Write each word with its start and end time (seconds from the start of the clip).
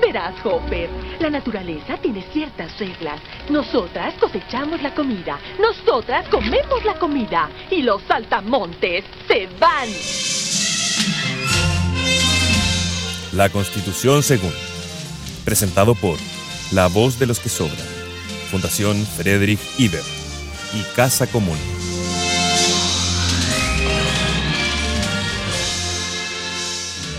Verás, 0.00 0.34
Hopper, 0.44 0.88
la 1.18 1.30
naturaleza 1.30 1.96
tiene 1.98 2.22
ciertas 2.32 2.78
reglas. 2.78 3.20
Nosotras 3.48 4.14
cosechamos 4.20 4.82
la 4.82 4.94
comida, 4.94 5.38
nosotras 5.58 6.28
comemos 6.28 6.84
la 6.84 6.94
comida 6.94 7.50
y 7.70 7.82
los 7.82 8.02
saltamontes 8.02 9.04
se 9.26 9.48
van. 9.58 9.88
La 13.32 13.48
Constitución 13.48 14.22
según. 14.22 14.52
Presentado 15.44 15.94
por 15.94 16.18
La 16.72 16.88
Voz 16.88 17.18
de 17.18 17.26
los 17.26 17.40
que 17.40 17.48
Sobran, 17.48 17.86
Fundación 18.50 18.96
Friedrich 19.04 19.60
Iber 19.78 20.02
y 20.74 20.82
Casa 20.94 21.26
Común. 21.26 21.58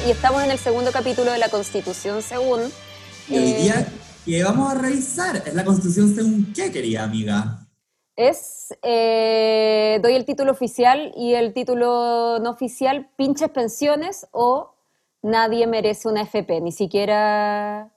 Y 0.07 0.11
estamos 0.11 0.43
en 0.43 0.51
el 0.51 0.57
segundo 0.57 0.91
capítulo 0.91 1.31
de 1.31 1.37
la 1.37 1.49
Constitución 1.49 2.21
según. 2.21 2.61
Y 3.29 3.37
hoy 3.37 3.51
eh, 3.51 3.61
día, 3.61 3.87
¿qué 4.25 4.43
vamos 4.43 4.71
a 4.71 4.75
revisar? 4.75 5.35
¿Es 5.45 5.53
la 5.53 5.63
Constitución 5.63 6.13
según 6.15 6.53
qué, 6.53 6.71
querida 6.71 7.03
amiga? 7.03 7.59
Es, 8.15 8.75
eh, 8.83 9.99
doy 10.01 10.13
el 10.15 10.25
título 10.25 10.51
oficial 10.51 11.11
y 11.15 11.33
el 11.33 11.53
título 11.53 12.39
no 12.39 12.49
oficial, 12.51 13.09
pinches 13.15 13.49
pensiones 13.49 14.27
o 14.31 14.73
nadie 15.21 15.67
merece 15.67 16.07
una 16.07 16.23
FP, 16.23 16.61
ni 16.61 16.71
siquiera, 16.71 17.89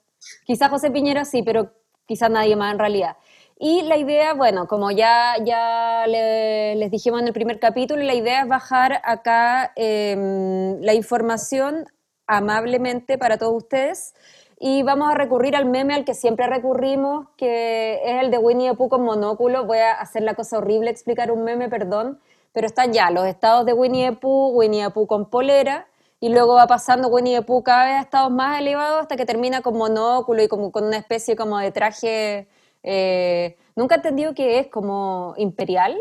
quizás 0.47 0.71
José 0.71 0.91
Piñera 0.91 1.25
sí, 1.25 1.43
pero 1.43 1.73
quizás 2.07 2.31
nadie 2.31 2.55
más 2.57 2.73
en 2.73 2.79
realidad. 2.79 3.17
Y 3.59 3.83
la 3.83 3.97
idea, 3.97 4.35
bueno, 4.35 4.67
como 4.67 4.91
ya, 4.91 5.37
ya 5.45 6.07
le- 6.07 6.75
les 6.77 6.91
dijimos 6.91 7.21
en 7.21 7.29
el 7.29 7.33
primer 7.33 7.59
capítulo, 7.61 8.03
la 8.03 8.15
idea 8.15 8.43
es 8.43 8.49
bajar 8.49 9.01
acá 9.05 9.73
em, 9.77 10.81
la 10.81 10.93
información 10.93 11.87
amablemente 12.27 13.19
para 13.19 13.39
todos 13.39 13.55
ustedes 13.55 14.15
y 14.59 14.83
vamos 14.83 15.11
a 15.11 15.15
recurrir 15.15 15.57
al 15.57 15.67
meme 15.67 15.95
al 15.95 16.05
que 16.05 16.15
siempre 16.15 16.47
recurrimos, 16.47 17.29
que 17.37 18.01
es 18.05 18.23
el 18.23 18.31
de 18.31 18.39
Winnie 18.39 18.71
the 18.71 18.77
Pooh 18.77 18.89
con 18.89 19.03
monóculo. 19.03 19.65
Voy 19.67 19.79
a 19.79 19.93
hacer 19.93 20.23
la 20.23 20.35
cosa 20.35 20.59
horrible, 20.59 20.91
explicar 20.91 21.31
un 21.31 21.45
meme, 21.45 21.69
perdón, 21.69 22.21
pero 22.53 22.67
están 22.67 22.93
ya 22.93 23.11
los 23.11 23.27
estados 23.27 23.67
de 23.67 23.73
Winnie 23.73 24.11
the 24.11 24.17
Pooh, 24.17 24.53
Winnie 24.55 24.85
the 24.85 24.91
Pooh 24.91 25.07
con 25.07 25.29
polera, 25.29 25.87
y 26.21 26.29
luego 26.31 26.55
va 26.55 26.67
pasando 26.67 27.09
Winnie 27.09 27.37
the 27.37 27.43
Pooh 27.43 27.63
cada 27.63 27.85
vez 27.85 27.95
a 27.97 28.01
estados 28.03 28.31
más 28.31 28.59
elevados 28.61 29.03
hasta 29.03 29.17
que 29.17 29.27
termina 29.27 29.61
con 29.61 29.77
monóculo 29.77 30.43
y 30.43 30.49
como 30.49 30.73
con 30.73 30.85
una 30.85 30.97
especie 30.97 31.37
como 31.37 31.59
de 31.59 31.71
traje, 31.73 32.49
eh, 32.83 33.57
nunca 33.77 33.97
he 33.97 33.99
entendido 33.99 34.35
que 34.35 34.61
es 34.61 34.69
como 34.69 35.35
imperial. 35.37 35.99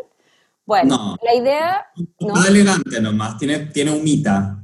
Bueno, 0.65 0.95
No. 0.95 1.17
la 1.21 1.35
idea... 1.35 1.87
¿no? 2.21 2.35
No 2.35 2.45
elegante 2.45 3.01
nomás, 3.01 3.37
tiene, 3.37 3.59
tiene 3.65 3.91
humita. 3.91 4.62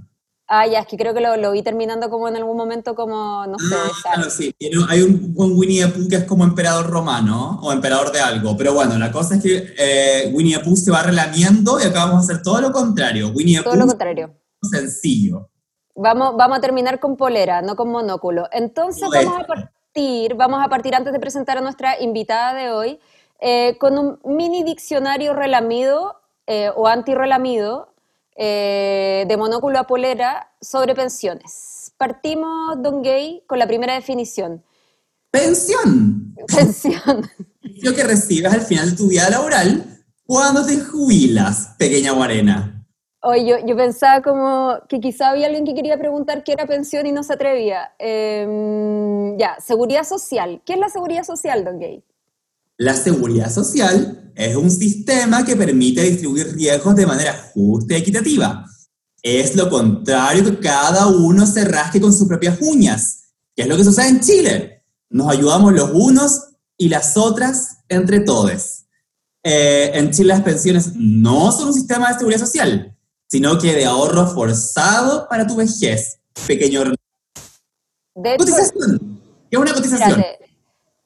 Ah, 0.51 0.65
ya, 0.65 0.79
es 0.79 0.87
que 0.87 0.97
creo 0.97 1.13
que 1.13 1.21
lo, 1.21 1.37
lo 1.37 1.51
vi 1.51 1.61
terminando 1.61 2.09
como 2.09 2.27
en 2.27 2.35
algún 2.35 2.57
momento 2.57 2.95
como, 2.95 3.45
no 3.45 3.59
sé, 3.59 3.75
Ah, 3.75 3.91
claro, 4.01 4.31
sí. 4.31 4.51
Hay 4.89 5.03
un, 5.03 5.31
un 5.37 5.55
Winnie 5.55 5.85
the 5.85 5.89
Pooh 5.89 6.09
que 6.09 6.15
es 6.15 6.23
como 6.23 6.43
emperador 6.43 6.89
romano 6.89 7.59
o 7.61 7.71
emperador 7.71 8.11
de 8.11 8.19
algo. 8.19 8.57
Pero 8.57 8.73
bueno, 8.73 8.97
la 8.97 9.11
cosa 9.11 9.35
es 9.35 9.43
que 9.43 9.75
eh, 9.77 10.31
Winnie 10.33 10.57
the 10.57 10.63
Pooh 10.63 10.75
se 10.75 10.89
va 10.89 11.03
relamiendo 11.03 11.79
y 11.79 11.83
acá 11.83 12.05
vamos 12.05 12.15
a 12.15 12.19
hacer 12.21 12.41
todo 12.41 12.61
lo 12.61 12.71
contrario. 12.71 13.27
Winnie 13.29 13.57
the 13.57 13.63
todo 13.63 13.75
lo 13.75 13.85
contrario. 13.85 14.33
es 14.63 14.69
sencillo. 14.71 15.51
Vamos, 15.95 16.35
vamos 16.35 16.57
a 16.57 16.61
terminar 16.61 16.99
con 16.99 17.15
polera, 17.15 17.61
no 17.61 17.75
con 17.75 17.91
monóculo. 17.91 18.47
Entonces 18.51 19.07
vamos 19.07 19.41
a 19.43 19.45
partir, 19.45 20.33
vamos 20.33 20.65
a 20.65 20.67
partir 20.67 20.95
antes 20.95 21.13
de 21.13 21.19
presentar 21.19 21.59
a 21.59 21.61
nuestra 21.61 22.01
invitada 22.01 22.55
de 22.55 22.71
hoy, 22.71 22.99
eh, 23.39 23.77
con 23.79 23.99
un 23.99 24.19
mini 24.25 24.63
diccionario 24.63 25.33
relamido 25.33 26.15
eh, 26.47 26.71
o 26.75 26.87
antirrelamido 26.87 27.88
eh, 28.41 29.25
de 29.27 29.35
monóculo 29.35 29.77
a 29.79 29.83
polera 29.83 30.49
sobre 30.61 30.95
pensiones. 30.95 31.91
Partimos, 31.97 32.81
Don 32.81 33.01
Gay, 33.01 33.43
con 33.45 33.59
la 33.59 33.67
primera 33.67 33.95
definición. 33.95 34.63
Pensión. 35.29 36.33
Pensión. 36.47 37.29
Lo 37.81 37.93
que 37.93 38.03
recibes 38.05 38.53
al 38.53 38.61
final 38.61 38.91
de 38.91 38.95
tu 38.95 39.09
vida 39.09 39.29
laboral 39.29 39.83
cuando 40.25 40.65
te 40.65 40.79
jubilas, 40.79 41.75
pequeña 41.77 42.13
guarena. 42.13 42.85
Oye, 43.23 43.45
yo, 43.45 43.57
yo 43.65 43.75
pensaba 43.75 44.21
como 44.21 44.77
que 44.87 45.01
quizá 45.01 45.31
había 45.31 45.47
alguien 45.47 45.65
que 45.65 45.73
quería 45.73 45.97
preguntar 45.97 46.45
qué 46.45 46.53
era 46.53 46.65
pensión 46.65 47.05
y 47.07 47.11
no 47.11 47.23
se 47.23 47.33
atrevía. 47.33 47.91
Em, 47.99 49.37
ya, 49.37 49.57
seguridad 49.59 50.05
social. 50.05 50.61
¿Qué 50.65 50.73
es 50.73 50.79
la 50.79 50.87
seguridad 50.87 51.25
social, 51.25 51.65
Don 51.65 51.77
Gay? 51.77 52.05
La 52.79 52.95
seguridad 52.95 53.51
social 53.51 54.31
es 54.33 54.55
un 54.55 54.71
sistema 54.71 55.43
que 55.43 55.57
permite 55.57 56.01
distribuir 56.01 56.55
riesgos 56.55 56.95
de 56.95 57.05
manera 57.05 57.51
justa 57.53 57.93
y 57.93 57.97
equitativa. 57.97 58.65
Es 59.21 59.53
lo 59.57 59.69
contrario 59.69 60.45
que 60.45 60.59
cada 60.59 61.07
uno 61.07 61.45
se 61.45 61.65
rasque 61.65 61.99
con 61.99 62.13
sus 62.13 62.25
propias 62.25 62.57
uñas, 62.61 63.33
que 63.53 63.63
es 63.63 63.67
lo 63.67 63.75
que 63.75 63.83
sucede 63.83 64.07
en 64.07 64.21
Chile. 64.21 64.85
Nos 65.09 65.29
ayudamos 65.29 65.73
los 65.73 65.91
unos 65.93 66.51
y 66.77 66.87
las 66.87 67.17
otras 67.17 67.79
entre 67.89 68.21
todos. 68.21 68.85
Eh, 69.43 69.91
en 69.93 70.11
Chile 70.11 70.29
las 70.29 70.41
pensiones 70.41 70.93
no 70.95 71.51
son 71.51 71.67
un 71.67 71.73
sistema 71.73 72.07
de 72.07 72.19
seguridad 72.19 72.39
social, 72.39 72.95
sino 73.27 73.59
que 73.59 73.73
de 73.73 73.83
ahorro 73.83 74.25
forzado 74.25 75.27
para 75.27 75.45
tu 75.45 75.57
vejez. 75.57 76.17
Pequeño 76.47 76.85
De 78.15 78.37
cotización. 78.37 79.19
¿Qué 79.51 79.57
es 79.57 79.61
una 79.61 79.73
cotización? 79.73 80.23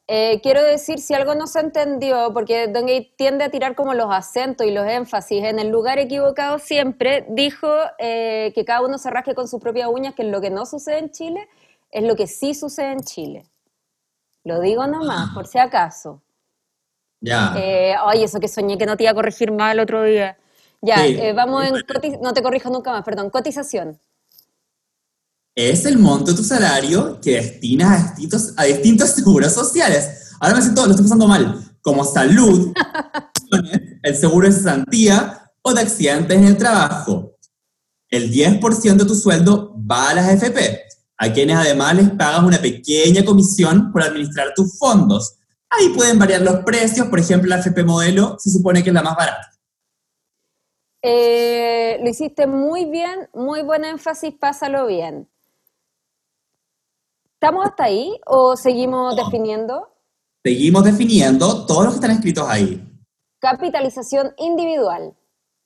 Eh, 0.07 0.41
quiero 0.41 0.61
decir, 0.61 0.99
si 0.99 1.13
algo 1.13 1.33
no 1.33 1.47
se 1.47 1.59
entendió, 1.61 2.31
porque 2.33 2.67
Don 2.67 2.85
Gay 2.85 3.13
tiende 3.17 3.45
a 3.45 3.49
tirar 3.49 3.73
como 3.75 3.93
los 3.93 4.13
acentos 4.13 4.67
y 4.67 4.71
los 4.71 4.85
énfasis 4.85 5.43
en 5.43 5.59
el 5.59 5.69
lugar 5.69 5.97
equivocado 5.99 6.59
siempre, 6.59 7.25
dijo 7.29 7.69
eh, 7.99 8.51
que 8.53 8.65
cada 8.65 8.81
uno 8.81 8.97
se 8.97 9.09
rasque 9.09 9.33
con 9.33 9.47
sus 9.47 9.61
propias 9.61 9.87
uñas, 9.89 10.13
que 10.13 10.23
lo 10.25 10.41
que 10.41 10.49
no 10.49 10.65
sucede 10.65 10.99
en 10.99 11.11
Chile 11.11 11.47
es 11.89 12.03
lo 12.03 12.15
que 12.15 12.27
sí 12.27 12.53
sucede 12.53 12.91
en 12.91 13.01
Chile. 13.01 13.45
Lo 14.43 14.59
digo 14.59 14.85
nomás, 14.87 15.33
por 15.33 15.47
si 15.47 15.57
acaso. 15.57 16.21
Ya. 17.21 17.53
Eh, 17.55 17.95
ay, 17.97 18.23
eso 18.23 18.41
que 18.41 18.49
soñé 18.49 18.77
que 18.77 18.85
no 18.85 18.97
te 18.97 19.03
iba 19.03 19.11
a 19.11 19.15
corregir 19.15 19.51
más 19.53 19.71
el 19.73 19.79
otro 19.79 20.03
día. 20.03 20.37
Ya, 20.81 20.97
Sí. 20.97 21.17
eh, 21.17 21.31
vamos 21.31 21.63
en... 21.63 21.75
No 22.21 22.33
te 22.33 22.43
corrijo 22.43 22.69
nunca 22.69 22.91
más, 22.91 23.03
perdón. 23.05 23.29
Cotización. 23.29 23.97
Es 25.55 25.85
el 25.85 25.97
monto 25.97 26.31
de 26.31 26.37
tu 26.37 26.43
salario 26.43 27.19
que 27.21 27.35
destinas 27.35 27.91
a 27.91 28.03
distintos, 28.05 28.53
a 28.57 28.63
distintos 28.63 29.09
seguros 29.15 29.53
sociales. 29.53 30.31
Ahora 30.39 30.55
me 30.55 30.61
siento, 30.61 30.85
lo 30.85 30.91
estoy 30.91 31.05
pasando 31.05 31.27
mal, 31.27 31.77
como 31.81 32.03
salud, 32.03 32.73
el 34.03 34.15
seguro 34.15 34.47
de 34.47 34.53
cesantía 34.53 35.51
o 35.61 35.73
de 35.73 35.81
accidentes 35.81 36.37
en 36.37 36.45
el 36.45 36.57
trabajo. 36.57 37.37
El 38.09 38.31
10% 38.31 38.95
de 38.95 39.05
tu 39.05 39.15
sueldo 39.15 39.75
va 39.89 40.09
a 40.09 40.13
las 40.15 40.33
FP, 40.33 40.81
a 41.17 41.33
quienes 41.33 41.57
además 41.57 41.95
les 41.95 42.09
pagas 42.11 42.43
una 42.43 42.61
pequeña 42.61 43.23
comisión 43.25 43.91
por 43.91 44.03
administrar 44.03 44.53
tus 44.55 44.77
fondos. 44.77 45.37
Ahí 45.69 45.89
pueden 45.89 46.19
variar 46.19 46.41
los 46.41 46.57
precios, 46.63 47.07
por 47.07 47.19
ejemplo, 47.19 47.49
la 47.49 47.59
FP 47.59 47.83
modelo 47.83 48.35
se 48.37 48.51
supone 48.51 48.83
que 48.83 48.89
es 48.89 48.93
la 48.93 49.01
más 49.01 49.15
barata. 49.15 49.49
Eh, 51.01 51.99
lo 52.01 52.09
hiciste 52.09 52.45
muy 52.45 52.85
bien, 52.85 53.27
muy 53.33 53.61
buen 53.61 53.83
énfasis, 53.83 54.33
pásalo 54.39 54.85
bien. 54.85 55.27
¿Estamos 57.43 57.65
hasta 57.65 57.83
ahí 57.83 58.09
o 58.25 58.55
seguimos 58.55 59.17
No. 59.17 59.25
definiendo? 59.25 59.89
Seguimos 60.45 60.85
definiendo 60.85 61.65
todos 61.65 61.83
los 61.83 61.93
que 61.93 61.97
están 61.97 62.11
escritos 62.11 62.45
ahí. 62.47 62.81
Capitalización 63.41 64.31
individual. 64.37 65.13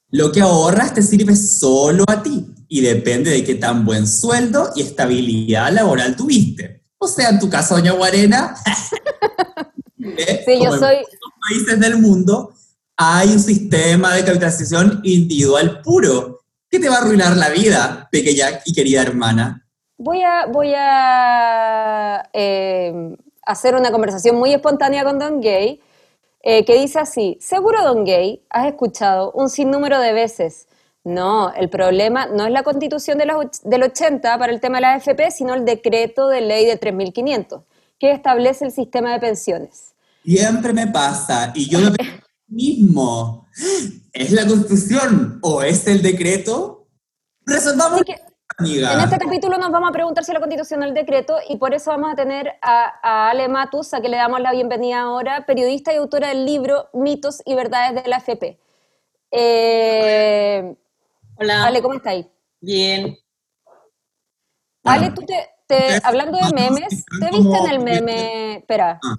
Lo 0.10 0.32
que 0.32 0.42
ahorras 0.42 0.96
te 0.96 1.04
sirve 1.04 1.36
solo 1.36 2.04
a 2.08 2.24
ti 2.24 2.48
y 2.68 2.82
depende 2.82 3.30
de 3.30 3.44
qué 3.44 3.54
tan 3.54 3.86
buen 3.86 4.08
sueldo 4.08 4.72
y 4.76 4.82
estabilidad 4.82 5.72
laboral 5.72 6.16
tuviste. 6.16 6.84
O 6.98 7.08
sea, 7.08 7.30
en 7.30 7.38
tu 7.38 7.48
caso, 7.48 7.76
doña 7.76 7.92
Guarena, 7.92 8.56
¿eh? 10.00 10.42
Sí, 10.48 10.54
yo 10.56 10.72
como 10.72 10.74
en 10.74 10.80
soy, 10.80 10.96
muchos 10.96 11.32
países 11.48 11.80
del 11.80 12.00
mundo, 12.00 12.56
hay 12.96 13.30
un 13.30 13.40
sistema 13.40 14.16
de 14.16 14.26
capitalización 14.26 15.02
individual 15.04 15.84
puro 15.84 16.40
que 16.72 16.80
te 16.80 16.90
va 16.90 16.96
a 16.96 17.02
arruinar 17.02 17.38
la 17.38 17.50
vida, 17.50 18.10
pequeña 18.12 18.62
y 18.66 18.74
querida 18.74 19.04
hermana. 19.04 19.67
Voy 19.98 20.22
a, 20.22 20.46
voy 20.46 20.74
a 20.76 22.30
eh, 22.34 23.16
hacer 23.44 23.76
una 23.76 23.92
conversación 23.92 24.36
muy 24.36 24.54
espontánea 24.54 25.04
con 25.04 25.18
Don 25.18 25.42
Gay, 25.42 25.82
eh, 26.44 26.66
que 26.66 26.80
dice 26.80 27.00
así, 27.00 27.38
seguro 27.42 27.84
Don 27.84 28.06
Gay, 28.06 28.44
has 28.50 28.68
escuchado 28.68 29.32
un 29.32 29.50
sinnúmero 29.50 30.00
de 30.00 30.14
veces, 30.14 30.68
no, 31.08 31.54
el 31.54 31.70
problema 31.70 32.26
no 32.26 32.46
es 32.46 32.52
la 32.52 32.64
constitución 32.64 33.18
de 33.18 33.26
los 33.26 33.62
del 33.64 33.84
80 33.84 34.38
para 34.38 34.52
el 34.52 34.60
tema 34.60 34.78
de 34.78 34.82
la 34.82 34.94
AFP, 34.96 35.32
sino 35.32 35.54
el 35.54 35.64
decreto 35.64 36.28
de 36.28 36.42
ley 36.42 36.66
de 36.66 36.76
3500, 36.76 37.64
que 37.98 38.12
establece 38.12 38.66
el 38.66 38.74
sistema 38.74 39.14
de 39.14 39.20
pensiones. 39.20 39.96
Siempre 40.26 40.74
me 40.74 40.88
pasa 40.88 41.54
y 41.56 41.70
yo 41.70 41.80
mí 41.80 41.96
mismo, 42.50 43.48
¿es 44.12 44.32
la 44.34 44.46
constitución 44.46 45.40
o 45.42 45.64
es 45.64 45.88
el 45.88 46.02
decreto? 46.02 46.88
Resolvamos, 47.46 48.02
Así 48.02 48.12
que 48.12 48.27
amiga. 48.58 48.94
En 48.94 49.00
este 49.00 49.18
capítulo 49.18 49.58
nos 49.58 49.72
vamos 49.72 49.90
a 49.90 49.94
preguntar 49.94 50.24
si 50.24 50.34
la 50.34 50.40
constitución 50.40 50.84
es 50.84 50.90
el 50.90 50.94
decreto 50.94 51.38
y 51.48 51.58
por 51.58 51.74
eso 51.74 51.92
vamos 51.92 52.12
a 52.12 52.16
tener 52.16 52.54
a, 52.62 52.94
a 53.02 53.30
Ale 53.30 53.48
Matus, 53.48 53.94
a 53.94 54.02
que 54.02 54.10
le 54.10 54.18
damos 54.18 54.42
la 54.42 54.52
bienvenida 54.52 55.02
ahora, 55.02 55.46
periodista 55.46 55.94
y 55.94 55.98
autora 55.98 56.30
del 56.30 56.46
libro 56.46 56.90
Mitos 56.94 57.42
y 57.46 57.56
Verdades 57.56 58.04
de 58.04 58.10
la 58.10 58.18
FP. 58.18 58.60
Eh, 59.32 60.76
Hola. 61.40 61.66
Ale, 61.66 61.82
¿cómo 61.82 61.96
estás 61.96 62.14
ahí? 62.14 62.32
Bien. 62.60 63.18
Ale, 64.84 65.12
¿tú 65.12 65.22
te, 65.22 65.50
te, 65.68 66.00
hablando 66.04 66.38
de 66.38 66.54
memes, 66.54 67.06
¿te 67.20 67.30
viste 67.30 67.58
en 67.58 67.70
el 67.70 67.80
meme? 67.80 68.58
Espera. 68.58 69.00
Ah. 69.04 69.16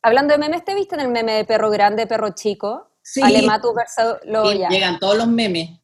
Hablando 0.00 0.32
de 0.32 0.38
memes, 0.38 0.64
¿te 0.64 0.74
viste 0.74 0.94
en 0.94 1.02
el 1.02 1.08
meme 1.08 1.32
de 1.32 1.44
perro 1.44 1.70
grande, 1.70 2.06
perro 2.06 2.30
chico? 2.30 2.88
Sí. 3.02 3.20
Alematu 3.22 3.74
versus 3.74 4.18
ya. 4.58 4.68
Llegan 4.68 4.98
todos 4.98 5.16
los 5.16 5.26
memes. 5.26 5.77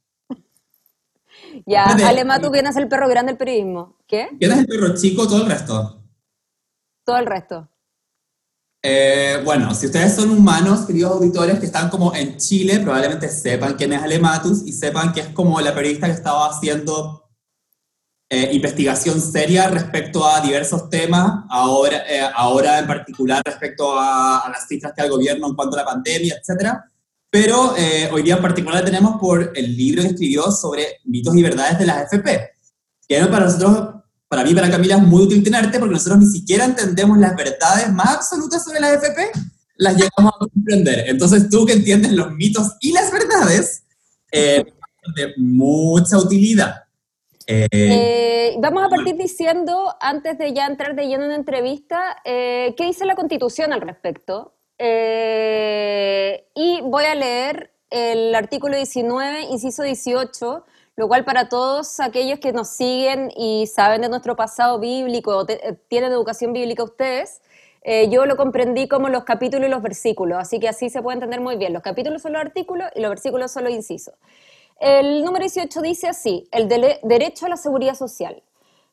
Ya, 1.66 1.84
Alematu, 1.84 2.50
¿quién 2.50 2.66
es 2.66 2.76
el 2.76 2.88
perro 2.88 3.08
grande 3.08 3.32
del 3.32 3.38
periodismo? 3.38 3.96
¿Qué? 4.06 4.28
¿Quién 4.38 4.52
es 4.52 4.58
el 4.58 4.66
perro 4.66 4.94
chico? 4.94 5.26
Todo 5.26 5.42
el 5.42 5.48
resto. 5.48 6.02
Todo 7.04 7.16
el 7.18 7.26
resto. 7.26 7.68
Eh, 8.82 9.40
bueno, 9.44 9.74
si 9.74 9.86
ustedes 9.86 10.14
son 10.14 10.30
humanos, 10.30 10.84
queridos 10.86 11.12
auditores 11.12 11.58
que 11.58 11.66
están 11.66 11.88
como 11.88 12.14
en 12.14 12.36
Chile, 12.36 12.80
probablemente 12.80 13.28
sepan 13.28 13.74
quién 13.74 13.94
es 13.94 14.02
Alematus 14.02 14.62
y 14.66 14.72
sepan 14.72 15.12
que 15.12 15.20
es 15.20 15.28
como 15.28 15.58
la 15.60 15.74
periodista 15.74 16.06
que 16.06 16.12
estaba 16.12 16.50
haciendo 16.50 17.24
eh, 18.30 18.50
investigación 18.52 19.20
seria 19.20 19.68
respecto 19.68 20.26
a 20.26 20.40
diversos 20.40 20.90
temas, 20.90 21.44
ahora, 21.50 21.98
eh, 22.08 22.28
ahora 22.34 22.78
en 22.78 22.86
particular 22.86 23.42
respecto 23.44 23.98
a, 23.98 24.48
las 24.50 24.66
cifras 24.66 24.92
que 24.92 25.02
da 25.02 25.06
el 25.06 25.12
gobierno 25.12 25.46
en 25.46 25.54
cuanto 25.54 25.76
a 25.76 25.80
la 25.80 25.86
pandemia, 25.86 26.36
etc. 26.36 26.78
Pero 27.34 27.74
hoy 28.12 28.22
día 28.22 28.36
en 28.36 28.42
particular 28.42 28.84
tenemos 28.84 29.20
por 29.20 29.50
el 29.56 29.76
libro 29.76 30.02
que 30.02 30.08
escribió 30.10 30.52
sobre 30.52 31.00
mitos 31.04 31.34
y 31.34 31.42
verdades 31.42 31.80
de 31.80 31.86
las 31.86 32.12
FP, 32.12 32.50
que 33.08 33.26
para 33.26 33.46
nosotros 33.46 33.94
para 34.34 34.42
mí, 34.42 34.52
para 34.54 34.70
Camila, 34.70 34.96
es 34.96 35.02
muy 35.02 35.22
útil 35.22 35.44
tenerte 35.44 35.78
porque 35.78 35.94
nosotros 35.94 36.18
ni 36.18 36.26
siquiera 36.26 36.64
entendemos 36.64 37.18
las 37.18 37.36
verdades 37.36 37.92
más 37.92 38.16
absolutas 38.16 38.64
sobre 38.64 38.80
la 38.80 38.88
AFP, 38.88 39.30
las 39.76 39.94
llegamos 39.94 40.32
a 40.34 40.38
comprender. 40.38 41.08
Entonces, 41.08 41.48
tú 41.48 41.64
que 41.64 41.74
entiendes 41.74 42.10
los 42.12 42.32
mitos 42.32 42.72
y 42.80 42.92
las 42.92 43.12
verdades, 43.12 43.84
eh, 44.32 44.64
de 45.14 45.34
mucha 45.36 46.18
utilidad. 46.18 46.82
Eh, 47.46 47.68
eh, 47.70 48.56
vamos 48.58 48.82
a 48.82 48.88
partir 48.88 49.16
diciendo, 49.16 49.94
antes 50.00 50.36
de 50.36 50.52
ya 50.52 50.66
entrar 50.66 50.96
de 50.96 51.06
lleno 51.06 51.22
en 51.22 51.28
una 51.28 51.36
entrevista, 51.36 52.16
¿qué 52.24 52.74
dice 52.76 53.04
la 53.04 53.14
Constitución 53.14 53.72
al 53.72 53.82
respecto? 53.82 54.53
Y 54.78 56.80
voy 56.82 57.04
a 57.04 57.14
leer 57.14 57.70
el 57.90 58.34
artículo 58.34 58.76
19, 58.76 59.42
inciso 59.42 59.82
18, 59.82 60.64
lo 60.96 61.08
cual 61.08 61.24
para 61.24 61.48
todos 61.48 62.00
aquellos 62.00 62.38
que 62.38 62.52
nos 62.52 62.68
siguen 62.68 63.30
y 63.36 63.66
saben 63.66 64.00
de 64.00 64.08
nuestro 64.08 64.36
pasado 64.36 64.78
bíblico 64.78 65.46
eh, 65.48 65.76
tienen 65.88 66.12
educación 66.12 66.52
bíblica 66.52 66.84
ustedes, 66.84 67.40
eh, 67.82 68.08
yo 68.08 68.24
lo 68.26 68.36
comprendí 68.36 68.88
como 68.88 69.08
los 69.08 69.24
capítulos 69.24 69.68
y 69.68 69.70
los 69.70 69.82
versículos, 69.82 70.38
así 70.38 70.58
que 70.58 70.68
así 70.68 70.88
se 70.88 71.02
puede 71.02 71.16
entender 71.16 71.40
muy 71.40 71.56
bien. 71.56 71.72
Los 71.72 71.82
capítulos 71.82 72.22
son 72.22 72.32
los 72.32 72.40
artículos 72.40 72.88
y 72.94 73.00
los 73.00 73.10
versículos 73.10 73.52
son 73.52 73.64
los 73.64 73.72
incisos. 73.72 74.14
El 74.80 75.22
número 75.22 75.42
18 75.42 75.82
dice 75.82 76.08
así, 76.08 76.48
el 76.50 76.68
derecho 76.68 77.46
a 77.46 77.48
la 77.48 77.56
seguridad 77.56 77.94
social. 77.94 78.42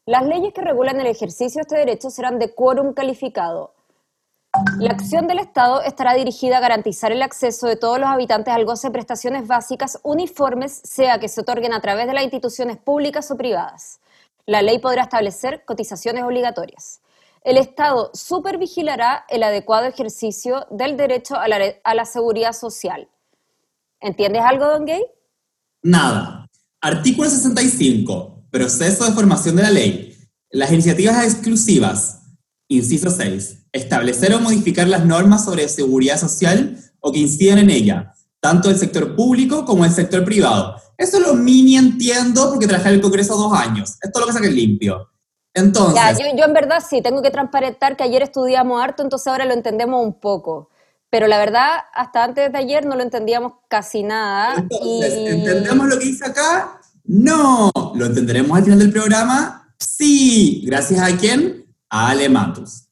Las 0.06 0.26
leyes 0.26 0.54
que 0.54 0.62
regulan 0.62 1.00
el 1.00 1.08
ejercicio 1.08 1.60
de 1.60 1.62
este 1.62 1.78
derecho 1.78 2.10
serán 2.10 2.38
de 2.38 2.54
quórum 2.54 2.94
calificado, 2.94 3.74
la 4.80 4.92
acción 4.92 5.28
del 5.28 5.40
Estado 5.40 5.82
estará 5.82 6.14
dirigida 6.14 6.58
a 6.58 6.60
garantizar 6.60 7.12
el 7.12 7.22
acceso 7.22 7.68
de 7.68 7.78
todos 7.78 8.00
los 8.00 8.10
habitantes 8.10 8.54
al 8.54 8.66
goce 8.66 8.88
de 8.88 8.92
prestaciones 8.92 9.48
básicas 9.48 10.00
uniformes, 10.04 10.82
sea 10.84 11.20
que 11.20 11.30
se 11.30 11.42
otorguen 11.42 11.74
a 11.74 11.80
través 11.80 12.06
de 12.08 12.14
las 12.14 12.24
instituciones 12.24 12.78
públicas 12.78 13.32
o 13.32 13.38
privadas. 13.38 14.02
La 14.46 14.62
ley 14.62 14.80
podrá 14.80 15.04
establecer 15.04 15.64
cotizaciones 15.66 16.24
obligatorias. 16.24 17.00
El 17.44 17.58
Estado 17.58 18.12
supervigilará 18.14 19.26
el 19.30 19.44
adecuado 19.44 19.88
ejercicio 19.88 20.68
del 20.70 20.98
derecho 20.98 21.38
a 21.38 21.48
la, 21.48 22.06
seguridad 22.06 22.54
social. 22.54 23.08
¿Entiendes 24.02 24.42
algo, 24.42 24.68
Don 24.68 24.86
Gay? 24.86 25.04
Nada. 25.82 26.48
Artículo 26.82 27.30
65. 27.30 28.44
Proceso 28.52 29.06
de 29.06 29.12
formación 29.14 29.56
de 29.56 29.64
la 29.64 29.72
ley. 29.72 30.18
Las 30.50 30.72
iniciativas 30.72 31.24
exclusivas. 31.24 32.21
Inciso 32.76 33.10
6 33.10 33.62
establecer 33.72 34.34
o 34.34 34.40
modificar 34.40 34.88
las 34.88 35.06
normas 35.06 35.46
sobre 35.46 35.68
seguridad 35.70 36.20
social 36.20 36.78
o 37.00 37.12
que 37.12 37.20
incidan 37.20 37.60
en 37.60 37.70
ella, 37.70 38.14
tanto 38.40 38.70
el 38.70 38.78
sector 38.78 39.16
público 39.16 39.66
como 39.66 39.86
el 39.86 39.92
sector 39.92 40.24
privado. 40.26 40.76
Eso 40.98 41.20
lo 41.20 41.34
mini 41.34 41.78
entiendo 41.78 42.50
porque 42.50 42.68
trabajé 42.68 42.90
en 42.90 42.96
el 42.96 43.02
Congreso 43.02 43.36
dos 43.36 43.54
años. 43.54 43.98
Esto 44.02 44.20
es 44.20 44.20
lo 44.20 44.28
que 44.28 44.34
saqué 44.34 44.52
limpio. 44.52 45.10
Entonces... 45.54 45.96
Ya, 45.96 46.12
yo, 46.12 46.38
yo, 46.38 46.46
en 46.46 46.54
verdad 46.54 46.84
sí, 46.88 47.02
tengo 47.02 47.22
que 47.22 47.32
transparentar 47.32 47.98
que 47.98 48.04
ayer 48.04 48.22
estudiamos 48.22 48.82
harto, 48.82 49.04
entonces 49.04 49.28
ahora 49.28 49.46
lo 49.46 49.54
entendemos 49.54 50.04
un 50.06 50.20
poco. 50.20 50.70
Pero 51.10 51.28
la 51.28 51.40
verdad, 51.40 51.80
hasta 51.94 52.24
antes 52.24 52.52
de 52.52 52.58
ayer 52.58 52.86
no 52.86 52.96
lo 52.96 53.04
entendíamos 53.04 53.54
casi 53.68 54.04
nada. 54.04 54.56
Entonces, 54.58 55.14
¿entendemos 55.14 55.88
lo 55.88 56.00
que 56.00 56.06
dice 56.06 56.26
acá? 56.26 56.80
No. 57.04 57.72
¿Lo 57.96 58.06
entenderemos 58.06 58.58
al 58.58 58.64
final 58.64 58.80
del 58.80 58.94
programa? 58.94 59.74
Sí. 59.78 60.64
¿Gracias 60.66 61.02
a 61.02 61.18
quién? 61.18 61.62
A 61.94 62.12
Ale 62.12 62.30
Matus. 62.30 62.88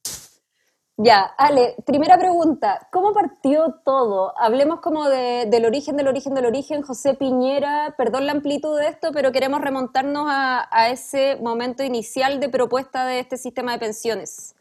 Ya, 0.97 1.21
Ale, 1.37 1.75
primera 1.85 2.17
pregunta, 2.17 2.85
¿cómo 2.91 3.13
partió 3.13 3.79
todo? 3.85 4.37
Hablemos 4.37 4.81
como 4.81 5.07
del 5.07 5.63
origen, 5.63 5.95
del 5.95 6.09
origen, 6.09 6.33
del 6.33 6.45
origen. 6.45 6.81
José 6.81 7.13
Piñera, 7.13 7.95
perdón 7.97 8.25
la 8.25 8.33
amplitud 8.33 8.77
de 8.77 8.89
esto, 8.89 9.11
pero 9.13 9.31
queremos 9.31 9.61
remontarnos 9.61 10.25
a, 10.27 10.89
ese 10.91 11.37
momento 11.37 11.81
inicial 11.81 12.41
de 12.41 12.49
propuesta 12.49 13.05
de 13.05 13.21
este 13.21 13.37
sistema 13.37 13.71
de 13.71 13.79
pensiones. 13.79 14.53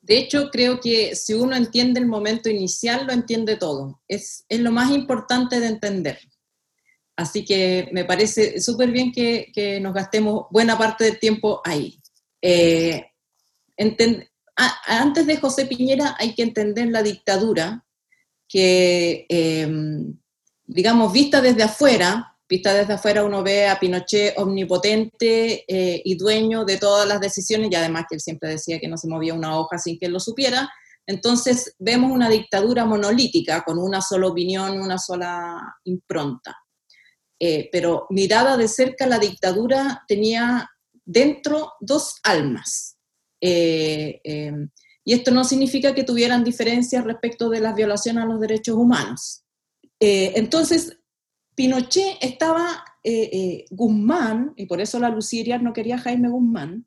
De 0.00 0.16
hecho, 0.16 0.48
creo 0.50 0.80
que 0.80 1.14
si 1.14 1.34
uno 1.34 1.54
entiende 1.54 2.00
el 2.00 2.06
momento 2.06 2.48
inicial, 2.48 3.06
lo 3.06 3.12
entiende 3.12 3.56
todo. 3.56 4.00
Es, 4.08 4.46
lo 4.48 4.72
más 4.72 4.90
importante 4.90 5.60
de 5.60 5.66
entender. 5.66 6.18
Así 7.14 7.44
que 7.44 7.90
me 7.92 8.06
parece 8.06 8.62
súper 8.62 8.90
bien 8.90 9.12
que, 9.12 9.78
nos 9.82 9.92
gastemos 9.92 10.46
buena 10.50 10.78
parte 10.78 11.04
del 11.04 11.18
tiempo 11.18 11.60
ahí. 11.62 12.00
Eh, 12.40 13.04
antes 14.86 15.26
de 15.26 15.36
José 15.36 15.66
Piñera 15.66 16.16
hay 16.18 16.34
que 16.34 16.42
entender 16.42 16.88
la 16.88 17.02
dictadura, 17.02 17.84
que, 18.48 19.26
em, 19.28 20.18
digamos, 20.66 21.12
vista 21.12 21.40
desde 21.40 21.62
afuera, 21.62 22.36
vista 22.48 22.72
desde 22.72 22.94
afuera 22.94 23.24
uno 23.24 23.42
ve 23.42 23.68
a 23.68 23.78
Pinochet 23.78 24.38
omnipotente 24.38 25.64
eh, 25.68 26.02
y 26.04 26.16
dueño 26.16 26.64
de 26.64 26.78
todas 26.78 27.06
las 27.06 27.20
decisiones, 27.20 27.68
y 27.70 27.74
además 27.74 28.06
que 28.08 28.16
él 28.16 28.20
siempre 28.20 28.50
decía 28.50 28.80
que 28.80 28.88
no 28.88 28.96
se 28.96 29.08
movía 29.08 29.34
una 29.34 29.58
hoja 29.58 29.78
sin 29.78 29.98
que 29.98 30.06
él 30.06 30.12
lo 30.12 30.20
supiera. 30.20 30.68
Entonces 31.06 31.74
vemos 31.78 32.10
una 32.10 32.28
dictadura 32.28 32.84
monolítica, 32.84 33.62
con 33.64 33.78
una 33.78 34.00
sola 34.00 34.28
opinión, 34.28 34.80
una 34.80 34.98
sola 34.98 35.58
impronta. 35.84 36.56
Eh, 37.40 37.68
pero 37.70 38.06
mirada 38.10 38.56
de 38.56 38.66
cerca, 38.66 39.06
la 39.06 39.18
dictadura 39.18 40.04
tenía 40.08 40.68
dentro 41.04 41.74
dos 41.80 42.16
almas. 42.22 42.97
Eh, 43.40 44.20
em, 44.24 44.70
y 45.04 45.14
esto 45.14 45.30
no 45.30 45.44
significa 45.44 45.94
que 45.94 46.04
tuvieran 46.04 46.44
diferencias 46.44 47.04
respecto 47.04 47.48
de 47.48 47.60
las 47.60 47.74
violaciones 47.74 48.24
a 48.24 48.26
los 48.26 48.40
derechos 48.40 48.76
humanos. 48.76 49.44
Eh, 50.00 50.32
entonces, 50.36 50.98
Pinochet 51.54 52.18
estaba, 52.20 52.84
eh, 53.02 53.64
Guzmán, 53.70 54.52
y 54.56 54.66
por 54.66 54.80
eso 54.80 54.98
la 54.98 55.08
Luciria 55.08 55.58
no 55.58 55.72
quería 55.72 55.98
Jaime 55.98 56.28
Guzmán, 56.28 56.86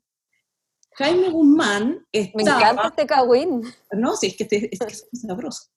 Jaime 0.94 1.30
Guzmán 1.30 2.06
estaba... 2.12 2.58
Me 2.58 2.62
encanta 2.62 2.88
este 2.88 3.06
cagüín. 3.06 3.62
No, 3.92 4.14
sí, 4.14 4.26
es 4.28 4.36
que, 4.36 4.44
este, 4.44 4.86
es, 4.86 5.08
sabroso. 5.12 5.70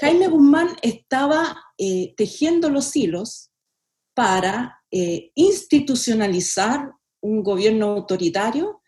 Jaime 0.00 0.26
Guzmán 0.26 0.68
estaba 0.80 1.56
tejiendo 2.16 2.70
los 2.70 2.96
hilos 2.96 3.50
para 4.14 4.82
institucionalizar 5.34 6.90
un 7.20 7.42
gobierno 7.42 7.92
autoritario 7.92 8.82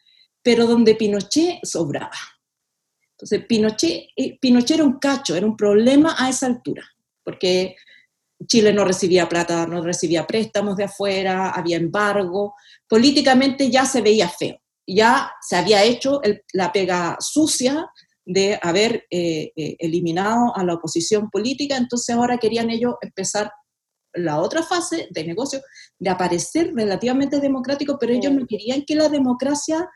pero 0.46 0.64
donde 0.64 0.94
Pinochet 0.94 1.58
sobraba. 1.64 2.16
Entonces, 3.14 3.44
Pinochet, 3.46 4.10
eh, 4.14 4.38
Pinochet 4.38 4.76
era 4.76 4.84
un 4.84 5.00
cacho, 5.00 5.34
era 5.34 5.44
un 5.44 5.56
problema 5.56 6.14
a 6.16 6.28
esa 6.28 6.46
altura, 6.46 6.84
porque 7.24 7.74
Chile 8.46 8.72
no 8.72 8.84
recibía 8.84 9.28
plata, 9.28 9.66
no 9.66 9.82
recibía 9.82 10.24
préstamos 10.24 10.76
de 10.76 10.84
afuera, 10.84 11.50
había 11.50 11.78
embargo, 11.78 12.54
políticamente 12.88 13.68
ya 13.72 13.84
se 13.86 14.02
veía 14.02 14.28
feo, 14.28 14.56
ya 14.86 15.32
se 15.40 15.56
había 15.56 15.82
hecho 15.82 16.20
la 16.52 16.70
pega 16.70 17.16
sucia 17.18 17.90
de 18.24 18.56
haber 18.62 19.04
eh, 19.10 19.50
eh, 19.56 19.76
eliminado 19.80 20.56
a 20.56 20.62
la 20.62 20.74
oposición 20.74 21.28
política, 21.28 21.76
entonces 21.76 22.14
ahora 22.14 22.38
querían 22.38 22.70
ellos 22.70 22.94
empezar 23.00 23.50
la 24.12 24.40
otra 24.40 24.62
fase 24.62 25.08
de 25.10 25.24
negocio, 25.24 25.60
de 25.98 26.08
aparecer 26.08 26.72
relativamente 26.72 27.40
democrático, 27.40 27.98
pero 27.98 28.12
ellos 28.12 28.32
no 28.32 28.46
querían 28.46 28.84
que 28.86 28.94
la 28.94 29.08
democracia 29.08 29.90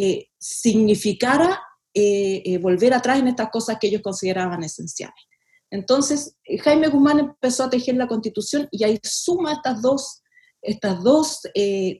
eh, 0.00 0.28
significara 0.38 1.60
eh, 1.92 2.40
eh, 2.44 2.58
volver 2.58 2.94
atrás 2.94 3.18
en 3.18 3.26
estas 3.26 3.50
cosas 3.50 3.78
que 3.80 3.88
ellos 3.88 4.00
consideraban 4.00 4.62
esenciales. 4.62 5.24
Entonces, 5.72 6.36
Jaime 6.62 6.86
Guzmán 6.86 7.18
empezó 7.18 7.64
a 7.64 7.70
tejer 7.70 7.96
la 7.96 8.06
constitución 8.06 8.68
y 8.70 8.84
ahí 8.84 9.00
suma 9.02 9.54
estas 9.54 9.82
dos, 9.82 10.22
estas 10.62 11.02
dos 11.02 11.40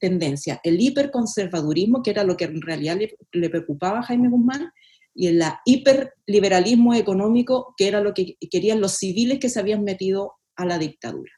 tendencias, 0.01 0.61
el 0.63 0.81
hiperconservadurismo, 0.81 2.03
que 2.03 2.11
era 2.11 2.23
lo 2.23 2.37
que 2.37 2.45
en 2.45 2.63
realidad 2.63 2.99
le, 3.33 3.51
preocupaba 3.51 3.99
a 3.99 4.05
Jaime 4.05 4.29
Guzmán, 4.31 4.71
y 5.13 5.27
el 5.27 5.43
hiperliberalismo 5.67 6.95
económico, 6.95 7.75
que 7.77 7.89
era 7.89 8.01
lo 8.01 8.15
que 8.15 8.37
querían 8.49 8.81
los 8.81 8.93
civiles 8.93 9.41
que 9.41 9.49
se 9.49 9.59
habían 9.59 9.83
metido 9.83 10.35
a 10.57 10.65
la 10.65 10.79
dictadura. 10.79 11.33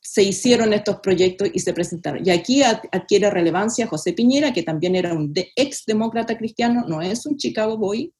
Se 0.00 0.22
hicieron 0.22 0.72
estos 0.72 1.00
proyectos 1.00 1.50
y 1.52 1.60
se 1.60 1.74
presentaron. 1.74 2.26
Y 2.26 2.30
aquí 2.30 2.62
adquiere 2.62 3.30
relevancia 3.30 3.86
José 3.86 4.12
Piñera, 4.14 4.52
que 4.52 4.62
también 4.62 4.96
era 4.96 5.12
un 5.12 5.32
ex 5.34 5.84
demócrata 5.84 6.36
cristiano, 6.38 6.84
no 6.88 7.02
es 7.02 7.26
un 7.26 7.36
Chicago 7.36 7.76
Boy, 7.76 8.12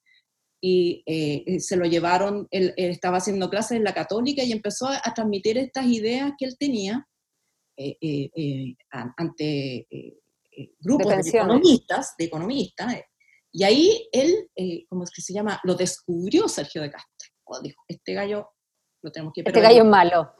y 0.62 1.02
eh, 1.06 1.58
se 1.58 1.76
lo 1.76 1.86
llevaron, 1.86 2.46
él, 2.50 2.74
estaba 2.76 3.16
haciendo 3.16 3.48
clases 3.48 3.78
en 3.78 3.84
la 3.84 3.94
católica 3.94 4.42
y 4.42 4.52
empezó 4.52 4.88
a, 4.88 5.00
transmitir 5.14 5.56
estas 5.56 5.86
ideas 5.86 6.32
que 6.38 6.44
él 6.44 6.56
tenía 6.58 7.08
eh, 7.78 7.96
eh, 8.02 8.76
ante 9.16 9.86
grupos 10.80 11.24
de, 11.24 11.30
economistas, 11.30 12.14
de 12.18 12.24
economistas, 12.26 12.94
y 13.52 13.64
ahí 13.64 14.08
él, 14.12 14.48
¿cómo 14.88 15.04
es 15.04 15.10
que 15.10 15.22
se 15.22 15.32
llama? 15.32 15.58
Lo 15.64 15.74
descubrió 15.74 16.46
Sergio 16.46 16.82
de 16.82 16.90
Castro. 16.90 17.30
Dijo, 17.62 17.82
este 17.88 18.12
gallo 18.12 18.50
lo 19.02 19.10
tenemos 19.10 19.32
que... 19.34 19.42
Este 19.44 19.60
gallo 19.60 19.82
es 19.82 19.88
malo. 19.88 20.34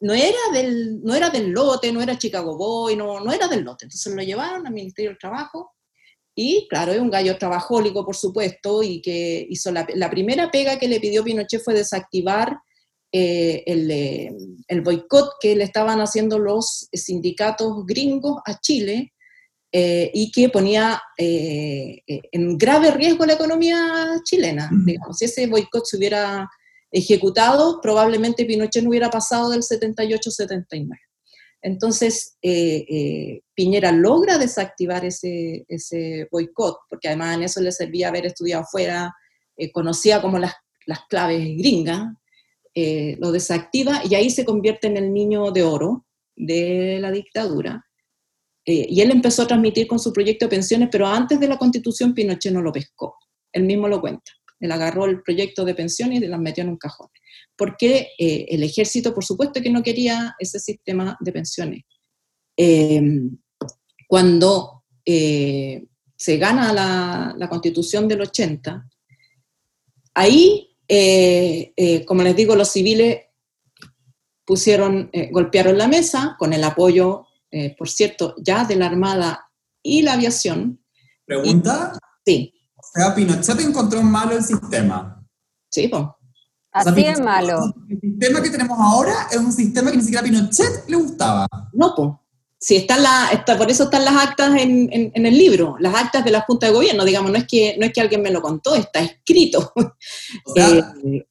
no, 0.00 0.14
era 0.14 0.38
del, 0.52 1.02
no 1.02 1.14
era 1.14 1.30
del 1.30 1.50
lote, 1.50 1.92
no 1.92 2.00
era 2.00 2.18
Chicago 2.18 2.56
Boy, 2.56 2.96
no, 2.96 3.20
no 3.20 3.32
era 3.32 3.48
del 3.48 3.62
lote. 3.62 3.84
Entonces 3.84 4.14
lo 4.14 4.22
llevaron 4.22 4.66
al 4.66 4.72
Ministerio 4.72 5.10
del 5.10 5.18
Trabajo 5.18 5.74
y 6.34 6.66
claro, 6.68 6.92
es 6.92 7.00
un 7.00 7.10
gallo 7.10 7.36
trabajólico, 7.36 8.04
por 8.04 8.16
supuesto, 8.16 8.82
y 8.82 9.02
que 9.02 9.46
hizo 9.48 9.70
la, 9.72 10.10
primera 10.10 10.50
pega 10.50 10.78
que 10.78 10.88
le 10.88 11.00
pidió 11.00 11.24
Pinochet 11.24 11.62
fue 11.62 11.74
desactivar 11.74 12.56
eh, 13.12 13.62
el, 13.66 13.90
eh, 13.90 14.32
el, 14.68 14.80
boicot 14.82 15.32
que 15.40 15.56
le 15.56 15.64
estaban 15.64 16.00
haciendo 16.00 16.38
los 16.38 16.88
sindicatos 16.92 17.84
gringos 17.84 18.40
a 18.46 18.58
Chile 18.60 19.12
eh, 19.72 20.10
y 20.14 20.30
que 20.30 20.48
ponía 20.48 21.02
en 21.18 22.56
grave 22.56 22.92
riesgo 22.92 23.26
la 23.26 23.34
economía 23.34 24.20
chilena. 24.24 24.70
Digamos, 24.86 25.18
si 25.18 25.26
ese 25.26 25.46
boicot 25.46 25.84
se 25.84 25.96
hubiera 25.96 26.48
ejecutado, 26.90 27.80
probablemente 27.80 28.44
Pinochet 28.44 28.82
no 28.82 28.90
hubiera 28.90 29.10
pasado 29.10 29.50
del 29.50 29.62
78-79. 29.62 30.98
Entonces, 31.62 32.36
eh, 32.42 32.86
eh, 32.88 33.40
Piñera 33.54 33.92
logra 33.92 34.38
desactivar 34.38 35.04
ese, 35.04 35.64
ese 35.68 36.26
boicot, 36.30 36.78
porque 36.88 37.08
además 37.08 37.36
en 37.36 37.42
eso 37.42 37.60
le 37.60 37.72
servía 37.72 38.08
haber 38.08 38.26
estudiado 38.26 38.62
afuera, 38.62 39.14
eh, 39.56 39.70
conocía 39.70 40.22
como 40.22 40.38
las, 40.38 40.54
las 40.86 41.00
claves 41.08 41.40
gringas, 41.56 42.14
lo 43.18 43.30
desactiva 43.30 44.00
y 44.08 44.14
ahí 44.14 44.30
se 44.30 44.44
convierte 44.44 44.86
en 44.86 44.96
el 44.96 45.12
niño 45.12 45.50
de 45.50 45.64
oro 45.64 46.06
de 46.34 46.98
la 46.98 47.10
dictadura. 47.10 47.84
y 48.64 48.98
él 49.02 49.10
empezó 49.10 49.42
a 49.42 49.46
transmitir 49.46 49.86
con 49.86 49.98
su 49.98 50.12
proyecto 50.14 50.46
de 50.46 50.50
pensiones, 50.50 50.88
pero 50.90 51.06
antes 51.06 51.38
de 51.40 51.48
la 51.48 51.58
constitución 51.58 52.14
Pinochet 52.14 52.52
no 52.52 52.62
lo 52.62 52.72
pescó, 52.72 53.16
él 53.52 53.64
mismo 53.64 53.86
lo 53.86 54.00
cuenta. 54.00 54.32
Él 54.60 54.70
agarró 54.72 55.06
el 55.06 55.22
proyecto 55.22 55.64
de 55.64 55.74
pensiones 55.74 56.22
y 56.22 56.26
las 56.26 56.38
metió 56.38 56.62
en 56.62 56.70
un 56.70 56.76
cajón 56.76 57.08
porque 57.60 58.12
eh, 58.18 58.46
el 58.48 58.62
ejército, 58.62 59.12
por 59.12 59.22
supuesto, 59.22 59.60
que 59.60 59.68
no 59.68 59.82
quería 59.82 60.34
ese 60.38 60.58
sistema 60.58 61.18
de 61.20 61.30
pensiones. 61.30 61.82
Em, 62.56 63.36
cuando 64.08 64.84
eh, 65.04 65.84
se 66.16 66.38
gana 66.38 66.72
la, 66.72 67.48
constitución 67.50 68.08
del 68.08 68.22
80, 68.22 68.88
ahí, 70.14 70.74
eh, 70.88 72.02
como 72.06 72.22
les 72.22 72.34
digo, 72.34 72.56
los 72.56 72.70
civiles 72.70 73.26
pusieron, 74.46 75.10
golpearon 75.30 75.76
la 75.76 75.86
mesa 75.86 76.36
con 76.38 76.54
el 76.54 76.64
apoyo, 76.64 77.26
por 77.76 77.90
cierto, 77.90 78.34
ya 78.38 78.64
de 78.64 78.76
la 78.76 78.86
Armada 78.86 79.50
y 79.82 80.00
la 80.00 80.14
aviación. 80.14 80.82
¿Pregunta? 81.26 81.92
sí. 82.24 82.54
O 82.94 82.98
sea, 82.98 83.14
Pinochet 83.14 83.60
encontró 83.60 84.02
malo 84.02 84.36
el 84.36 84.44
sistema. 84.44 85.22
Sí, 85.70 85.88
pues. 85.88 86.02
Así 86.72 87.04
es 87.04 87.20
malo. 87.20 87.74
El 87.88 88.00
sistema 88.00 88.42
que 88.42 88.50
tenemos 88.50 88.78
ahora 88.78 89.28
es 89.30 89.38
un 89.38 89.52
sistema 89.52 89.90
que 89.90 89.96
ni 89.96 90.02
siquiera 90.02 90.20
a 90.20 90.24
Pinochet 90.24 90.88
le 90.88 90.96
gustaba. 90.96 91.46
No, 91.72 91.94
pues. 91.94 92.10
Sí, 92.62 92.76
están 92.76 93.02
la, 93.02 93.30
está, 93.32 93.56
por 93.56 93.70
eso 93.70 93.84
están 93.84 94.04
las 94.04 94.14
actas 94.22 94.54
en, 94.60 94.90
en, 94.92 95.24
el 95.24 95.38
libro, 95.38 95.76
las 95.80 95.94
actas 95.94 96.22
de 96.22 96.30
la 96.30 96.42
Junta 96.42 96.66
de 96.66 96.74
Gobierno, 96.74 97.06
digamos, 97.06 97.30
no 97.30 97.38
es 97.38 97.46
que, 97.46 97.74
no 97.78 97.86
es 97.86 97.92
que 97.94 98.02
alguien 98.02 98.20
me 98.20 98.30
lo 98.30 98.42
contó, 98.42 98.74
está 98.74 99.00
escrito. 99.00 99.72
Eh, 100.56 100.82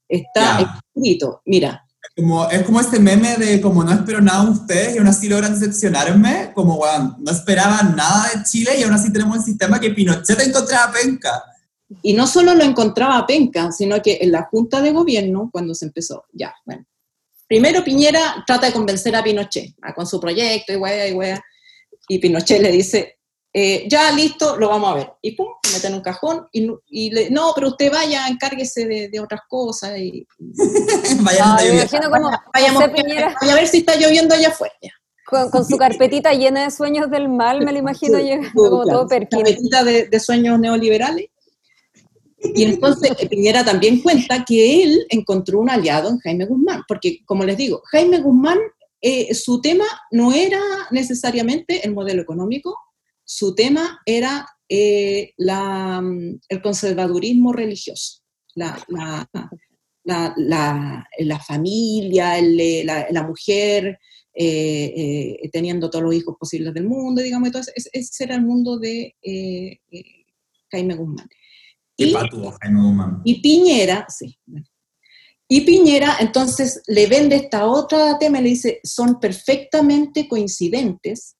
está 0.07 0.81
escrito. 0.95 1.41
Mira. 1.45 1.85
Como, 2.19 2.49
es 2.49 2.63
como 2.63 2.81
este 2.81 2.99
meme 2.99 3.37
de 3.37 3.61
como 3.61 3.83
no 3.83 3.93
espero 3.93 4.19
nada 4.19 4.45
de 4.45 4.51
ustedes 4.51 4.95
y 4.95 4.97
aún 4.97 5.07
así 5.07 5.29
logran 5.29 5.57
decepcionarme, 5.57 6.51
como 6.53 6.75
bueno, 6.75 7.15
no 7.19 7.31
esperaban 7.31 7.95
nada 7.95 8.29
de 8.33 8.43
Chile 8.43 8.71
y 8.77 8.83
aún 8.83 8.93
así 8.93 9.13
tenemos 9.13 9.37
un 9.37 9.43
sistema 9.43 9.79
que 9.79 9.91
Pinochet 9.91 10.39
encontraba 10.41 10.91
penca. 10.91 11.43
Y 12.01 12.13
no 12.13 12.27
solo 12.27 12.53
lo 12.55 12.63
encontraba 12.63 13.25
penca, 13.25 13.71
sino 13.71 14.01
que 14.01 14.19
en 14.21 14.31
la 14.31 14.43
Junta 14.43 14.81
de 14.81 14.91
Gobierno, 14.91 15.49
cuando 15.51 15.73
se 15.73 15.85
empezó, 15.85 16.25
ya, 16.33 16.53
bueno. 16.65 16.85
Primero 17.47 17.83
Piñera 17.83 18.43
trata 18.45 18.67
de 18.67 18.73
convencer 18.73 19.15
a 19.15 19.23
Pinochet, 19.23 19.73
con 19.95 20.05
su 20.05 20.19
proyecto 20.19 20.73
y 20.73 20.75
wea 20.75 21.07
y 21.07 21.13
wea, 21.13 21.43
y 22.07 22.19
Pinochet 22.19 22.61
le 22.61 22.71
dice, 22.71 23.18
eh, 23.51 23.87
ya 23.89 24.11
listo, 24.11 24.57
lo 24.57 24.69
vamos 24.69 24.91
a 24.91 24.95
ver. 24.95 25.13
Y 25.21 25.31
pum, 25.31 25.47
se 25.63 25.73
mete 25.73 25.87
en 25.87 25.95
un 25.95 26.01
cajón 26.01 26.47
y, 26.51 27.09
le, 27.09 27.31
no, 27.31 27.51
pero 27.55 27.69
usted 27.69 27.91
vaya, 27.91 28.27
encárguese 28.27 28.85
de, 28.85 29.19
otras 29.19 29.41
cosas. 29.47 29.97
Y, 29.97 30.27
vaya, 31.21 31.55
a 31.55 31.63
ver 33.55 33.67
si 33.67 33.77
está 33.79 33.95
lloviendo 33.95 34.35
allá 34.35 34.49
afuera. 34.49 34.73
Con, 35.25 35.63
su 35.63 35.77
carpetita 35.77 36.33
llena 36.33 36.63
de 36.63 36.71
sueños 36.71 37.11
del 37.11 37.29
mal, 37.29 37.63
me 37.63 37.71
lo 37.71 37.77
imagino 37.77 38.17
llegando 38.17 38.51
como 38.53 38.83
todo 38.83 39.07
perquín. 39.07 39.43
Carpetita 39.43 39.83
de, 39.83 40.07
de, 40.07 40.19
sueños 40.19 40.59
neoliberales. 40.59 41.27
Y 42.41 42.63
entonces 42.63 43.11
Piñera 43.29 43.63
también 43.65 44.01
cuenta 44.01 44.45
que 44.45 44.83
él 44.83 45.05
encontró 45.09 45.59
un 45.59 45.69
aliado 45.69 46.09
en 46.09 46.19
Jaime 46.19 46.45
Guzmán, 46.45 46.83
porque 46.87 47.19
como 47.25 47.43
les 47.43 47.57
digo, 47.57 47.81
Jaime 47.85 48.21
Guzmán, 48.21 48.57
eh, 49.01 49.33
su 49.33 49.61
tema 49.61 49.85
no 50.11 50.33
era 50.33 50.59
necesariamente 50.91 51.85
el 51.85 51.93
modelo 51.93 52.21
económico, 52.21 52.75
su 53.31 53.53
tema 53.53 54.01
era 54.07 54.43
eh, 54.67 55.33
la, 55.37 56.01
el 56.49 56.61
conservadurismo 56.63 57.53
religioso, 57.53 58.23
la, 58.55 58.83
la, 58.87 59.29
la 60.03 61.39
familia, 61.39 62.41
la, 62.41 63.27
mujer, 63.27 63.99
eh, 64.33 65.47
teniendo 65.53 65.91
todos 65.91 66.05
los 66.05 66.15
hijos 66.15 66.37
posibles 66.39 66.73
del 66.73 66.87
mundo, 66.87 67.21
digamos, 67.21 67.49
entonces 67.49 67.87
ese, 67.93 68.23
era 68.23 68.33
el 68.33 68.41
mundo 68.41 68.79
de 68.79 69.15
Jaime 70.71 70.95
Guzmán. 70.95 71.29
Y, 73.25 73.41
Piñera, 73.41 74.07
sí. 74.09 74.39
Y 75.47 75.61
Piñera 75.61 76.17
entonces 76.19 76.81
le 76.87 77.05
vende 77.05 77.35
esta 77.35 77.67
otra 77.67 78.17
tema 78.17 78.39
y 78.39 78.43
le 78.43 78.49
dice, 78.49 78.79
son 78.83 79.19
perfectamente 79.19 80.27
coincidentes 80.27 81.35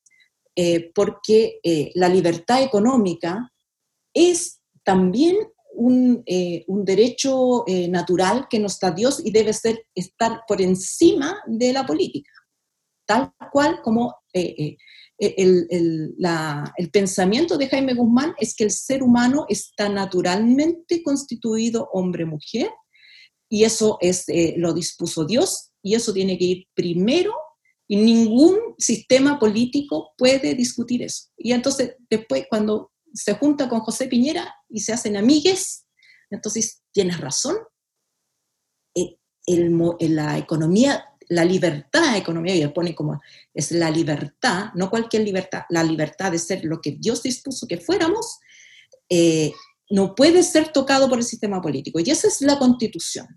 eh, 0.62 0.92
porque 0.94 1.62
eh, 1.63 1.89
la 1.96 2.10
libertad 2.10 2.62
económica 2.62 3.50
es 4.13 4.60
también 4.84 5.38
un, 5.74 6.22
eh, 6.25 6.66
un 6.68 6.84
derecho 6.84 7.63
natural 7.88 8.48
que 8.50 8.60
nos 8.60 8.78
da 8.78 8.92
Dios 8.92 9.22
y 9.24 9.32
debe 9.32 9.54
ser 9.54 9.86
estar 9.96 10.42
por 10.46 10.62
encima 10.62 11.42
de 11.48 11.72
la 11.72 11.86
política, 11.86 12.32
tal 13.08 13.32
cual 13.54 13.80
como 13.82 14.18
el, 14.34 14.78
pensamiento 16.92 17.58
de 17.58 17.70
Jaime 17.70 17.94
Guzmán 17.94 18.34
es 18.38 18.54
que 18.54 18.66
el 18.66 18.72
ser 18.72 19.01
humano 19.01 19.46
está 19.48 19.88
naturalmente 19.88 21.01
constituido 21.04 21.88
hombre-mujer 21.94 22.70
y 23.50 23.63
eso 23.63 23.98
es, 24.01 24.28
eh, 24.28 24.56
lo 24.58 24.74
dispuso 24.74 25.24
Dios 25.25 25.72
y 25.82 25.96
eso 25.96 26.12
tiene 26.12 26.38
que 26.38 26.44
ir 26.44 26.68
primero 26.74 27.32
y 27.89 27.98
ningún 27.98 28.58
sistema 28.77 29.39
político 29.39 30.13
puede 30.17 30.53
discutir 30.53 31.03
eso. 31.03 31.25
Y 31.36 31.51
entonces 31.51 31.96
después 32.10 32.46
cuando 32.50 32.91
se 33.13 33.34
junta 33.34 33.67
con 33.67 33.79
José 33.79 34.08
Piñera 34.08 34.55
y 34.69 34.79
se 34.79 34.93
hacen 34.93 35.17
amigues, 35.17 35.86
entonces 36.29 36.84
tienes 36.93 37.19
razón, 37.19 37.58
eh, 38.96 39.17
la 39.48 40.38
economía 40.38 41.03
la 41.29 41.46
libertad 41.46 42.17
económica, 42.17 42.55
y 42.55 42.67
pone 42.69 42.96
como 42.96 43.22
es 43.53 43.72
la 43.72 43.91
libertad, 43.91 44.72
no 44.74 44.89
cualquier 44.89 45.24
libertad, 45.24 45.63
la 45.69 45.84
libertad 45.84 46.31
de 46.31 46.39
ser 46.39 46.65
lo 46.65 46.81
que 46.81 46.98
Dios 47.00 47.24
dispuso 47.24 47.67
que 47.67 47.77
fuéramos, 47.77 48.39
eh, 49.10 49.53
no 49.91 50.15
puede 50.15 50.43
ser 50.43 50.72
tocado 50.72 51.08
por 51.08 51.19
el 51.19 51.24
sistema 51.24 51.62
político. 51.62 52.00
Y 52.00 52.10
esa 52.10 52.27
es 52.27 52.41
la 52.41 52.58
constitución. 52.58 53.27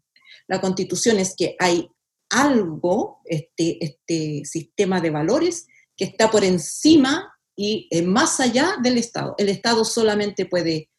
La 0.48 0.60
constitución 0.60 1.18
es 1.18 1.34
que 1.36 1.54
hay 1.58 1.88
algo, 2.32 3.20
este, 3.26 3.84
este 3.84 4.42
sistema 4.44 5.00
de 5.00 5.10
valores, 5.10 5.68
que 5.96 6.04
está 6.04 6.30
por 6.30 6.42
encima 6.42 7.30
y 7.54 7.88
eh, 7.90 8.02
más 8.02 8.40
allá 8.40 8.76
del 8.82 8.96
Estado. 8.96 9.34
El 9.36 9.50
Estado 9.50 9.84
solamente 9.84 10.46
puede 10.46 10.90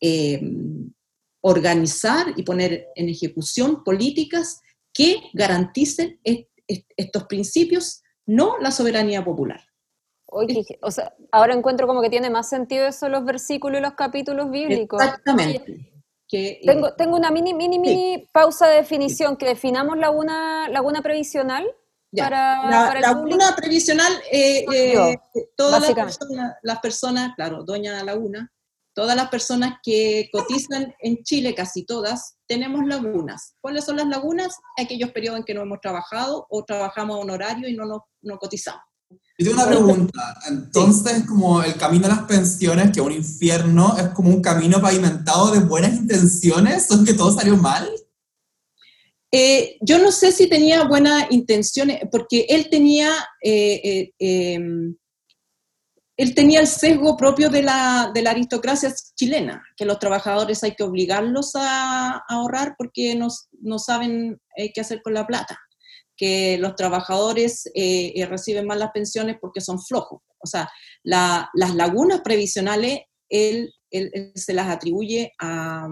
eh, 0.00 0.40
organizar 1.40 2.32
y 2.36 2.44
poner 2.44 2.86
en 2.94 3.08
ejecución 3.08 3.82
políticas 3.82 4.62
que 4.92 5.20
garanticen 5.34 6.20
estos 6.96 7.24
principios, 7.24 8.02
no 8.24 8.56
la 8.58 8.70
soberanía 8.70 9.24
popular. 9.24 9.60
o 10.28 10.90
sea, 10.90 11.14
ahora 11.32 11.54
encuentro 11.54 11.86
como 11.86 12.00
que 12.00 12.10
tiene 12.10 12.30
más 12.30 12.48
sentido 12.48 12.86
eso 12.86 13.08
los 13.08 13.24
versículos 13.24 13.80
y 13.80 13.82
los 13.82 13.94
capítulos 13.94 14.50
bíblicos. 14.50 15.02
Exactamente. 15.02 15.95
Eh, 16.32 16.60
tengo, 16.64 16.92
tengo 16.94 17.16
una 17.16 17.30
mini, 17.30 17.54
mini, 17.54 17.78
mini 17.78 18.28
pausa 18.32 18.66
de 18.68 18.76
definición, 18.76 19.36
que 19.36 19.46
definamos 19.46 19.98
laguna, 19.98 20.68
laguna 20.68 21.02
previsional. 21.02 21.66
Ya. 22.12 22.24
para, 22.24 22.70
la, 22.70 22.86
para 22.86 22.98
el 23.00 23.02
laguna 23.02 23.54
previsional, 23.56 24.12
eh, 24.30 24.64
eh, 24.72 25.18
todas 25.56 25.82
las 25.82 25.92
personas, 25.92 26.54
las 26.62 26.78
personas, 26.78 27.34
claro, 27.34 27.62
Doña 27.64 28.02
Laguna, 28.04 28.50
todas 28.94 29.16
las 29.16 29.28
personas 29.28 29.80
que 29.82 30.30
cotizan 30.32 30.94
en 31.00 31.22
Chile, 31.24 31.54
casi 31.54 31.84
todas, 31.84 32.38
tenemos 32.46 32.86
lagunas. 32.86 33.56
¿Cuáles 33.60 33.84
son 33.84 33.96
las 33.96 34.06
lagunas? 34.06 34.56
Aquellos 34.78 35.10
periodos 35.10 35.40
en 35.40 35.44
que 35.44 35.52
no 35.52 35.62
hemos 35.62 35.80
trabajado 35.80 36.46
o 36.48 36.64
trabajamos 36.64 37.16
a 37.16 37.20
un 37.20 37.30
horario 37.30 37.68
y 37.68 37.74
no, 37.74 37.84
nos, 37.84 38.00
no 38.22 38.38
cotizamos. 38.38 38.82
Yo 39.38 39.50
tengo 39.50 39.62
una 39.62 39.68
pregunta. 39.68 40.38
Entonces, 40.48 41.24
como 41.26 41.62
el 41.62 41.76
camino 41.76 42.06
a 42.06 42.10
las 42.10 42.22
pensiones, 42.22 42.90
que 42.90 43.00
es 43.00 43.06
un 43.06 43.12
infierno, 43.12 43.96
es 43.98 44.08
como 44.08 44.30
un 44.30 44.40
camino 44.40 44.80
pavimentado 44.80 45.50
de 45.50 45.60
buenas 45.60 45.94
intenciones, 45.94 46.86
¿son 46.86 47.04
que 47.04 47.12
todo 47.12 47.32
salió 47.32 47.56
mal? 47.56 47.86
Eh, 49.30 49.76
yo 49.82 49.98
no 49.98 50.10
sé 50.10 50.32
si 50.32 50.48
tenía 50.48 50.84
buenas 50.84 51.26
intenciones, 51.30 52.00
porque 52.10 52.46
él 52.48 52.68
tenía, 52.70 53.10
eh, 53.42 53.80
eh, 53.84 54.12
eh, 54.18 54.60
él 56.16 56.34
tenía 56.34 56.60
el 56.60 56.66
sesgo 56.66 57.14
propio 57.18 57.50
de 57.50 57.62
la, 57.62 58.10
de 58.14 58.22
la 58.22 58.30
aristocracia 58.30 58.94
chilena, 59.14 59.62
que 59.76 59.84
los 59.84 59.98
trabajadores 59.98 60.64
hay 60.64 60.74
que 60.74 60.84
obligarlos 60.84 61.54
a, 61.56 62.12
a 62.12 62.24
ahorrar 62.28 62.74
porque 62.78 63.14
no, 63.14 63.28
no 63.60 63.78
saben 63.78 64.40
eh, 64.56 64.72
qué 64.72 64.80
hacer 64.80 65.02
con 65.02 65.12
la 65.12 65.26
plata, 65.26 65.58
que 66.16 66.58
los 66.58 66.74
trabajadores 66.76 67.66
eh, 67.74 68.12
eh, 68.14 68.26
reciben 68.26 68.66
mal 68.66 68.78
las 68.78 68.90
pensiones 68.92 69.36
porque 69.40 69.60
son 69.60 69.80
flojos. 69.80 70.20
O 70.38 70.46
sea, 70.46 70.70
la- 71.02 71.48
las 71.54 71.74
lagunas 71.74 72.20
previsionales, 72.22 73.00
él, 73.28 73.72
él- 73.90 74.10
él 74.12 74.32
se 74.34 74.52
las 74.54 74.68
atribuye 74.68 75.32
a, 75.40 75.86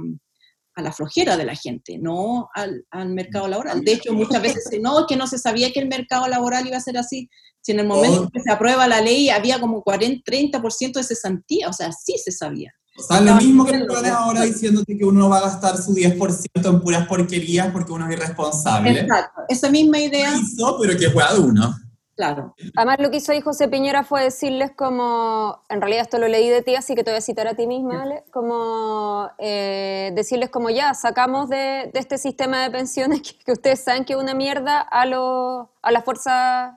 a 0.76 0.83
la 0.83 0.93
flojera 0.93 1.37
de 1.37 1.45
la 1.45 1.54
gente, 1.54 1.99
no 1.99 2.49
al, 2.54 2.85
al 2.90 3.11
mercado 3.11 3.47
laboral. 3.49 3.83
De 3.83 3.93
hecho, 3.93 4.12
muchas 4.12 4.43
veces 4.43 4.64
no, 4.81 5.00
es 5.00 5.07
que 5.09 5.16
no 5.16 5.26
se 5.26 5.38
sabía 5.38 5.71
que 5.73 5.81
el 5.81 5.88
mercado 5.88 6.26
laboral 6.28 6.66
iba 6.66 6.76
a 6.76 6.81
ser 6.81 6.97
así. 6.99 7.28
Si 7.61 7.73
en 7.73 7.81
el 7.81 7.87
momento 7.87 8.21
Oh. 8.21 8.25
en 8.25 8.31
que 8.31 8.40
se 8.43 8.52
aprueba 8.52 8.87
la 8.88 9.00
ley 9.00 9.31
había 9.31 9.59
como 9.61 9.83
40, 9.83 10.23
30% 10.25 10.93
de 10.99 11.04
cesantía, 11.04 11.69
o 11.69 11.73
sea, 11.73 11.93
sí 11.93 12.16
se 12.23 12.31
sabía. 12.33 12.73
O 12.96 13.02
sea, 13.02 13.20
lo 13.20 13.34
mismo 13.34 13.64
que 13.64 13.78
planes 13.80 14.12
ahora 14.12 14.42
diciéndote 14.42 14.96
que 14.96 15.04
uno 15.04 15.20
no 15.20 15.28
va 15.28 15.38
a 15.38 15.42
gastar 15.42 15.76
su 15.76 15.94
10% 15.94 16.68
en 16.68 16.80
puras 16.80 17.06
porquerías 17.08 17.72
porque 17.72 17.92
uno 17.92 18.06
es 18.08 18.16
irresponsable. 18.16 19.00
Exacto, 19.00 19.42
esa 19.48 19.68
misma 19.70 19.98
idea, 19.98 20.30
Lo 20.30 20.38
hizo, 20.38 20.78
pero 20.80 20.96
que 20.96 21.10
juega 21.10 21.34
de 21.34 21.40
uno. 21.40 21.74
claro. 22.14 22.54
Además, 22.76 22.98
lo 23.00 23.10
que 23.10 23.16
hizo 23.16 23.32
ahí 23.32 23.40
José 23.40 23.66
Piñera 23.66 24.04
fue 24.04 24.22
decirles 24.22 24.70
como, 24.76 25.64
en 25.68 25.80
realidad 25.80 26.02
esto 26.02 26.18
lo 26.18 26.28
leí 26.28 26.48
de 26.48 26.62
ti, 26.62 26.76
así 26.76 26.94
que 26.94 27.02
te 27.02 27.10
voy 27.10 27.18
a 27.18 27.20
citar 27.20 27.48
a 27.48 27.54
ti 27.54 27.66
misma, 27.66 28.02
Ale, 28.04 28.22
como 28.32 29.28
eh, 29.38 30.12
decirles 30.14 30.50
como 30.50 30.70
ya, 30.70 30.94
sacamos 30.94 31.48
de, 31.48 31.90
de 31.92 31.98
este 31.98 32.16
sistema 32.16 32.62
de 32.62 32.70
pensiones 32.70 33.22
que, 33.22 33.38
que 33.44 33.52
ustedes 33.52 33.80
saben 33.80 34.04
que 34.04 34.12
es 34.12 34.18
una 34.20 34.34
mierda 34.34 34.80
a, 34.80 35.04
los 35.04 35.66
a 35.82 35.90
las 35.90 36.04
Fuerzas 36.04 36.74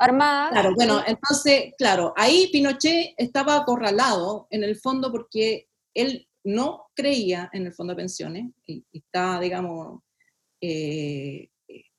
Armadas. 0.00 0.50
Claro, 0.52 0.74
bueno, 0.74 1.02
entonces, 1.06 1.74
claro, 1.78 2.12
ahí 2.16 2.48
Pinochet 2.52 3.14
estaba 3.16 3.56
acorralado 3.56 4.46
en 4.50 4.64
el 4.64 4.76
fondo 4.76 5.10
porque 5.12 5.68
él 5.94 6.26
no 6.44 6.86
creía 6.94 7.50
en 7.52 7.66
el 7.66 7.72
fondo 7.74 7.92
de 7.92 7.96
pensiones, 7.98 8.44
y, 8.66 8.84
y 8.92 8.98
está, 8.98 9.38
digamos, 9.40 10.00
eh, 10.62 11.48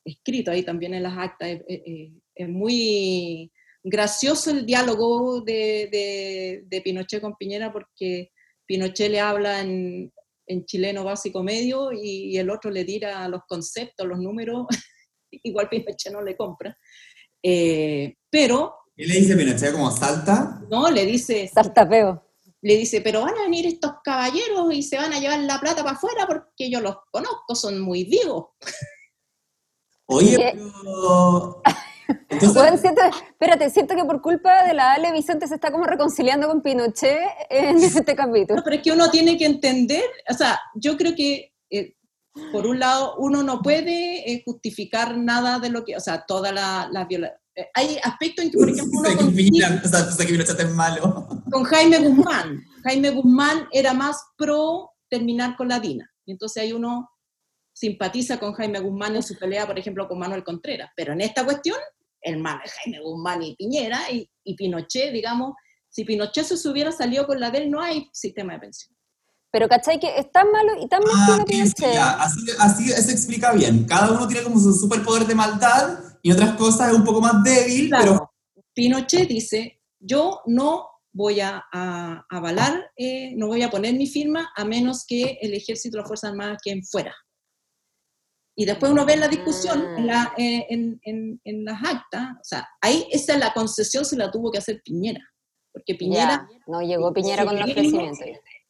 escrito 0.04 0.52
ahí 0.52 0.64
también 0.64 0.94
en 0.96 1.04
las 1.04 1.18
actas, 1.18 1.48
es, 1.50 1.62
es- 1.68 2.12
es 2.34 2.50
muy 2.50 3.52
gracioso 3.84 4.50
el 4.52 4.66
diálogo 4.66 5.42
de, 5.42 5.90
de- 5.92 6.64
de 6.66 6.82
Pinochet 6.82 7.22
con 7.22 7.36
Piñera 7.36 7.72
porque 7.72 8.32
Pinochet 8.66 9.12
le 9.12 9.20
habla 9.20 9.62
en, 9.62 10.12
en 10.48 10.66
chileno 10.66 11.04
básico 11.04 11.44
medio 11.44 11.92
y, 11.92 12.38
el 12.38 12.50
otro 12.50 12.72
le 12.72 12.84
tira 12.86 13.28
los 13.28 13.42
conceptos, 13.48 14.08
los 14.08 14.18
números, 14.20 14.66
igual 15.32 15.70
Pinochet 15.70 16.12
no 16.14 16.22
le 16.24 16.36
compra. 16.36 16.76
Eh, 17.44 18.16
pero, 18.30 18.76
¿Qué 18.96 19.06
le 19.06 19.16
dice 19.20 19.36
Pinochet 19.36 19.72
como 19.72 19.90
salta? 19.92 20.62
¿no? 20.70 20.90
Le 20.92 21.06
dice, 21.06 21.50
Sartapeo. 21.54 22.24
le 22.62 22.78
dice, 22.78 23.02
pero 23.02 23.22
van 23.22 23.38
a 23.38 23.44
venir 23.44 23.66
estos 23.66 23.94
caballeros 24.04 24.72
y 24.74 24.84
se 24.84 24.98
van 24.98 25.12
a 25.14 25.20
llevar 25.20 25.40
la 25.40 25.60
plata 25.60 25.84
para 25.84 25.96
afuera 25.96 26.28
porque 26.28 26.70
yo 26.70 26.80
los 26.82 26.98
conozco, 27.12 27.56
son 27.56 27.80
muy 27.80 28.04
vivos. 28.04 28.48
Oye, 30.08 30.38
pero... 30.54 31.62
Entonces, 32.30 32.54
Bueno, 32.62 32.78
siento- 32.78 33.02
espérate, 33.30 33.70
siento 33.70 33.96
que 33.96 34.04
por 34.04 34.22
culpa 34.22 34.66
de 34.66 34.74
la 34.74 34.94
Ale 34.94 35.14
Vicente 35.14 35.48
se 35.48 35.56
está 35.56 35.72
como 35.72 35.86
reconciliando 35.86 36.48
con 36.48 36.62
Pinochet 36.62 37.20
en 37.50 37.78
este 37.78 38.16
capítulo. 38.16 38.58
No, 38.58 38.64
pero 38.64 38.76
es 38.76 38.82
que 38.82 38.92
uno 38.92 39.10
tiene 39.10 39.38
que 39.38 39.46
entender, 39.46 40.04
o 40.30 40.34
sea, 40.34 40.60
yo 40.76 40.98
creo 40.98 41.16
que, 41.16 41.54
eh, 41.70 41.96
por 42.52 42.68
un 42.68 42.80
lado, 42.80 43.16
uno 43.20 43.44
no 43.44 43.62
puede 43.62 44.30
eh, 44.30 44.42
justificar 44.46 45.18
nada 45.18 45.60
de 45.60 45.70
lo 45.70 45.86
que, 45.86 45.96
o 45.96 46.00
sea, 46.02 46.26
toda 46.26 46.52
la, 46.52 46.90
la 46.92 47.06
viola- 47.06 47.40
hay 47.74 47.98
aspectos 48.04 48.46
en 48.46 48.52
que, 48.52 48.58
por 48.58 48.70
ejemplo, 48.70 49.00
uno 49.00 49.10
que 49.10 49.86
o 49.86 49.88
sea, 49.90 50.58
que 50.58 50.66
malo. 50.66 51.28
con 51.52 51.64
Jaime 51.64 52.00
Guzmán. 52.00 52.64
Jaime 52.84 53.12
Guzmán 53.12 53.68
era 53.72 53.94
más 53.94 54.18
pro 54.38 54.92
terminar 55.10 55.56
con 55.58 55.68
la 55.68 55.80
DINA. 55.80 56.10
Y 56.26 56.32
entonces 56.32 56.64
ahí 56.64 56.74
uno 56.74 57.10
simpatiza 57.74 58.40
con 58.40 58.54
Jaime 58.54 58.80
Guzmán 58.80 59.16
en 59.16 59.24
su 59.24 59.38
pelea, 59.38 59.68
por 59.68 59.78
ejemplo, 59.78 60.08
con 60.08 60.20
Manuel 60.20 60.44
Contreras. 60.44 60.90
Pero 60.96 61.14
en 61.14 61.22
esta 61.22 61.44
cuestión, 61.44 61.78
el 62.22 62.38
man 62.38 62.60
es 62.64 62.74
Jaime 62.74 63.02
Guzmán 63.02 63.44
y 63.44 63.56
Piñera 63.56 64.10
y, 64.12 64.30
y 64.44 64.56
Pinochet, 64.56 65.12
digamos, 65.12 65.56
si 65.90 66.06
Pinochet 66.06 66.46
se 66.46 66.70
hubiera 66.70 66.92
salido 66.92 67.28
con 67.28 67.40
la 67.40 67.52
de 67.52 67.60
él, 67.60 67.72
no 67.72 67.82
hay 67.82 68.10
sistema 68.14 68.54
de 68.54 68.60
pensión. 68.60 68.96
Pero 69.52 69.68
¿cachai? 69.68 70.00
Que 70.00 70.18
es 70.18 70.32
tan 70.32 70.50
malo 70.50 70.82
y 70.82 70.88
tan 70.88 71.02
Ah, 71.04 71.28
malo 71.28 71.44
sí, 71.46 71.54
sí, 71.54 71.74
Pinochet. 71.74 71.94
ya, 71.94 72.12
así, 72.22 72.46
así 72.58 72.88
se 72.90 73.12
explica 73.12 73.52
bien. 73.52 73.84
Cada 73.86 74.12
uno 74.12 74.26
tiene 74.28 74.44
como 74.44 74.58
su 74.58 74.74
superpoder 74.74 75.28
de 75.28 75.36
maldad 75.36 76.11
y 76.22 76.32
otras 76.32 76.56
cosas 76.56 76.90
es 76.92 76.96
un 76.98 77.04
poco 77.04 77.22
más 77.22 77.44
débil, 77.44 77.90
pero 77.90 78.32
Pinochet 78.74 79.28
dice, 79.28 79.82
yo 80.00 80.42
no 80.46 80.88
voy 81.14 81.42
a, 81.42 81.64
a- 81.74 82.26
avalar, 82.30 82.92
eh, 82.96 83.34
no 83.36 83.48
voy 83.48 83.62
a 83.64 83.70
poner 83.70 83.94
mi 83.96 84.08
firma 84.08 84.52
a 84.56 84.64
menos 84.64 85.06
que 85.06 85.38
el 85.42 85.54
ejército 85.54 85.98
y 85.98 86.00
las 86.00 86.08
Fuerzas 86.08 86.32
Armadas 86.32 86.60
queden 86.64 86.84
fuera. 86.86 87.14
Y 88.56 88.66
después 88.66 88.92
uno 88.92 89.06
ve 89.06 89.16
la 89.18 89.28
discusión, 89.28 89.82
en, 89.98 90.08
la- 90.08 90.34
eh, 90.38 90.68
en- 90.70 91.00
en- 91.04 91.42
en 91.44 91.66
las 91.66 91.82
actas, 91.84 92.32
o 92.34 92.44
sea, 92.44 92.68
ahí 92.82 93.08
esa 93.12 93.38
la 93.38 93.54
concesión 93.54 94.06
se 94.06 94.18
la 94.18 94.30
tuvo 94.32 94.52
que 94.52 94.58
hacer 94.60 94.82
Piñera, 94.84 95.22
porque 95.74 95.96
Piñera, 95.96 96.48
Ya, 96.50 96.60
no 96.68 96.82
llegó 96.82 97.14
Piñera 97.14 97.46
con 97.46 97.58
el 97.58 97.66
Sí, 97.66 97.72
ofrecimiento. 97.72 98.20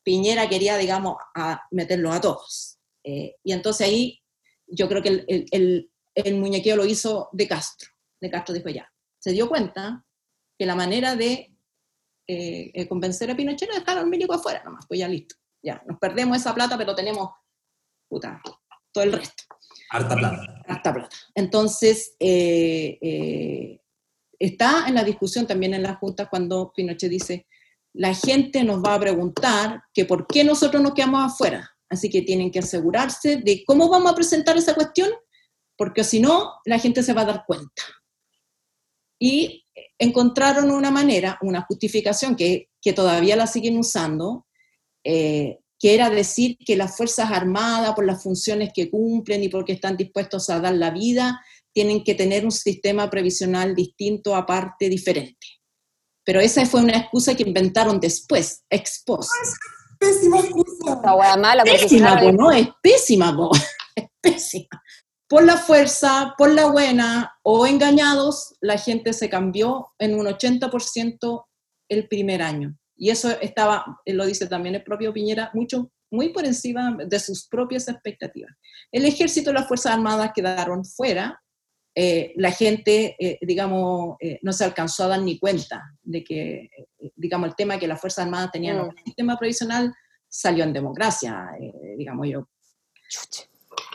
Piñera 0.04 0.50
quería, 0.50 0.78
digamos, 0.78 1.16
a 1.36 1.62
meterlos 1.72 2.16
a 2.16 2.22
todos. 2.22 2.78
Eh, 3.04 3.36
y 3.44 3.52
entonces 3.52 3.88
ahí 3.88 4.20
yo 4.68 4.88
creo 4.88 5.02
que 5.04 5.10
el, 5.10 5.26
el- 5.28 5.46
el- 5.52 5.91
el 6.16 6.38
muñequeo 6.38 6.76
lo 6.76 6.86
hizo 6.86 7.30
de 7.32 7.48
Castro. 7.48 7.90
De 8.20 8.30
Castro 8.30 8.54
dijo 8.54 8.70
ya, 8.70 8.92
se 9.20 9.32
dio 9.32 9.48
cuenta 9.50 10.06
que 10.58 10.66
la 10.66 10.76
manera 10.76 11.16
de 11.16 11.56
eh, 12.28 12.72
eh, 12.74 12.88
convencer 12.88 13.32
a 13.32 13.36
Pinochet 13.36 13.70
era 13.70 13.80
dejar 13.80 13.98
al 13.98 14.08
milico 14.08 14.34
afuera 14.34 14.64
nomás, 14.64 14.86
pues 14.88 15.00
ya 15.00 15.08
listo. 15.08 15.36
Ya, 15.64 15.82
nos 15.88 16.00
perdemos 16.00 16.38
esa 16.38 16.54
plata, 16.54 16.78
pero 16.78 16.96
tenemos, 16.96 17.30
puta, 18.10 18.42
todo 18.92 19.04
el 19.04 19.14
resto 19.14 19.44
harta 19.92 20.16
plata. 20.16 20.62
harta 20.68 20.94
plata. 20.94 21.16
Entonces, 21.36 22.16
eh, 22.20 22.98
eh, 23.02 23.82
está 24.40 24.86
en 24.88 24.96
la 24.96 25.04
discusión 25.04 25.46
también 25.46 25.74
en 25.74 25.84
las 25.84 25.98
juntas 25.98 26.28
cuando 26.30 26.72
Pinochet 26.74 27.10
dice, 27.10 27.46
la 27.94 28.14
gente 28.16 28.64
nos 28.64 28.82
va 28.82 28.96
a 28.96 29.00
preguntar 29.00 29.84
que 29.94 30.06
por 30.06 30.26
qué 30.28 30.44
nosotros 30.44 30.82
nos 30.82 30.94
quedamos 30.94 31.34
afuera. 31.34 31.70
Así 31.90 32.10
que 32.10 32.22
tienen 32.22 32.52
que 32.52 32.60
asegurarse 32.60 33.38
de 33.38 33.64
cómo 33.66 33.90
vamos 33.90 34.14
a 34.14 34.16
presentar 34.16 34.56
esa 34.58 34.74
cuestión, 34.74 35.10
porque 35.82 36.04
si 36.04 36.20
no, 36.20 36.60
la 36.66 36.78
gente 36.78 37.02
se 37.02 37.12
va 37.12 37.22
a 37.22 37.26
dar 37.26 37.44
cuenta. 37.48 37.82
Y 39.20 39.66
encontraron 39.98 40.70
una 40.70 40.92
manera, 40.92 41.40
una 41.42 41.64
justificación 41.64 42.36
que, 42.36 42.70
que 42.80 42.94
todavía 42.94 43.36
la 43.36 43.48
siguen 43.48 43.80
usando, 43.80 44.46
eh, 45.04 45.58
que 45.80 45.96
era 45.96 46.12
decir 46.12 46.60
que 46.64 46.76
las 46.76 46.96
Fuerzas 46.96 47.32
Armadas, 47.32 47.96
por 47.96 48.06
las 48.06 48.22
funciones 48.22 48.70
que 48.76 48.92
cumplen 48.92 49.42
y 49.44 49.50
porque 49.50 49.74
están 49.74 49.98
dispuestos 49.98 50.52
a 50.52 50.60
dar 50.60 50.76
la 50.76 50.92
vida, 50.92 51.44
tienen 51.74 52.04
que 52.04 52.14
tener 52.14 52.46
un 52.46 52.52
sistema 52.52 53.10
previsional 53.10 53.74
distinto, 53.74 54.36
aparte, 54.36 54.88
diferente. 54.88 55.48
Pero 56.24 56.42
esa 56.42 56.64
fue 56.68 56.84
una 56.84 56.96
excusa 56.96 57.34
que 57.34 57.42
inventaron 57.42 58.00
después, 58.00 58.64
ex 58.70 59.02
post. 59.04 59.32
Pésima 59.98 60.42
excusa. 60.42 61.02
Hueá 61.16 61.38
mala 61.38 61.64
Pésima, 61.64 62.20
po, 62.20 62.32
no- 62.32 62.32
¿no? 62.34 62.52
Es 62.52 62.68
pésima, 62.84 63.36
po. 63.36 63.50
es 63.96 64.06
pésima. 64.22 64.80
Por 65.32 65.46
la 65.46 65.56
fuerza, 65.56 66.36
por 66.38 66.54
la 66.54 66.66
buena 66.66 67.34
o 67.42 67.66
engañados, 67.66 68.54
la 68.60 68.78
gente 68.78 69.14
se 69.14 69.30
cambió 69.30 69.88
en 69.98 70.14
un 70.20 70.26
80% 70.28 71.46
el 71.90 72.08
primer 72.10 72.42
año. 72.42 72.78
Y 72.98 73.10
eso 73.12 73.32
estaba, 73.40 73.86
eh, 74.06 74.14
lo 74.14 74.26
dice 74.26 74.48
también 74.48 74.76
el 74.76 74.84
propio 74.84 75.14
Piñera, 75.14 75.50
mucho, 75.54 75.90
muy 76.12 76.30
por 76.34 76.46
encima 76.46 76.98
de 77.08 77.20
sus 77.20 77.48
propias 77.48 77.88
expectativas. 77.88 78.52
El 78.92 79.06
ejército 79.06 79.52
y 79.52 79.54
las 79.54 79.68
Fuerzas 79.70 79.94
Armadas 79.94 80.32
quedaron 80.36 80.84
fuera. 80.86 81.40
eh, 81.94 82.32
la 82.38 82.52
gente, 82.52 83.18
eh, 83.20 83.38
digamos, 83.42 84.16
eh, 84.22 84.40
no 84.44 84.54
se 84.54 84.64
alcanzó 84.64 85.04
a 85.04 85.08
dar 85.10 85.22
ni 85.22 85.38
cuenta 85.38 85.82
de 86.02 86.24
que, 86.24 86.70
digamos, 87.18 87.50
el 87.50 87.56
tema 87.56 87.78
que 87.78 87.88
las 87.88 88.00
Fuerzas 88.00 88.24
Armadas 88.26 88.50
tenían 88.52 88.78
Mm. 88.78 88.82
un 88.82 88.96
sistema 89.06 89.38
provisional 89.38 89.94
salió 90.30 90.64
en 90.64 90.72
democracia, 90.72 91.50
digamos 91.98 92.28
yo. 92.30 92.48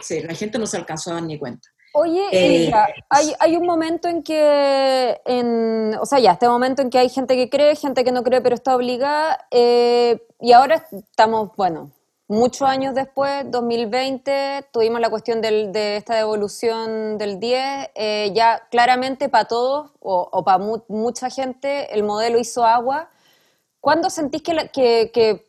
Sí, 0.02 0.20
la 0.20 0.34
gente 0.34 0.58
no 0.58 0.66
se 0.66 0.76
alcanzó 0.76 1.10
a 1.10 1.14
dar 1.14 1.22
ni 1.22 1.38
cuenta. 1.38 1.68
Oye, 1.94 2.22
Eh, 2.30 2.70
hay, 3.08 3.32
hay 3.40 3.56
un 3.56 3.64
momento 3.66 4.06
en 4.08 4.22
que, 4.22 5.18
en, 5.24 5.96
o 5.98 6.04
sea, 6.04 6.18
ya, 6.18 6.32
este 6.32 6.46
momento 6.46 6.82
en 6.82 6.90
que 6.90 6.98
hay 6.98 7.08
gente 7.08 7.36
que 7.36 7.48
cree, 7.48 7.74
gente 7.74 8.04
que 8.04 8.12
no 8.12 8.22
cree, 8.22 8.42
pero 8.42 8.54
está 8.54 8.76
obligada, 8.76 9.46
eh, 9.50 10.20
y 10.38 10.52
ahora 10.52 10.84
estamos, 10.92 11.56
bueno, 11.56 11.90
muchos 12.28 12.68
años 12.68 12.94
después, 12.94 13.50
2020, 13.50 14.66
tuvimos 14.72 15.00
la 15.00 15.08
cuestión 15.08 15.40
del- 15.40 15.72
de 15.72 15.96
esta 15.96 16.14
devolución 16.16 17.16
del 17.16 17.40
10, 17.40 17.88
eh, 17.94 18.30
ya 18.34 18.62
claramente 18.70 19.30
para 19.30 19.46
todos, 19.46 19.90
o, 20.00 20.28
o 20.30 20.44
para 20.44 20.58
mucha 20.88 21.30
gente, 21.30 21.94
el 21.94 22.02
modelo 22.02 22.38
hizo 22.38 22.66
agua. 22.66 23.08
¿Cuándo 23.80 24.10
sentís 24.10 24.42
que, 24.42 24.52
la- 24.52 24.68
que, 24.68 25.10
que 25.14 25.46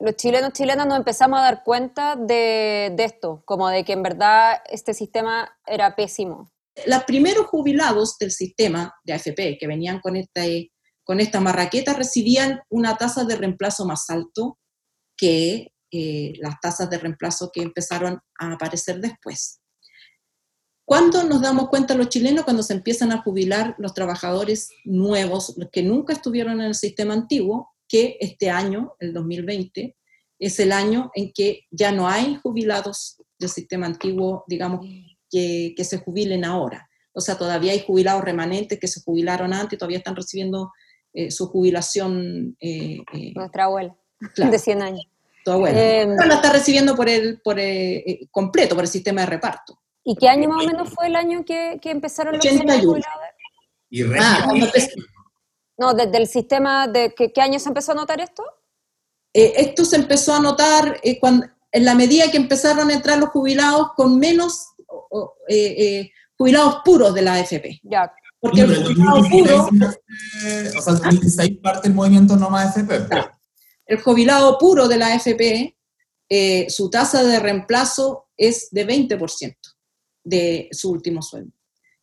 los 0.00 0.14
chilenos 0.16 0.52
chilenas 0.52 0.86
nos 0.86 0.98
empezamos 0.98 1.38
a 1.38 1.42
dar 1.42 1.64
cuenta 1.64 2.16
de, 2.16 2.94
esto, 2.98 3.42
como 3.44 3.68
de 3.68 3.84
que 3.84 3.92
en 3.92 4.02
verdad 4.02 4.58
este 4.70 4.94
sistema 4.94 5.50
era 5.66 5.96
pésimo. 5.96 6.52
los 6.86 7.04
primeros 7.04 7.46
jubilados 7.46 8.16
del 8.18 8.30
sistema 8.30 8.94
de 9.04 9.14
AFP 9.14 9.58
que 9.58 9.66
venían 9.66 10.00
con 10.00 10.16
esta, 10.16 10.42
con 11.04 11.20
esta 11.20 11.40
marraqueta 11.40 11.94
recibían 11.94 12.60
una 12.70 12.96
tasa 12.96 13.24
de 13.24 13.36
reemplazo 13.36 13.84
más 13.86 14.08
alto 14.08 14.58
que 15.16 15.72
eh, 15.90 16.32
las 16.38 16.60
tasas 16.60 16.88
de 16.90 16.98
reemplazo 16.98 17.50
que 17.52 17.62
empezaron 17.62 18.20
a 18.38 18.52
aparecer 18.52 19.00
después. 19.00 19.60
¿Cuándo 20.84 21.24
nos 21.24 21.42
damos 21.42 21.68
cuenta 21.68 21.94
los 21.94 22.08
chilenos? 22.08 22.44
Cuando 22.44 22.62
se 22.62 22.72
empiezan 22.72 23.10
a 23.12 23.22
jubilar 23.22 23.74
los 23.78 23.92
trabajadores 23.94 24.70
nuevos, 24.84 25.54
los 25.58 25.68
que 25.70 25.82
nunca 25.82 26.12
estuvieron 26.12 26.60
en 26.60 26.68
el 26.68 26.74
sistema 26.74 27.14
antiguo, 27.14 27.74
que 27.88 28.16
este 28.20 28.50
año, 28.50 28.94
el 29.00 29.12
2020, 29.12 29.96
es 30.38 30.60
el 30.60 30.72
año 30.72 31.10
en 31.14 31.32
que 31.32 31.62
ya 31.70 31.90
no 31.90 32.06
hay 32.08 32.36
jubilados 32.42 33.16
del 33.38 33.48
sistema 33.48 33.86
antiguo, 33.86 34.44
digamos, 34.46 34.86
que, 35.30 35.74
que 35.76 35.84
se 35.84 35.98
jubilen 35.98 36.44
ahora. 36.44 36.88
O 37.12 37.20
sea, 37.20 37.36
todavía 37.36 37.72
hay 37.72 37.80
jubilados 37.80 38.22
remanentes 38.22 38.78
que 38.78 38.86
se 38.88 39.00
jubilaron 39.00 39.52
antes 39.52 39.72
y 39.74 39.78
todavía 39.78 39.98
están 39.98 40.14
recibiendo 40.16 40.70
eh, 41.12 41.30
su 41.30 41.48
jubilación. 41.48 42.56
eh, 42.60 42.98
eh, 43.12 43.32
Nuestra 43.34 43.64
abuela, 43.64 43.96
claro, 44.34 44.52
de 44.52 44.58
100 44.58 44.82
años. 44.82 45.06
tu 45.44 45.50
abuela. 45.50 45.76
Eh, 45.80 46.06
Pero 46.16 46.28
la 46.28 46.34
está 46.36 46.52
recibiendo 46.52 46.94
por 46.94 47.08
el, 47.08 47.40
por 47.40 47.58
eh, 47.58 48.28
completo, 48.30 48.74
por 48.76 48.84
el 48.84 48.90
sistema 48.90 49.22
de 49.22 49.26
reparto. 49.26 49.80
¿Y 50.04 50.14
qué 50.14 50.28
año 50.28 50.48
más 50.48 50.64
o 50.64 50.66
menos 50.66 50.90
fue 50.94 51.06
el 51.08 51.16
año 51.16 51.44
que, 51.44 51.78
que 51.82 51.90
empezaron 51.90 52.34
los 52.36 52.44
81. 52.44 52.80
jubilados? 52.80 53.24
Y 53.90 54.02
Ah, 54.20 54.42
cuando 54.44 54.66
empezó- 54.66 54.90
No, 55.78 55.94
desde 55.94 56.18
el 56.18 56.26
sistema, 56.26 56.88
de 56.88 57.14
¿qué, 57.14 57.32
¿qué 57.32 57.40
año 57.40 57.58
se 57.58 57.68
empezó 57.68 57.92
a 57.92 57.94
notar 57.94 58.20
esto? 58.20 58.42
Eh, 59.32 59.54
esto 59.56 59.84
se 59.84 59.96
empezó 59.96 60.34
a 60.34 60.40
notar 60.40 61.00
eh, 61.02 61.18
cuando, 61.20 61.46
en 61.72 61.84
la 61.84 61.94
medida 61.94 62.30
que 62.30 62.36
empezaron 62.36 62.90
a 62.90 62.94
entrar 62.94 63.18
los 63.18 63.30
jubilados 63.30 63.92
con 63.94 64.18
menos 64.18 64.68
eh, 65.48 65.74
eh, 65.78 66.10
jubilados 66.36 66.78
puros 66.84 67.14
de 67.14 67.22
la 67.22 67.34
AFP. 67.34 67.80
Ya, 67.82 68.12
Porque 68.40 68.62
el 68.62 68.84
jubilado 68.84 69.16
2016, 69.16 69.42
puro, 69.42 70.78
o 70.78 70.82
sea, 70.82 70.92
el 70.92 70.98
2016 70.98 71.58
parte 71.62 71.88
el 71.88 71.94
movimiento 71.94 72.36
No 72.36 72.50
Más 72.50 72.76
FP. 72.76 73.08
Claro. 73.08 73.30
el 73.86 74.00
jubilado 74.02 74.58
puro 74.58 74.88
de 74.88 74.96
la 74.96 75.08
AFP, 75.14 75.76
eh, 76.30 76.66
su 76.70 76.90
tasa 76.90 77.22
de 77.22 77.40
reemplazo 77.40 78.28
es 78.36 78.68
de 78.70 78.86
20% 78.86 79.56
de 80.24 80.68
su 80.72 80.90
último 80.90 81.22
sueldo. 81.22 81.52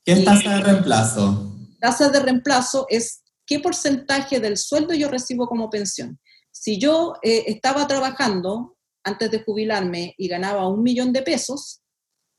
¿Qué 0.04 0.14
es 0.14 0.26
tasa 0.26 0.58
de 0.58 0.62
reemplazo? 0.62 1.56
Tasa 1.80 2.10
de 2.10 2.20
reemplazo 2.20 2.86
es 2.90 3.22
qué 3.46 3.60
porcentaje 3.60 4.40
del 4.40 4.58
sueldo 4.58 4.94
yo 4.94 5.10
recibo 5.10 5.48
como 5.48 5.70
pensión. 5.70 6.20
Si 6.52 6.78
yo 6.78 7.14
eh, 7.22 7.44
estaba 7.48 7.88
trabajando 7.88 8.78
antes 9.04 9.30
de 9.32 9.44
jubilarme 9.44 10.16
y 10.18 10.28
ganaba 10.28 10.68
un 10.68 10.82
millón 10.82 11.14
de 11.14 11.22
pesos, 11.22 11.82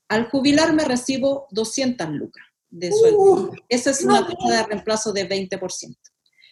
al 0.09 0.29
jubilarme 0.29 0.83
recibo 0.83 1.47
200 1.51 2.09
lucas 2.09 2.43
de 2.69 2.91
sueldo. 2.91 3.19
Uh, 3.19 3.55
Esa 3.69 3.91
es 3.91 4.03
una 4.03 4.25
tasa 4.25 4.49
de 4.49 4.63
reemplazo 4.63 5.13
de 5.13 5.27
20%. 5.27 5.95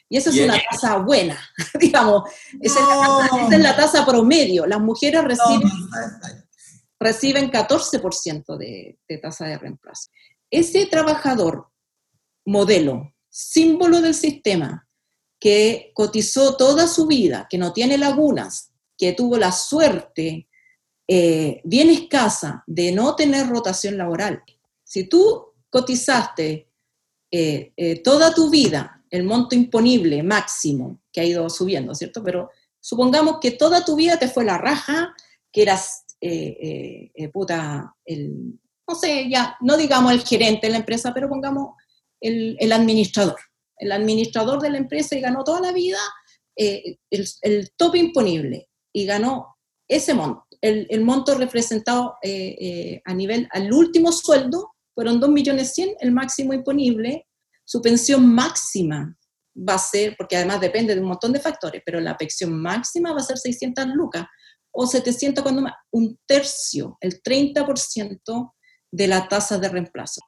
Y 0.07 0.17
esa 0.17 0.29
es 0.29 0.39
una 0.39 0.61
tasa 0.69 0.97
buena, 0.97 1.39
digamos. 1.79 2.29
Esa, 2.61 2.79
es 2.79 2.85
la 2.85 2.95
tasa, 2.95 3.45
esa 3.47 3.55
es 3.55 3.61
la 3.63 3.75
tasa 3.75 4.05
promedio. 4.05 4.67
Las 4.67 4.79
mujeres 4.79 5.21
no, 5.21 5.27
reciben 5.27 5.61
no, 5.67 6.45
reciben 6.99 7.51
14% 7.51 8.57
de, 8.57 8.99
de 9.07 9.17
tasa 9.17 9.47
de 9.47 9.57
reemplazo. 9.57 10.09
Ese 10.51 10.85
trabajador 10.85 11.69
modelo, 12.45 13.14
símbolo 13.35 13.99
del 13.99 14.13
sistema, 14.13 14.87
que 15.37 15.91
cotizó 15.93 16.55
toda 16.55 16.87
su 16.87 17.05
vida, 17.05 17.47
que 17.49 17.57
no 17.57 17.73
tiene 17.73 17.97
lagunas, 17.97 18.71
que 18.97 19.11
tuvo 19.11 19.37
la 19.37 19.51
suerte 19.51 20.47
eh, 21.05 21.59
bien 21.65 21.89
escasa 21.89 22.63
de 22.65 22.93
no 22.93 23.13
tener 23.17 23.49
rotación 23.49 23.97
laboral. 23.97 24.41
Si 24.85 25.09
tú 25.09 25.47
cotizaste 25.69 26.69
eh, 27.29 27.73
eh, 27.75 28.01
toda 28.03 28.33
tu 28.33 28.49
vida 28.49 29.03
el 29.09 29.25
monto 29.25 29.53
imponible 29.53 30.23
máximo, 30.23 31.01
que 31.11 31.19
ha 31.19 31.25
ido 31.25 31.49
subiendo, 31.49 31.93
¿cierto? 31.93 32.23
Pero 32.23 32.51
supongamos 32.79 33.39
que 33.41 33.51
toda 33.51 33.83
tu 33.83 33.97
vida 33.97 34.17
te 34.17 34.29
fue 34.29 34.45
la 34.45 34.57
raja, 34.57 35.13
que 35.51 35.63
eras, 35.63 36.05
puta, 37.33 37.93
no 38.87 38.95
sé, 38.95 39.29
ya, 39.29 39.57
no 39.59 39.75
digamos 39.75 40.13
el 40.13 40.21
gerente 40.21 40.67
de 40.67 40.71
la 40.71 40.79
empresa, 40.79 41.13
pero 41.13 41.27
pongamos 41.27 41.75
el, 42.21 42.55
el 42.59 42.71
administrador. 42.71 43.37
El 43.77 43.91
administrador 43.91 44.61
de 44.61 44.69
la 44.69 44.77
empresa 44.77 45.15
y 45.15 45.21
ganó 45.21 45.43
toda 45.43 45.61
la 45.61 45.71
vida 45.71 45.99
eh, 46.57 46.97
el, 47.09 47.27
el 47.41 47.71
tope 47.75 47.97
imponible 47.97 48.69
y 48.93 49.05
ganó 49.05 49.57
ese 49.87 50.13
monto. 50.13 50.45
El, 50.61 50.87
el 50.89 51.03
monto 51.03 51.35
representado 51.35 52.15
eh, 52.23 52.55
eh, 52.59 53.01
a 53.05 53.13
nivel, 53.13 53.47
al 53.51 53.71
último 53.71 54.11
sueldo, 54.11 54.71
fueron 54.93 55.19
2 55.19 55.29
millones 55.29 55.73
100, 55.73 55.97
el 55.99 56.11
máximo 56.11 56.53
imponible, 56.53 57.27
su 57.65 57.81
pensión 57.81 58.33
máxima 58.33 59.15
va 59.57 59.75
a 59.75 59.79
ser, 59.79 60.15
porque 60.17 60.37
además 60.37 60.61
depende 60.61 60.95
de 60.95 61.01
un 61.01 61.07
montón 61.07 61.33
de 61.33 61.39
factores, 61.39 61.81
pero 61.85 61.99
la 61.99 62.17
pensión 62.17 62.59
máxima 62.61 63.11
va 63.11 63.19
a 63.19 63.23
ser 63.23 63.37
600 63.37 63.87
lucas 63.87 64.25
o 64.71 64.85
700 64.85 65.41
cuando 65.43 65.61
más, 65.61 65.73
un 65.91 66.17
tercio, 66.25 66.97
el 67.01 67.21
30% 67.21 68.53
de 68.91 69.07
la 69.07 69.27
tasa 69.27 69.57
de 69.57 69.69
reemplazo. 69.69 70.21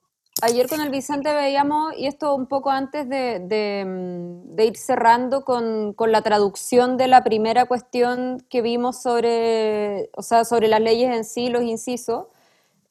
Ayer 0.44 0.68
con 0.70 0.82
el 0.82 0.92
Vicente 0.92 1.34
veíamos, 1.34 1.98
y 1.98 2.06
esto 2.06 2.36
un 2.36 2.46
poco 2.46 2.70
antes 2.70 3.10
de, 3.10 3.40
de, 3.40 3.84
mm, 3.86 4.56
de 4.56 4.66
ir 4.66 4.78
cerrando 4.78 5.44
con, 5.44 5.94
con 5.94 6.12
la 6.12 6.22
traducción 6.22 6.96
de 6.96 7.08
la 7.08 7.24
primera 7.24 7.66
cuestión 7.66 8.46
que 8.48 8.62
vimos 8.62 9.02
sobre, 9.02 10.12
o 10.16 10.22
sea, 10.22 10.46
sobre 10.46 10.68
las 10.68 10.80
leyes 10.80 11.16
en 11.16 11.26
sí, 11.26 11.50
los 11.50 11.64
incisos, 11.64 12.28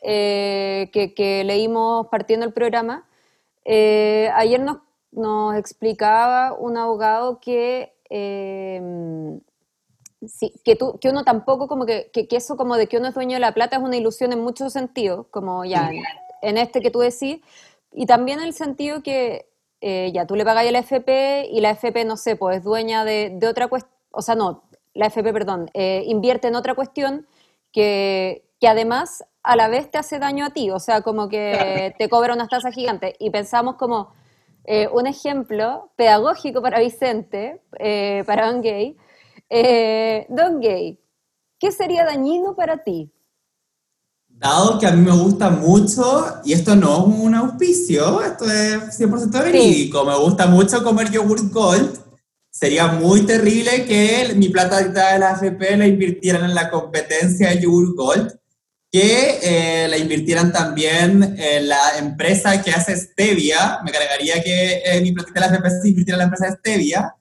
eh, 0.02 0.90
que, 0.92 1.14
que 1.14 1.44
leímos 1.44 2.08
partiendo 2.08 2.46
el 2.46 2.52
programa. 2.52 3.06
Eh, 3.64 4.28
ayer 4.34 4.60
nos, 4.60 4.78
nos 5.12 5.54
explicaba 5.56 6.52
un 6.52 6.76
abogado 6.76 7.38
que, 7.40 7.94
eh, 8.10 9.38
sí, 10.26 10.52
que, 10.64 10.74
tú, 10.74 10.98
que 11.00 11.10
uno 11.10 11.22
tampoco, 11.22 11.68
como 11.68 11.86
que, 11.86 12.10
que, 12.12 12.26
que 12.26 12.36
eso 12.36 12.56
como 12.56 12.76
de 12.76 12.88
que 12.88 12.98
uno 12.98 13.06
es 13.08 13.14
dueño 13.14 13.34
de 13.34 13.40
la 13.40 13.54
plata 13.54 13.76
es 13.76 13.82
una 13.82 13.96
ilusión 13.96 14.32
en 14.32 14.40
muchos 14.40 14.72
sentidos, 14.72 15.26
como 15.30 15.64
ya 15.64 15.92
en, 16.48 16.58
este 16.58 16.80
que 16.80 16.90
tú 16.90 17.00
decís, 17.00 17.40
y 17.92 18.06
también 18.06 18.40
en 18.40 18.46
el 18.46 18.52
sentido 18.52 19.02
que 19.02 19.48
eh, 19.80 20.10
ya 20.14 20.26
tú 20.26 20.36
le 20.36 20.44
pagas 20.44 20.66
a 20.66 20.70
la 20.70 20.78
FP 20.80 21.48
y 21.50 21.60
la 21.60 21.70
FP, 21.70 22.04
no 22.04 22.16
sé, 22.16 22.36
pues 22.36 22.58
es 22.58 22.64
dueña 22.64 23.04
de, 23.04 23.30
de 23.34 23.48
otra 23.48 23.68
cuestión, 23.68 23.94
o 24.10 24.22
sea, 24.22 24.34
no, 24.34 24.64
la 24.94 25.06
FP, 25.06 25.32
perdón, 25.32 25.70
eh, 25.74 26.02
invierte 26.06 26.48
en 26.48 26.56
otra 26.56 26.74
cuestión 26.74 27.26
que, 27.72 28.44
que 28.60 28.68
además 28.68 29.24
a 29.42 29.56
la 29.56 29.68
vez 29.68 29.90
te 29.90 29.98
hace 29.98 30.18
daño 30.18 30.46
a 30.46 30.50
ti, 30.50 30.70
o 30.70 30.80
sea, 30.80 31.02
como 31.02 31.28
que 31.28 31.94
te 31.98 32.08
cobra 32.08 32.34
unas 32.34 32.48
tasas 32.48 32.74
gigantes. 32.74 33.14
Y 33.20 33.30
pensamos 33.30 33.76
como 33.76 34.12
eh, 34.64 34.88
un 34.88 35.06
ejemplo 35.06 35.92
pedagógico 35.94 36.60
para 36.60 36.80
Vicente, 36.80 37.62
eh, 37.78 38.24
para 38.26 38.50
Don 38.50 38.60
Gay. 38.60 38.96
Eh, 39.48 40.26
Don 40.28 40.60
Gay, 40.60 40.98
¿qué 41.60 41.70
sería 41.70 42.04
dañino 42.04 42.56
para 42.56 42.78
ti? 42.82 43.12
Dado 44.38 44.78
que 44.78 44.86
a 44.86 44.92
mí 44.92 45.02
me 45.02 45.16
gusta 45.16 45.48
mucho, 45.48 46.40
y 46.44 46.52
esto 46.52 46.76
no 46.76 47.08
es 47.08 47.20
un 47.20 47.34
auspicio, 47.34 48.22
esto 48.22 48.44
es 48.44 49.00
100% 49.00 49.30
verídico, 49.42 50.04
me 50.04 50.14
gusta 50.14 50.46
mucho 50.46 50.84
comer 50.84 51.10
yogurt 51.10 51.50
gold, 51.50 51.98
sería 52.50 52.86
muy 52.88 53.22
terrible 53.22 53.86
que 53.86 54.34
mi 54.36 54.50
plata 54.50 54.82
de 54.82 55.18
la 55.18 55.30
AFP 55.30 55.78
la 55.78 55.86
invirtieran 55.86 56.44
en 56.44 56.54
la 56.54 56.70
competencia 56.70 57.48
de 57.48 57.62
yogurt 57.62 57.96
gold, 57.96 58.38
que 58.92 59.38
eh, 59.42 59.88
la 59.88 59.96
invirtieran 59.96 60.52
también 60.52 61.34
en 61.38 61.68
la 61.68 61.96
empresa 61.98 62.62
que 62.62 62.72
hace 62.72 62.94
stevia, 62.94 63.78
me 63.86 63.90
cargaría 63.90 64.42
que 64.42 64.82
eh, 64.84 65.00
mi 65.00 65.12
platita 65.12 65.40
de 65.40 65.46
la 65.46 65.56
AFP 65.56 65.80
se 65.80 65.88
invirtiera 65.88 66.16
en 66.16 66.18
la 66.18 66.24
empresa 66.24 66.46
de 66.46 66.58
stevia, 66.58 67.14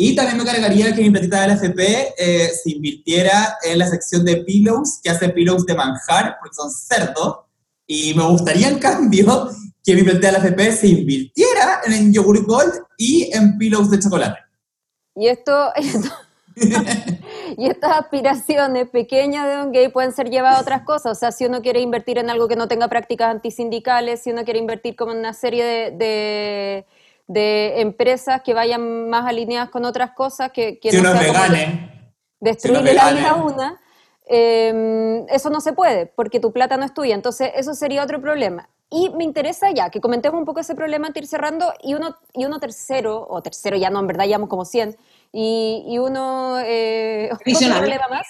y 0.00 0.14
también 0.14 0.38
me 0.38 0.44
cargaría 0.44 0.94
que 0.94 1.02
mi 1.02 1.10
platita 1.10 1.40
de 1.40 1.48
la 1.48 1.54
AFP 1.54 2.14
eh, 2.16 2.50
se 2.50 2.70
invirtiera 2.70 3.58
en 3.64 3.80
la 3.80 3.88
sección 3.88 4.24
de 4.24 4.36
pillows, 4.44 5.00
que 5.02 5.10
hace 5.10 5.28
pillows 5.30 5.66
de 5.66 5.74
manjar, 5.74 6.36
porque 6.38 6.54
son 6.54 6.70
cerdos. 6.70 7.40
Y 7.84 8.14
me 8.14 8.22
gustaría, 8.22 8.68
en 8.68 8.78
cambio, 8.78 9.50
que 9.82 9.96
mi 9.96 10.04
platita 10.04 10.28
de 10.28 10.32
la 10.34 10.38
AFP 10.38 10.70
se 10.70 10.86
invirtiera 10.86 11.80
en 11.84 11.92
el 11.94 12.12
yogur 12.12 12.46
gold 12.46 12.74
y 12.96 13.28
en 13.34 13.58
pillows 13.58 13.90
de 13.90 13.98
chocolate. 13.98 14.38
Y 15.16 15.26
esto, 15.26 15.74
esto, 15.74 16.08
Y 17.56 17.66
estas 17.66 17.98
aspiraciones 17.98 18.88
pequeñas 18.88 19.48
de 19.48 19.62
un 19.62 19.72
gay 19.72 19.88
pueden 19.88 20.12
ser 20.12 20.30
llevadas 20.30 20.58
a 20.58 20.62
otras 20.62 20.82
cosas. 20.82 21.16
O 21.16 21.18
sea, 21.18 21.32
si 21.32 21.44
uno 21.44 21.60
quiere 21.60 21.80
invertir 21.80 22.18
en 22.18 22.30
algo 22.30 22.46
que 22.46 22.56
no 22.56 22.68
tenga 22.68 22.86
prácticas 22.88 23.30
antisindicales, 23.30 24.22
si 24.22 24.30
uno 24.30 24.44
quiere 24.44 24.60
invertir 24.60 24.94
como 24.94 25.12
en 25.12 25.18
una 25.18 25.32
serie 25.32 25.64
de, 25.64 25.90
de, 25.90 26.86
de 27.28 27.80
empresas 27.80 28.42
que 28.42 28.54
vayan 28.54 29.08
más 29.08 29.26
alineadas 29.26 29.70
con 29.70 29.84
otras 29.84 30.12
cosas, 30.12 30.50
que, 30.50 30.80
que 30.80 30.90
Si 30.90 30.96
no 30.96 31.10
uno 31.10 31.20
es 31.20 31.26
sea 31.26 31.32
como 31.32 31.42
vegane, 31.44 32.14
destruirle 32.40 32.90
Si 32.90 32.96
la 32.96 33.12
vida 33.12 33.34
una, 33.34 33.80
eh, 34.26 35.24
eso 35.28 35.50
no 35.50 35.60
se 35.60 35.72
puede, 35.74 36.06
porque 36.06 36.40
tu 36.40 36.52
plata 36.52 36.76
no 36.76 36.84
es 36.84 36.92
tuya. 36.92 37.14
Entonces, 37.14 37.50
eso 37.54 37.74
sería 37.74 38.02
otro 38.02 38.20
problema. 38.20 38.68
Y 38.90 39.10
me 39.10 39.24
interesa 39.24 39.70
ya 39.70 39.90
que 39.90 40.00
comentemos 40.00 40.38
un 40.38 40.46
poco 40.46 40.60
ese 40.60 40.74
problema 40.74 41.08
antes 41.08 41.20
de 41.20 41.24
ir 41.26 41.28
cerrando, 41.28 41.72
y 41.82 41.94
uno, 41.94 42.16
y 42.32 42.46
uno 42.46 42.58
tercero, 42.58 43.26
o 43.28 43.42
tercero 43.42 43.76
ya 43.76 43.90
no, 43.90 44.00
en 44.00 44.06
verdad 44.06 44.24
llevamos 44.24 44.48
como 44.48 44.64
100, 44.64 44.96
y, 45.30 45.84
y 45.86 45.98
uno, 45.98 46.58
eh, 46.60 47.28
otro 47.32 47.78
problema 47.78 48.08
más, 48.08 48.26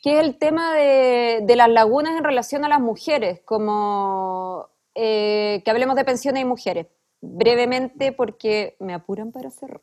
que 0.00 0.14
es 0.14 0.24
el 0.24 0.38
tema 0.38 0.74
de, 0.74 1.40
de 1.42 1.56
las 1.56 1.68
lagunas 1.68 2.16
en 2.16 2.22
relación 2.22 2.64
a 2.64 2.68
las 2.68 2.80
mujeres, 2.80 3.40
como 3.44 4.68
eh, 4.94 5.62
que 5.64 5.70
hablemos 5.70 5.96
de 5.96 6.04
pensiones 6.04 6.42
y 6.42 6.44
mujeres, 6.44 6.86
brevemente, 7.20 8.12
porque 8.12 8.76
me 8.80 8.94
apuran 8.94 9.32
para 9.32 9.50
cerrar. 9.50 9.80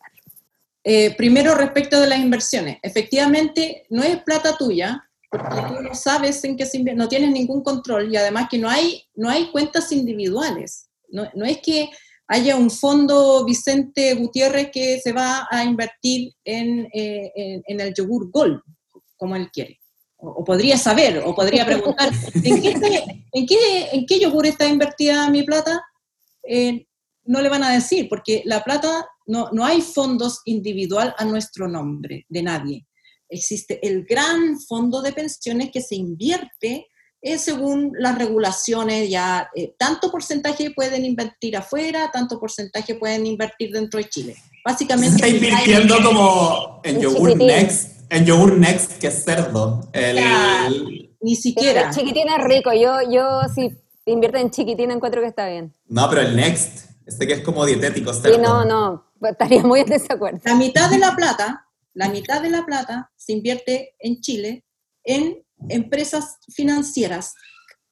Eh, 0.84 1.16
primero, 1.16 1.56
respecto 1.56 2.00
de 2.00 2.08
las 2.08 2.20
inversiones. 2.20 2.78
Efectivamente, 2.84 3.86
no 3.90 4.04
es 4.04 4.18
plata 4.24 4.56
tuya, 4.58 5.04
porque 5.30 5.62
tú 5.68 5.82
no 5.82 5.96
sabes 5.96 6.44
en 6.44 6.56
qué 6.56 6.66
se 6.66 6.78
invierte, 6.78 7.02
no 7.02 7.08
tienes 7.10 7.32
ningún 7.32 7.64
control 7.64 8.12
y 8.14 8.18
además 8.18 8.48
que 8.50 8.58
no 8.60 8.70
hay, 8.70 9.04
no 9.16 9.30
hay 9.30 9.52
cuentas 9.52 9.92
individuales. 9.92 10.90
No, 11.10 11.28
no 11.34 11.46
es 11.46 11.58
que 11.58 11.90
haya 12.28 12.56
un 12.56 12.70
fondo 12.72 13.44
Vicente 13.46 14.14
Gutiérrez 14.16 14.70
que 14.72 15.00
se 15.00 15.12
va 15.12 15.48
a 15.50 15.64
invertir 15.64 16.34
en, 16.44 16.88
eh, 16.94 17.32
en- 17.36 17.64
en 17.68 17.80
el 17.80 17.94
yogur 17.94 18.32
Gold, 18.32 18.62
como 19.18 19.36
él 19.36 19.50
quiere. 19.52 19.80
O, 20.18 20.30
o 20.30 20.44
podría 20.44 20.78
saber, 20.78 21.22
o 21.26 21.36
podría 21.36 21.66
preguntar, 21.66 22.10
¿en 22.44 22.62
qué, 22.62 23.04
en 23.34 23.46
qué, 23.46 23.90
en 23.92 24.06
qué 24.06 24.20
yogur 24.20 24.46
está 24.46 24.66
invertida 24.68 25.30
mi 25.30 25.44
plata? 25.44 25.84
Eh, 26.44 26.86
no 27.26 27.42
le 27.42 27.50
van 27.50 27.64
a 27.64 27.74
decir, 27.74 28.08
porque 28.10 28.42
la 28.46 28.64
plata, 28.64 29.08
no, 29.28 29.50
no 29.52 29.66
hay 29.66 29.82
fondos 29.82 30.42
individual 30.46 31.14
a 31.18 31.26
nuestro 31.26 31.68
nombre, 31.68 32.26
de 32.30 32.44
nadie. 32.44 32.88
Existe 33.30 33.80
el 33.86 34.06
gran 34.06 34.60
fondo 34.60 35.02
de 35.02 35.12
pensiones 35.12 35.72
que 35.72 35.82
se 35.82 35.96
invierte 35.96 36.88
eh, 37.28 37.40
según 37.40 37.92
las 37.98 38.16
regulaciones, 38.20 39.10
ya 39.10 39.50
eh, 39.56 39.74
tanto 39.80 40.12
porcentaje 40.12 40.70
pueden 40.70 41.04
invertir 41.06 41.58
afuera, 41.58 42.12
tanto 42.14 42.40
porcentaje 42.40 42.94
pueden 42.94 43.26
invertir 43.26 43.72
dentro 43.72 43.98
de 43.98 44.08
Chile. 44.08 44.36
se 44.36 44.42
Básicamente, 44.64 45.16
está 45.16 45.28
invirtiendo 45.28 45.96
como 46.04 46.82
en 46.84 47.02
yogur 47.02 47.36
next, 47.36 48.04
en 48.12 48.26
yogur 48.26 48.56
next, 48.60 49.00
que 49.00 49.08
es 49.08 49.24
cerdo. 49.24 49.90
El, 49.92 50.18
Ya. 50.18 50.70
ni 51.20 51.36
siquiera. 51.36 51.90
Pero 51.90 51.96
chiquitín 51.96 52.28
es 52.30 52.44
rico, 52.44 52.72
yo, 52.74 52.98
yo 53.10 53.42
si 53.56 53.72
invierto 54.06 54.38
en 54.38 54.52
chiquitín 54.52 54.92
encuentro 54.92 55.22
que 55.22 55.28
está 55.28 55.48
bien. 55.50 55.74
no, 55.88 56.08
pero 56.08 56.22
el 56.22 56.36
next, 56.36 56.92
este 57.06 57.28
que 57.28 57.34
es 57.34 57.42
como 57.42 57.66
dietético, 57.66 58.14
Sí, 58.14 58.38
no, 58.40 58.66
no, 58.66 59.06
estaría 59.22 59.62
muy 59.64 59.82
en 59.82 59.88
desacuerdo. 59.88 60.40
La 60.44 60.56
mitad 60.56 60.90
de 60.90 60.98
la 61.00 61.16
plata, 61.16 61.68
la 61.94 62.10
mitad 62.10 62.42
de 62.42 62.50
la 62.50 62.66
plata 62.66 63.12
se 63.16 63.34
invierte 63.34 63.96
en 64.00 64.22
Chile 64.22 64.66
en 65.04 65.46
empresas 65.70 66.38
financieras, 66.54 67.34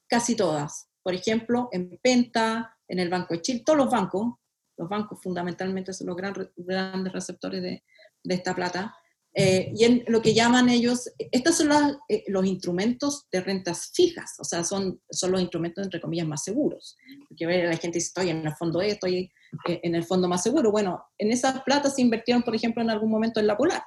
casi 0.08 0.36
todas. 0.36 0.90
Por 1.04 1.14
ejemplo, 1.14 1.70
en 1.72 2.00
Penta, 2.02 2.76
en 2.88 3.00
el 3.00 3.10
Banco 3.10 3.34
de 3.34 3.42
Chile, 3.42 3.64
todos 3.66 3.78
los 3.78 3.90
bancos, 3.92 4.34
los 4.78 4.90
bancos 4.90 5.20
fundamentalmente 5.22 5.94
son 5.94 6.08
los 6.08 6.16
gran- 6.18 6.52
grandes 6.58 7.14
receptores 7.14 7.62
de, 7.62 7.84
de 8.24 8.36
esta 8.36 8.56
plata. 8.56 8.96
Eh, 9.36 9.72
y 9.76 9.84
en 9.86 10.04
lo 10.08 10.22
que 10.22 10.34
llaman 10.34 10.70
ellos, 10.70 11.10
estos 11.32 11.56
son 11.58 11.70
las, 11.70 11.98
eh, 12.08 12.24
los 12.28 12.46
instrumentos 12.46 13.26
de 13.32 13.42
rentas 13.42 13.92
fijas, 13.94 14.36
o 14.40 14.44
sea, 14.44 14.64
son, 14.64 15.02
son 15.10 15.32
los 15.32 15.42
instrumentos, 15.42 15.84
entre 15.84 16.00
comillas, 16.00 16.28
más 16.28 16.44
seguros. 16.44 16.96
Porque 17.28 17.46
la 17.46 17.78
gente 17.78 17.98
dice, 17.98 18.08
estoy 18.08 18.30
en 18.30 18.46
el 18.46 18.54
fondo 18.56 18.82
E, 18.82 18.90
estoy 18.90 19.32
eh, 19.68 19.80
en 19.84 19.96
el 19.96 20.04
fondo 20.04 20.28
más 20.28 20.44
seguro. 20.44 20.72
Bueno, 20.72 21.04
en 21.18 21.32
esas 21.32 21.64
platas 21.64 21.96
se 21.96 22.02
invirtieron, 22.04 22.44
por 22.44 22.54
ejemplo, 22.56 22.84
en 22.84 22.90
algún 22.92 23.10
momento 23.10 23.40
en 23.40 23.48
la 23.48 23.58
Polar, 23.58 23.84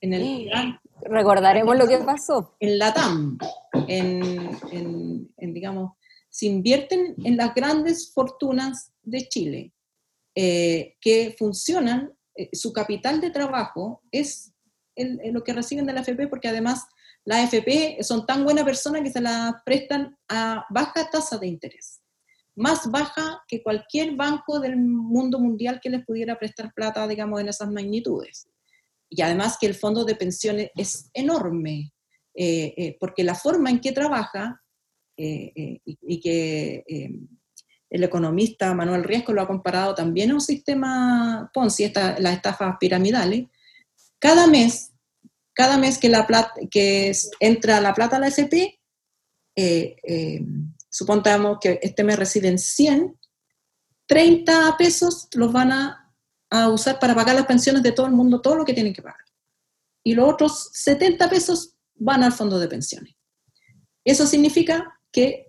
en 0.00 0.14
el 0.14 0.44
gran- 0.46 0.78
Recordaremos 1.02 1.76
lo 1.76 1.86
que 1.88 1.98
pasó. 1.98 2.54
en 2.60 2.78
la 2.78 2.94
TAM, 2.94 3.38
en, 3.88 4.50
en- 4.72 5.34
en, 5.36 5.54
digamos, 5.54 5.92
se 6.30 6.46
invierten 6.46 7.14
en 7.24 7.36
las 7.36 7.54
grandes 7.54 8.12
fortunas 8.12 8.92
de 9.02 9.26
Chile, 9.28 9.72
eh, 10.34 10.96
que 11.00 11.34
funcionan, 11.38 12.12
eh, 12.36 12.48
su 12.52 12.72
capital 12.72 13.20
de 13.20 13.30
trabajo 13.30 14.02
es 14.10 14.52
el 14.94 15.20
lo 15.32 15.44
que 15.44 15.52
reciben 15.52 15.86
de 15.86 15.92
la 15.92 16.00
AFP, 16.00 16.28
porque 16.28 16.48
además 16.48 16.86
la 17.24 17.42
AFP 17.42 18.02
son 18.02 18.24
tan 18.24 18.44
buenas 18.44 18.64
personas 18.64 19.02
que 19.02 19.10
se 19.10 19.20
la 19.20 19.62
prestan 19.64 20.16
a 20.28 20.64
baja 20.70 21.10
tasa 21.10 21.36
de 21.38 21.48
interés, 21.48 22.00
más 22.54 22.90
baja 22.90 23.42
que 23.46 23.62
cualquier 23.62 24.16
banco 24.16 24.60
del 24.60 24.76
mundo 24.76 25.38
mundial 25.38 25.80
que 25.82 25.90
les 25.90 26.04
pudiera 26.04 26.38
prestar 26.38 26.72
plata, 26.72 27.06
digamos, 27.06 27.40
en 27.40 27.48
esas 27.48 27.70
magnitudes. 27.70 28.48
Y 29.10 29.20
además 29.22 29.58
que 29.60 29.66
el 29.66 29.74
fondo 29.74 30.04
de 30.04 30.14
pensiones 30.14 30.70
es 30.76 31.10
enorme, 31.12 31.92
eh, 32.34 32.74
eh, 32.76 32.96
porque 32.98 33.22
la 33.22 33.34
forma 33.34 33.70
en 33.70 33.80
que 33.80 33.92
trabaja, 33.92 34.62
eh, 35.18 35.50
eh, 35.56 35.80
y, 35.84 36.20
que 36.20 36.84
eh, 36.86 37.10
el 37.96 38.04
economista 38.04 38.72
Manuel 38.74 39.04
Riesco 39.04 39.32
lo 39.32 39.42
ha 39.42 39.46
comparado 39.46 39.94
también 39.94 40.30
a 40.30 40.34
un 40.34 40.40
sistema 40.40 41.50
Ponzi, 41.52 41.84
esta- 41.84 42.18
las 42.20 42.34
estafas 42.34 42.76
piramidales, 42.78 43.46
cada 44.18 44.46
mes, 44.46 44.92
cada 45.52 45.78
mes 45.78 45.98
que, 45.98 46.08
la 46.08 46.26
plata, 46.26 46.52
que 46.70 47.12
entra 47.40 47.80
la 47.80 47.94
plata 47.94 48.16
a 48.16 48.20
la 48.20 48.28
SP, 48.28 48.78
eh, 49.56 49.96
eh, 50.02 50.40
supongamos 50.90 51.58
que 51.60 51.78
este 51.82 52.04
mes 52.04 52.18
reciben 52.18 52.58
100, 52.58 53.18
30 54.06 54.76
pesos 54.78 55.28
los 55.34 55.52
van 55.52 55.72
a, 55.72 56.14
a 56.50 56.68
usar 56.68 56.98
para 56.98 57.14
pagar 57.14 57.34
las 57.34 57.46
pensiones 57.46 57.82
de 57.82 57.92
todo 57.92 58.06
el 58.06 58.12
mundo, 58.12 58.40
todo 58.40 58.54
lo 58.54 58.64
que 58.64 58.74
tienen 58.74 58.92
que 58.94 59.02
pagar. 59.02 59.20
Y 60.04 60.14
los 60.14 60.32
otros 60.32 60.70
70 60.72 61.28
pesos 61.28 61.74
van 61.96 62.22
al 62.22 62.32
fondo 62.32 62.58
de 62.58 62.68
pensiones. 62.68 63.14
Eso 64.04 64.26
significa 64.26 65.00
que 65.10 65.45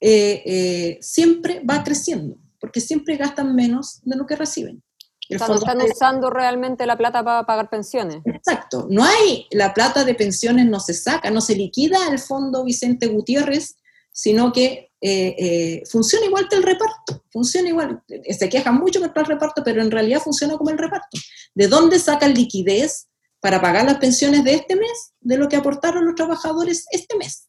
eh, 0.00 0.42
eh, 0.46 0.98
siempre 1.00 1.62
va 1.68 1.82
creciendo, 1.84 2.36
porque 2.60 2.80
siempre 2.80 3.16
gastan 3.16 3.54
menos 3.54 4.00
de 4.04 4.16
lo 4.16 4.26
que 4.26 4.36
reciben. 4.36 4.82
El 5.28 5.36
Están, 5.36 5.48
fondo 5.48 5.62
están 5.62 5.78
de- 5.78 5.92
usando 5.92 6.30
realmente 6.30 6.86
la 6.86 6.96
plata 6.98 7.22
para 7.22 7.46
pagar 7.46 7.70
pensiones. 7.70 8.20
Exacto, 8.24 8.86
no 8.90 9.04
hay, 9.04 9.46
la 9.52 9.72
plata 9.74 10.04
de 10.04 10.14
pensiones 10.14 10.66
no 10.66 10.80
se 10.80 10.92
saca, 10.94 11.30
no 11.30 11.40
se 11.40 11.54
liquida 11.54 11.98
el 12.10 12.18
fondo 12.18 12.64
Vicente 12.64 13.06
Gutiérrez, 13.06 13.76
sino 14.12 14.52
que 14.52 14.90
eh, 15.02 15.34
eh, 15.38 15.82
funciona 15.88 16.26
igual 16.26 16.48
que 16.48 16.56
el 16.56 16.62
reparto, 16.64 17.24
funciona 17.30 17.68
igual, 17.68 18.02
se 18.36 18.48
quejan 18.48 18.74
mucho 18.74 19.00
contra 19.00 19.22
el 19.22 19.28
reparto, 19.28 19.62
pero 19.64 19.80
en 19.82 19.90
realidad 19.90 20.20
funciona 20.20 20.56
como 20.58 20.70
el 20.70 20.78
reparto. 20.78 21.16
¿De 21.54 21.68
dónde 21.68 21.98
sacan 22.00 22.34
liquidez 22.34 23.06
para 23.38 23.60
pagar 23.60 23.84
las 23.84 23.98
pensiones 23.98 24.42
de 24.44 24.54
este 24.54 24.74
mes? 24.74 25.12
De 25.20 25.38
lo 25.38 25.48
que 25.48 25.56
aportaron 25.56 26.04
los 26.04 26.16
trabajadores 26.16 26.86
este 26.90 27.16
mes. 27.16 27.46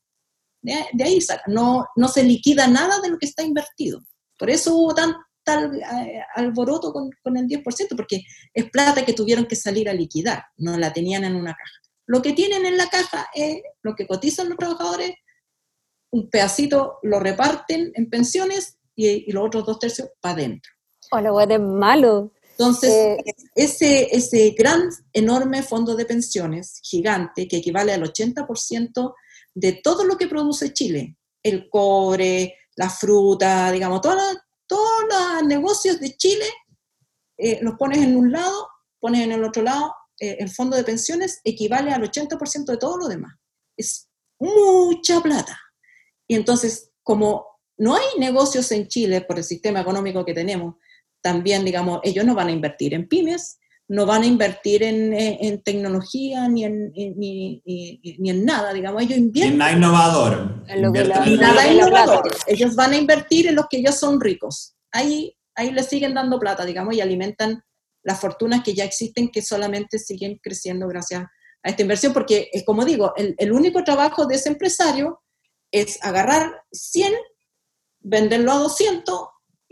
De, 0.62 0.74
ahí- 0.74 0.86
de 0.94 1.04
ahí 1.04 1.22
sacan, 1.22 1.54
no, 1.54 1.86
no 1.96 2.08
se 2.08 2.24
liquida 2.24 2.68
nada 2.68 3.00
de 3.02 3.10
lo 3.10 3.18
que 3.18 3.26
está 3.26 3.44
invertido. 3.44 4.02
Por 4.38 4.50
eso 4.50 4.76
hubo 4.76 4.94
tan, 4.94 5.14
tal 5.44 5.76
eh, 5.76 6.22
alboroto 6.36 6.92
con, 6.94 7.10
con 7.24 7.38
el 7.38 7.48
10%, 7.48 7.64
porque 7.96 8.22
es 8.54 8.70
plata 8.70 9.04
que 9.06 9.14
tuvieron 9.14 9.46
que 9.46 9.56
salir 9.56 9.90
a 9.90 9.94
liquidar, 9.94 10.44
no 10.58 10.78
la 10.78 10.92
tenían 10.94 11.24
en 11.24 11.36
una 11.36 11.54
caja. 11.54 11.74
Lo 12.08 12.22
que 12.22 12.34
tienen 12.34 12.66
en 12.66 12.78
la 12.78 12.88
caja 12.90 13.28
es 13.34 13.62
lo 13.84 13.96
que 13.96 14.06
cotizan 14.08 14.50
los 14.50 14.58
trabajadores, 14.58 15.12
un 16.12 16.30
pedacito 16.30 16.98
lo 17.04 17.20
reparten 17.20 17.92
en 17.96 18.10
pensiones 18.10 18.78
y, 18.96 19.30
y 19.30 19.32
los 19.32 19.46
otros 19.46 19.66
dos 19.66 19.80
tercios 19.80 20.10
para 20.20 20.34
adentro. 20.36 20.72
O 21.12 21.20
lo 21.22 21.40
es 21.40 21.60
malo. 21.60 22.32
Entonces, 22.52 22.90
Eh, 22.92 23.34
ese, 23.56 24.16
ese 24.16 24.54
gran, 24.58 24.90
enorme 25.14 25.64
fondo 25.64 25.96
de 25.96 26.06
pensiones 26.06 26.80
gigante, 26.84 27.48
que 27.48 27.58
equivale 27.58 27.94
al 27.94 28.04
80% 28.04 29.14
de 29.54 29.74
todo 29.74 30.04
lo 30.04 30.18
que 30.18 30.28
produce 30.28 30.74
Chile, 30.74 31.18
el 31.44 31.70
cobre, 31.70 32.56
la 32.76 32.90
fruta, 32.90 33.72
digamos, 33.72 34.02
todos 34.02 34.24
los 35.10 35.44
negocios 35.46 36.00
de 36.00 36.16
Chile, 36.16 36.46
eh, 37.38 37.60
los 37.62 37.76
pones 37.76 38.00
en 38.00 38.16
un 38.16 38.32
lado, 38.32 38.68
pones 39.00 39.22
en 39.22 39.32
el 39.32 39.44
otro 39.44 39.64
lado, 39.64 39.94
eh, 40.20 40.38
el 40.40 40.50
fondo 40.50 40.78
de 40.78 40.84
pensiones 40.84 41.42
equivale 41.44 41.92
al 41.92 42.04
80% 42.04 42.66
de 42.66 42.78
todo 42.78 42.98
lo 42.98 43.08
demás. 43.08 43.34
Es 43.76 44.08
mucha 44.40 45.22
plata. 45.22 45.60
Y 46.28 46.36
entonces, 46.36 46.92
como 47.04 47.46
no 47.78 47.96
hay 47.96 48.06
negocios 48.20 48.72
en 48.72 48.88
Chile 48.88 49.22
por 49.22 49.38
el 49.38 49.44
sistema 49.44 49.82
económico 49.82 50.24
que 50.24 50.34
tenemos, 50.34 50.76
también, 51.22 51.66
digamos, 51.66 52.00
ellos 52.04 52.26
no 52.26 52.36
van 52.36 52.48
a 52.48 52.52
invertir 52.52 52.94
en 52.94 53.08
pymes, 53.08 53.60
no 53.94 54.06
van 54.06 54.24
a 54.24 54.26
invertir 54.26 54.84
en, 54.84 55.12
en- 55.14 55.38
en 55.42 55.62
tecnología 55.64 56.48
ni 56.48 56.64
en, 56.64 56.92
en- 56.96 57.14
ni, 57.20 57.62
ni- 57.66 58.00
ni 58.20 58.30
en 58.30 58.46
nada, 58.46 58.72
digamos, 58.74 59.02
ellos 59.02 59.18
invierten 59.18 59.58
nada 59.58 59.74
innovador. 59.74 60.64
En 60.68 60.82
lo 60.82 60.92
que 60.94 61.00
Invierten 61.02 61.10
la- 61.26 61.30
y 61.30 61.34
en- 61.34 61.40
nada 61.42 61.56
la 61.66 61.74
innovador. 61.74 62.22
plata. 62.24 62.38
Ellos 62.48 62.76
van 62.76 62.94
a 62.94 62.98
invertir 62.98 63.48
en 63.48 63.56
los 63.56 63.66
que 63.70 63.82
ya 63.84 63.92
son 63.92 64.22
ricos. 64.22 64.76
Ahí, 64.94 65.36
ahí 65.56 65.72
le 65.72 65.84
siguen 65.84 66.14
dando 66.14 66.40
plata, 66.40 66.64
digamos, 66.66 66.96
y 66.96 67.02
alimentan 67.02 67.62
las 68.04 68.20
fortunas 68.20 68.64
que 68.64 68.74
ya 68.74 68.86
existen, 68.86 69.30
que 69.30 69.42
solamente 69.42 70.00
siguen 70.00 70.40
creciendo 70.42 70.88
gracias 70.88 71.24
a 71.64 71.70
esta 71.70 71.82
inversión, 71.82 72.14
porque, 72.14 72.50
es 72.54 72.64
como 72.66 72.86
digo, 72.86 73.14
el, 73.18 73.36
el 73.38 73.52
único 73.52 73.84
trabajo 73.84 74.26
de 74.26 74.36
ese 74.36 74.50
empresario 74.50 75.22
es 75.70 76.00
agarrar 76.02 76.64
100, 76.72 77.14
venderlo 78.00 78.54
a 78.54 78.58
200 78.58 79.20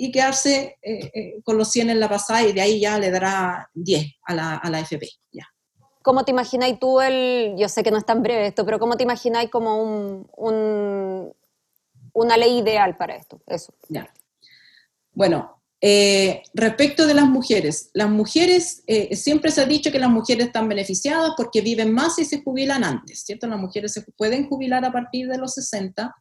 y 0.01 0.13
quedarse 0.13 0.77
eh, 0.81 1.11
eh, 1.13 1.41
con 1.43 1.57
los 1.57 1.69
100 1.71 1.89
en 1.89 1.99
la 1.99 2.07
pasada 2.07 2.41
y 2.43 2.53
de 2.53 2.61
ahí 2.61 2.79
ya 2.79 2.97
le 2.97 3.11
dará 3.11 3.69
10 3.73 4.05
a 4.23 4.33
la, 4.33 4.55
a 4.55 4.69
la 4.69 4.79
FP. 4.79 5.05
Ya. 5.33 5.45
¿Cómo 6.01 6.23
te 6.23 6.31
imagináis 6.31 6.79
tú 6.79 7.01
el, 7.01 7.55
yo 7.57 7.67
sé 7.67 7.83
que 7.83 7.91
no 7.91 7.97
es 7.97 8.05
tan 8.05 8.23
breve 8.23 8.47
esto, 8.47 8.63
pero 8.65 8.79
cómo 8.79 8.95
te 8.95 9.03
imagináis 9.03 9.49
como 9.49 9.83
un, 9.83 10.25
un- 10.37 11.33
una 12.13 12.37
ley 12.37 12.59
ideal 12.59 12.95
para 12.95 13.17
esto? 13.17 13.41
Eso. 13.45 13.73
Ya. 13.89 14.09
Bueno, 15.11 15.61
eh, 15.81 16.43
respecto 16.53 17.05
de 17.05 17.13
las 17.13 17.25
mujeres, 17.27 17.89
las 17.93 18.09
mujeres, 18.09 18.83
eh, 18.87 19.13
siempre 19.17 19.51
se 19.51 19.59
ha 19.61 19.65
dicho 19.65 19.91
que 19.91 19.99
las 19.99 20.09
mujeres 20.09 20.47
están 20.47 20.69
beneficiadas 20.69 21.31
porque 21.35 21.59
viven 21.59 21.91
más 21.93 22.17
y 22.19 22.23
se 22.23 22.41
jubilan 22.41 22.85
antes, 22.85 23.23
¿cierto? 23.25 23.47
Las 23.47 23.59
mujeres 23.59 23.91
se 23.91 24.03
pueden 24.17 24.47
jubilar 24.47 24.85
a 24.85 24.93
partir 24.93 25.27
de 25.27 25.37
los 25.37 25.55
60 25.55 26.15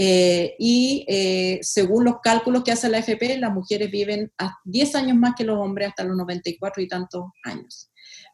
eh, 0.00 0.54
y 0.60 1.04
eh, 1.08 1.58
según 1.60 2.04
los 2.04 2.20
cálculos 2.22 2.62
que 2.62 2.70
hace 2.70 2.88
la 2.88 2.98
FP, 2.98 3.36
las 3.38 3.52
mujeres 3.52 3.90
viven 3.90 4.32
a 4.38 4.56
10 4.64 4.94
años 4.94 5.16
más 5.16 5.34
que 5.36 5.42
los 5.42 5.58
hombres 5.58 5.88
hasta 5.88 6.04
los 6.04 6.16
94 6.16 6.80
y 6.80 6.86
tantos 6.86 7.24
años. 7.42 7.90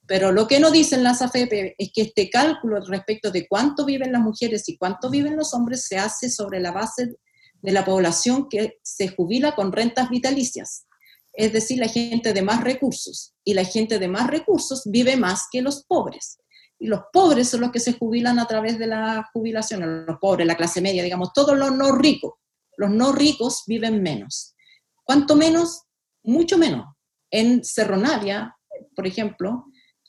Pero 0.07 0.31
lo 0.31 0.46
que 0.46 0.61
no 0.61 0.70
dicen 0.70 1.03
las 1.03 1.22
AFP 1.22 1.74
es 1.79 1.90
que 1.94 2.03
este 2.03 2.29
cálculo 2.29 2.81
respecto 2.87 3.31
de 3.31 3.48
cuánto 3.48 3.87
viven 3.87 4.12
las 4.12 4.20
mujeres 4.20 4.68
y 4.68 4.77
cuánto 4.77 5.09
viven 5.09 5.37
los 5.37 5.55
hombres 5.55 5.87
se 5.87 5.96
hace 5.96 6.29
sobre 6.29 6.61
la 6.61 6.70
base 6.70 7.14
de 7.62 7.72
la 7.72 7.87
población 7.87 8.46
que 8.50 8.74
se 8.83 9.09
jubila 9.09 9.55
con 9.55 9.72
rentas 9.72 10.11
vitalicias, 10.11 10.87
es 11.33 11.55
decir, 11.55 11.79
la 11.79 11.88
gente 11.88 12.35
de 12.35 12.42
más 12.42 12.62
recursos. 12.62 13.33
Y 13.42 13.55
la 13.55 13.64
gente 13.64 13.98
de 13.98 14.09
más 14.09 14.27
recursos 14.27 14.83
vive 14.85 15.16
más 15.16 15.44
que 15.50 15.62
los 15.62 15.83
pobres. 15.87 16.37
Y 16.85 16.87
los 16.87 17.01
pobres 17.11 17.49
son 17.49 17.62
los 17.62 17.73
que 17.73 17.81
se 17.81 17.94
jubilan 17.94 18.38
a 18.38 18.47
través 18.47 18.79
de 18.79 18.87
la 18.87 19.31
jubilación, 19.33 20.05
los 20.05 20.18
pobres, 20.18 20.47
la 20.47 20.55
clase 20.55 20.83
media, 20.83 21.03
digamos, 21.03 21.33
todos 21.33 21.57
los 21.57 21.75
no 21.75 21.92
ricos. 21.92 22.35
Los 22.77 22.90
no 22.90 23.12
ricos 23.12 23.62
viven 23.66 24.03
menos. 24.03 24.55
¿Cuánto 25.03 25.35
menos? 25.35 25.85
Mucho 26.25 26.59
menos. 26.59 26.85
En 27.31 27.64
Cerro 27.64 27.97
Navia, 27.97 28.55
por 28.94 29.07
ejemplo, 29.07 29.64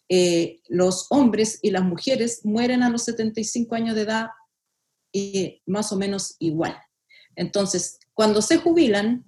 eh, 0.09 0.59
los 0.67 1.07
hombres 1.11 1.59
y 1.61 1.71
las 1.71 1.85
mujeres 1.85 2.41
mueren 2.43 2.83
a 2.83 2.89
los 2.89 3.05
75 3.05 3.73
años 3.73 3.95
de 3.95 4.01
edad 4.01 4.27
eh, 5.13 5.61
más 5.65 5.93
o 5.93 5.95
menos 5.95 6.35
igual. 6.39 6.77
Entonces, 7.37 7.99
cuando 8.13 8.41
se 8.41 8.57
jubilan, 8.57 9.23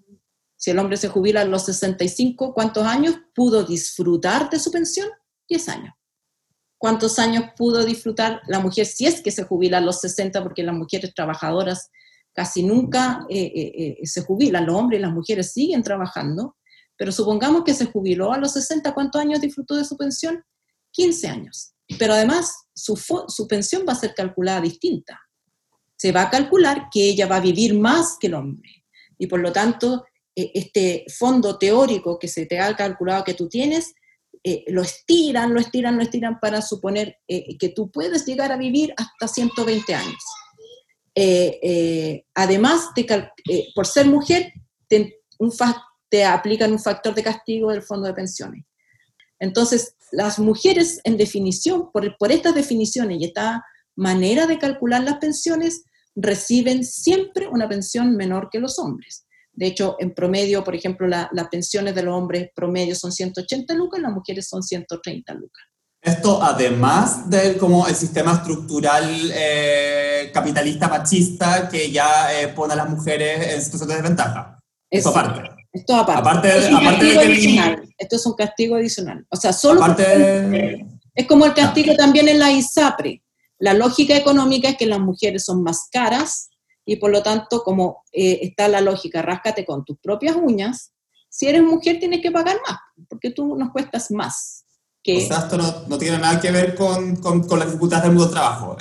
si 0.58 0.72
el 0.72 0.80
hombre 0.80 0.98
se 0.98 1.08
jubila 1.08 1.44
a 1.44 1.46
los 1.46 1.64
65, 1.64 2.54
¿cuántos 2.54 2.86
años 2.86 3.16
pudo 3.34 3.64
disfrutar 3.64 4.50
de 4.50 4.60
su 4.60 4.70
pensión? 4.70 5.08
10 5.48 5.70
años. 5.70 5.94
¿Cuántos 6.78 7.20
años 7.20 7.46
pudo 7.56 7.84
disfrutar 7.86 8.42
la 8.48 8.60
mujer 8.60 8.86
si 8.86 9.06
es 9.06 9.22
que 9.22 9.32
se 9.32 9.44
jubila 9.44 9.80
a 9.80 9.82
los 9.82 10.00
60? 10.02 10.44
Porque 10.44 10.64
las 10.64 10.76
mujeres 10.76 11.14
trabajadoras 11.14 11.90
casi 12.34 12.64
nunca 12.64 13.26
eh, 13.30 13.52
eh, 13.56 13.98
eh, 14.02 14.06
se 14.06 14.22
jubilan, 14.22 14.66
los 14.66 14.76
hombres 14.76 15.00
y 15.00 15.02
las 15.02 15.12
mujeres 15.12 15.52
siguen 15.54 15.82
trabajando, 15.82 16.56
pero 16.96 17.12
supongamos 17.12 17.64
que 17.64 17.74
se 17.74 17.86
jubiló 17.86 18.32
a 18.32 18.38
los 18.38 18.54
60, 18.54 18.94
¿cuántos 18.94 19.20
años 19.20 19.42
disfrutó 19.42 19.76
de 19.76 19.86
su 19.86 19.98
pensión? 19.98 20.44
15 20.92 21.28
años. 21.28 21.74
Pero 21.98 22.14
además, 22.14 22.54
su, 22.74 22.96
su 22.96 23.48
pensión 23.48 23.86
va 23.88 23.94
a 23.94 23.96
ser 23.96 24.14
calculada 24.14 24.62
distinta 24.62 25.20
se 25.98 26.12
va 26.12 26.24
a 26.24 26.30
calcular 26.30 26.88
que 26.92 27.10
ella 27.10 27.28
va 27.28 27.38
a 27.38 27.42
vivir 27.42 27.74
más 27.74 28.18
que 28.20 28.28
el 28.28 28.36
hombre. 28.36 28.86
Y 29.18 29.28
por 29.28 29.40
lo 29.40 29.52
tanto, 29.52 30.06
este 30.36 31.06
fondo 31.10 31.58
teórico 31.58 32.20
que 32.20 32.28
se 32.28 32.46
te 32.46 32.60
ha 32.60 32.76
calculado 32.76 33.24
que 33.24 33.34
tú 33.34 33.50
tienes, 33.50 33.96
eh, 34.44 34.64
lo 34.68 34.82
estiran, 34.82 35.54
lo 35.54 35.60
estiran, 35.60 35.96
lo 35.96 36.04
estiran 36.04 36.40
para 36.40 36.62
suponer 36.62 37.18
eh, 37.28 37.58
que 37.58 37.70
tú 37.70 37.92
puedes 37.92 38.26
llegar 38.26 38.52
a 38.52 38.58
vivir 38.58 38.94
hasta 38.98 39.28
120 39.28 39.94
años. 39.94 40.24
Eh, 41.16 41.60
eh, 41.64 42.26
además, 42.36 42.90
por 43.76 43.88
ser 43.88 44.06
mujer, 44.06 44.54
te 44.88 46.26
aplican 46.26 46.72
un 46.72 46.80
factor 46.80 47.16
de 47.16 47.24
castigo 47.24 47.72
del 47.72 47.82
fondo 47.82 48.08
de 48.08 48.14
pensiones. 48.14 48.64
Entonces, 49.40 49.96
las 50.12 50.40
mujeres, 50.40 51.02
en 51.04 51.18
definición, 51.18 51.92
por, 51.92 52.18
por 52.18 52.32
estas 52.32 52.56
definiciones 52.56 53.20
y 53.20 53.26
esta 53.26 53.64
manera 53.96 54.48
de 54.48 54.58
calcular 54.58 55.04
las 55.04 55.18
pensiones, 55.18 55.84
reciben 56.16 56.84
siempre 56.84 57.48
una 57.48 57.70
pensión 57.70 58.16
menor 58.16 58.50
que 58.52 58.60
los 58.60 58.80
hombres. 58.80 59.27
De 59.58 59.66
hecho, 59.66 59.96
en 60.00 60.14
promedio, 60.14 60.64
por 60.64 60.76
ejemplo, 60.76 61.08
la- 61.08 61.30
las 61.34 61.48
pensiones 61.50 61.96
de 61.96 62.04
los 62.04 62.14
hombres 62.16 62.50
promedio 62.56 62.94
son 62.96 63.12
180 63.12 63.74
lucas, 63.74 64.00
las 64.00 64.12
mujeres 64.14 64.48
son 64.48 64.62
130 64.62 65.34
lucas. 65.34 65.64
Esto 66.00 66.42
además 66.44 67.28
del 67.28 67.58
como 67.58 67.88
el 67.88 67.96
sistema 67.96 68.34
estructural 68.36 69.04
eh, 69.34 70.30
capitalista 70.34 70.88
machista 70.88 71.68
que 71.68 71.92
ya 71.92 72.40
eh, 72.40 72.50
pone 72.50 72.74
a 72.74 72.76
las 72.78 72.90
mujeres 72.90 73.54
en 73.56 73.62
situación 73.62 73.90
de 73.90 73.96
desventaja. 73.96 74.60
Eso 74.92 75.10
aparte. 75.10 75.42
Esto 75.74 75.96
aparte. 75.96 76.22
Aparte 76.22 76.48
de- 76.48 76.58
Esto 76.60 76.68
es 76.68 76.72
un 76.72 76.88
aparte 76.88 77.06
de 77.06 77.14
castigo 77.16 77.22
que 77.22 77.26
el- 77.26 77.32
adicional. 77.34 77.94
Esto 77.98 78.16
es 78.16 78.26
un 78.28 78.34
castigo 78.36 78.76
adicional. 78.76 79.26
O 79.30 79.36
sea, 79.36 79.54
solo 79.54 79.84
Aparte 79.84 80.04
de- 80.20 80.86
Es 81.16 81.26
como 81.28 81.46
el 81.46 81.54
castigo 81.56 81.96
también 81.96 82.28
en 82.30 82.38
la 82.38 82.52
ISAPRE. 82.52 83.24
La 83.58 83.74
lógica 83.74 84.16
económica 84.16 84.70
es 84.70 84.78
que 84.78 84.86
las 84.86 85.00
mujeres 85.00 85.44
son 85.46 85.64
más 85.64 85.88
caras 85.92 86.50
y 86.88 86.96
por 86.96 87.12
lo 87.12 87.22
tanto, 87.22 87.64
como 87.64 88.06
eh, 88.14 88.40
está 88.44 88.70
la 88.70 88.80
lógica, 88.80 89.22
ráscate 89.22 89.66
con 89.66 89.84
tus 89.84 89.98
propias 90.00 90.38
uñas, 90.42 90.94
si 91.30 91.46
eres 91.46 91.62
mujer 91.62 92.00
tienes 92.00 92.22
que 92.22 92.32
pagar 92.32 92.56
más, 92.66 92.78
porque 93.10 93.30
tú 93.30 93.58
nos 93.58 93.72
cuestas 93.72 94.10
más. 94.10 94.66
Que, 95.04 95.18
O 95.18 95.28
sea, 95.28 95.40
esto 95.40 95.58
no, 95.58 95.84
no 95.90 95.98
tiene 95.98 96.18
nada 96.18 96.40
que 96.40 96.50
ver 96.50 96.76
con, 96.76 97.18
con, 97.18 97.46
con 97.46 97.60
las 97.60 97.68
dificultades 97.68 98.06
del 98.06 98.14
mundo 98.14 98.26
del 98.26 98.34
trabajo. 98.34 98.78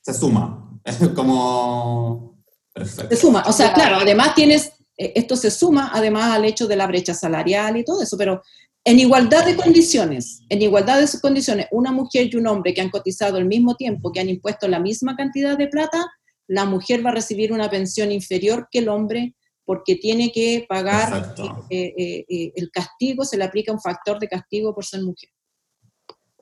Se 0.00 0.14
suma. 0.14 0.60
Es 0.84 0.98
como... 1.14 2.42
Perfecto. 2.72 3.14
se 3.14 3.20
suma. 3.20 3.44
O 3.46 3.52
sea, 3.52 3.72
claro, 3.72 3.96
además 3.96 4.34
tienes, 4.34 4.72
eh, 4.96 5.12
esto 5.14 5.36
se 5.36 5.50
suma 5.50 5.90
además 5.92 6.32
al 6.32 6.44
hecho 6.44 6.66
de 6.66 6.76
la 6.76 6.86
brecha 6.86 7.14
salarial 7.14 7.76
y 7.76 7.84
todo 7.84 8.02
eso, 8.02 8.16
pero 8.18 8.42
en 8.84 8.98
igualdad 8.98 9.44
de 9.44 9.56
condiciones, 9.56 10.40
en 10.48 10.62
igualdad 10.62 10.98
de 10.98 11.06
sus 11.06 11.20
condiciones, 11.20 11.66
una 11.70 11.92
mujer 11.92 12.28
y 12.30 12.36
un 12.36 12.46
hombre 12.46 12.74
que 12.74 12.80
han 12.80 12.90
cotizado 12.90 13.36
al 13.36 13.44
mismo 13.44 13.76
tiempo, 13.76 14.12
que 14.12 14.20
han 14.20 14.28
impuesto 14.28 14.66
la 14.66 14.78
misma 14.78 15.14
cantidad 15.14 15.56
de 15.56 15.68
plata, 15.68 16.04
la 16.46 16.64
mujer 16.64 17.04
va 17.04 17.10
a 17.10 17.14
recibir 17.14 17.52
una 17.52 17.70
pensión 17.70 18.12
inferior 18.12 18.68
que 18.70 18.80
el 18.80 18.88
hombre 18.88 19.34
porque 19.64 19.96
tiene 19.96 20.30
que 20.30 20.66
pagar 20.68 21.34
eh, 21.70 21.94
eh, 21.96 22.24
eh, 22.28 22.52
el 22.54 22.70
castigo, 22.70 23.24
se 23.24 23.38
le 23.38 23.44
aplica 23.44 23.72
un 23.72 23.80
factor 23.80 24.18
de 24.18 24.28
castigo 24.28 24.74
por 24.74 24.84
ser 24.84 25.02
mujer. 25.02 25.30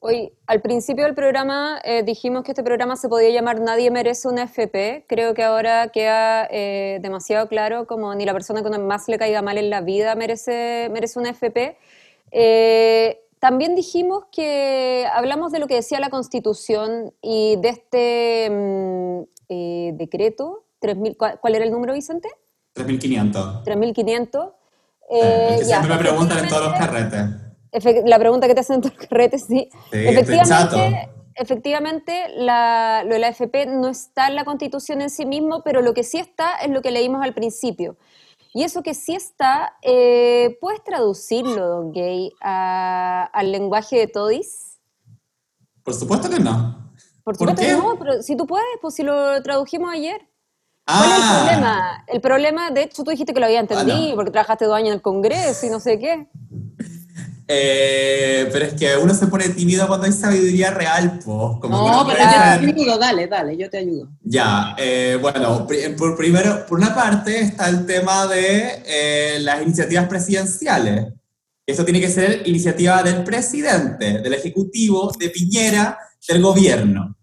Hoy, 0.04 0.32
al 0.48 0.60
principio 0.60 1.04
del 1.04 1.14
programa 1.14 1.80
eh, 1.84 2.02
dijimos 2.02 2.42
que 2.42 2.50
este 2.50 2.64
programa 2.64 2.96
se 2.96 3.08
podía 3.08 3.30
llamar 3.30 3.60
Nadie 3.60 3.88
merece 3.92 4.26
una 4.26 4.42
FP. 4.42 5.04
Creo 5.08 5.32
que 5.32 5.44
ahora 5.44 5.90
queda 5.92 6.48
eh, 6.50 6.98
demasiado 7.00 7.46
claro 7.46 7.86
como 7.86 8.12
ni 8.16 8.24
la 8.24 8.32
persona 8.32 8.64
que 8.64 8.78
más 8.80 9.06
le 9.06 9.16
caiga 9.16 9.42
mal 9.42 9.58
en 9.58 9.70
la 9.70 9.80
vida 9.80 10.16
merece, 10.16 10.88
merece 10.90 11.20
una 11.20 11.30
FP. 11.30 11.78
Eh, 12.32 13.20
también 13.38 13.76
dijimos 13.76 14.24
que 14.32 15.06
hablamos 15.14 15.52
de 15.52 15.60
lo 15.60 15.68
que 15.68 15.76
decía 15.76 16.00
la 16.00 16.10
Constitución 16.10 17.14
y 17.22 17.54
de 17.60 17.68
este 17.68 18.50
mm, 18.50 19.22
eh, 19.54 19.92
decreto, 19.94 20.64
3000, 20.80 21.16
¿cuál, 21.16 21.38
cuál 21.40 21.54
era 21.54 21.64
el 21.64 21.70
número, 21.70 21.92
Vicente? 21.92 22.28
3.500. 22.74 23.64
3500. 23.64 24.44
Eh, 25.10 25.18
Eh, 25.20 25.56
ya, 25.60 25.64
siempre 25.64 25.90
me 25.90 25.98
preguntan 25.98 26.38
en 26.38 26.48
todos 26.48 26.64
los 26.70 26.74
carretes. 26.74 28.04
La 28.04 28.18
pregunta 28.18 28.46
que 28.46 28.54
te 28.54 28.60
hacen 28.60 28.76
en 28.76 28.82
todos 28.82 28.96
los 28.96 29.06
carretes, 29.06 29.44
sí. 29.44 29.68
Sí, 29.90 29.98
efectivamente, 30.08 31.08
efectivamente 31.34 32.24
la, 32.36 33.02
lo 33.04 33.12
de 33.14 33.18
la 33.18 33.28
FP 33.28 33.66
no 33.66 33.88
está 33.88 34.28
en 34.28 34.34
la 34.36 34.44
Constitución 34.44 35.00
en 35.02 35.10
sí 35.10 35.26
mismo, 35.26 35.62
pero 35.62 35.80
lo 35.82 35.92
que 35.94 36.02
sí 36.02 36.18
está 36.18 36.56
es 36.56 36.70
lo 36.70 36.80
que 36.82 36.90
leímos 36.90 37.22
al 37.22 37.34
principio. 37.34 37.96
Y 38.54 38.64
eso 38.64 38.82
que 38.82 38.92
sí 38.94 39.14
está, 39.14 39.74
eh, 39.82 40.58
¿puedes 40.60 40.82
traducirlo, 40.84 41.66
Don 41.68 41.92
Gay, 41.92 42.32
a- 42.42 43.24
al 43.32 43.50
lenguaje 43.52 43.96
de 43.98 44.06
Todis? 44.08 44.78
Por 45.82 45.94
supuesto 45.94 46.28
que 46.28 46.38
no. 46.38 46.82
Por 47.24 47.37
¿Por 47.37 47.48
supuesto 47.50 47.62
que 47.62 47.72
no, 47.72 47.96
pero 47.98 48.22
si 48.22 48.37
tú 48.37 48.46
puedes, 48.46 48.66
pues 48.80 48.94
si 48.94 49.02
lo 49.02 49.42
tradujimos 49.42 49.92
ayer. 49.92 50.20
¿Cuál 50.85 51.11
es 51.11 51.16
el 51.16 51.22
Ah, 51.22 51.42
problema? 51.44 52.04
El 52.08 52.20
problema, 52.20 52.70
de 52.70 52.82
hecho, 52.82 53.04
tú 53.04 53.11
dijiste 53.12 53.32
que 53.32 53.38
lo 53.40 53.46
había 53.46 53.61
entendido, 53.61 53.96
Ah, 53.96 54.08
no. 54.11 54.14
porque 54.16 54.30
trabajaste 54.32 54.64
dos 54.64 54.74
años 54.74 54.88
en 54.88 54.94
el 54.94 55.02
Congreso 55.02 55.66
y 55.66 55.70
no 55.70 55.78
sé 55.78 55.99
qué. 56.01 56.26
eh, 57.49 58.49
pero 58.53 58.64
es 58.66 58.74
que 58.74 58.97
uno 58.97 59.14
se 59.14 59.26
pone 59.26 59.49
tímido 59.51 59.86
cuando 59.86 60.07
hay 60.07 60.12
sabiduría 60.12 60.70
real, 60.70 61.20
pues. 61.24 61.59
Como 61.61 61.68
No, 61.68 62.07
pero 62.07 62.18
yo 62.18 62.30
te 62.30 62.36
ayudo, 62.36 62.99
dale, 62.99 63.26
dale, 63.28 63.57
yo 63.57 63.70
te 63.70 63.78
ayudo. 63.78 64.09
Ya, 64.22 64.74
eh, 64.78 65.18
bueno, 65.20 65.66
por, 65.97 66.16
primero, 66.16 66.66
por 66.66 66.78
una 66.78 66.94
parte 66.94 67.40
está 67.40 67.68
el 67.68 67.86
tema 67.86 68.26
de 68.26 68.82
eh, 68.86 69.38
las 69.40 69.62
iniciativas 69.62 70.09
presidenciales. 70.09 71.12
Eso 71.64 71.84
tiene 71.84 72.01
que 72.01 72.09
ser 72.09 72.42
iniciativa 72.49 73.03
del 73.05 73.22
presidente, 73.22 74.18
del 74.18 74.34
ejecutivo, 74.34 75.12
de 75.16 75.30
Piñera, 75.30 75.97
del 76.29 76.43
gobierno. 76.43 77.16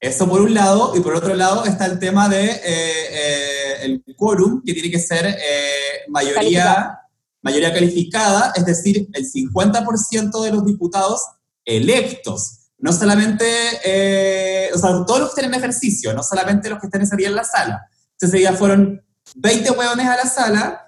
Eso 0.00 0.28
por 0.28 0.42
un 0.42 0.52
lado, 0.52 0.92
y 0.94 1.00
por 1.00 1.14
otro 1.14 1.34
lado 1.34 1.64
está 1.64 1.86
el 1.86 1.98
tema 1.98 2.28
de 2.28 2.44
eh, 2.44 2.62
eh, 2.64 3.74
el 3.82 4.04
quórum, 4.16 4.62
que 4.64 4.74
tiene 4.74 4.90
que 4.90 4.98
ser 4.98 5.26
eh, 5.26 6.04
mayoría, 6.08 6.34
Calificada. 6.34 7.08
mayoría 7.42 7.72
calificada, 7.72 8.52
es 8.54 8.66
decir, 8.66 9.08
el 9.12 9.24
50% 9.24 10.42
de 10.42 10.50
los 10.50 10.64
diputados 10.66 11.22
electos, 11.64 12.64
no 12.78 12.92
solamente, 12.92 13.46
eh, 13.84 14.70
o 14.74 14.78
sea, 14.78 14.90
todos 15.06 15.20
los 15.20 15.34
que 15.34 15.40
estén 15.40 15.54
en 15.54 15.58
ejercicio, 15.58 16.12
no 16.12 16.22
solamente 16.22 16.68
los 16.68 16.78
que 16.78 16.86
estén 16.86 17.00
ese 17.00 17.16
día 17.16 17.28
en 17.28 17.36
la 17.36 17.44
sala. 17.44 17.88
Entonces 18.12 18.28
ese 18.28 18.38
día 18.38 18.52
fueron 18.52 19.02
20 19.36 19.70
hueones 19.70 20.06
a 20.06 20.16
la 20.16 20.26
sala, 20.26 20.80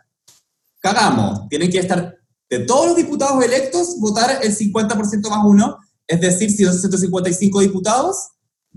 cagamos, 0.79 1.49
tienen 1.49 1.71
que 1.71 1.79
estar 1.79 2.19
de 2.51 2.59
todos 2.61 2.89
los 2.89 2.97
diputados 2.97 3.43
electos, 3.43 3.99
votar 3.99 4.41
el 4.43 4.55
50% 4.55 5.31
más 5.31 5.41
uno, 5.45 5.79
es 6.07 6.21
decir, 6.21 6.51
si 6.51 6.65
son 6.65 6.75
155 6.75 7.61
diputados, 7.61 8.31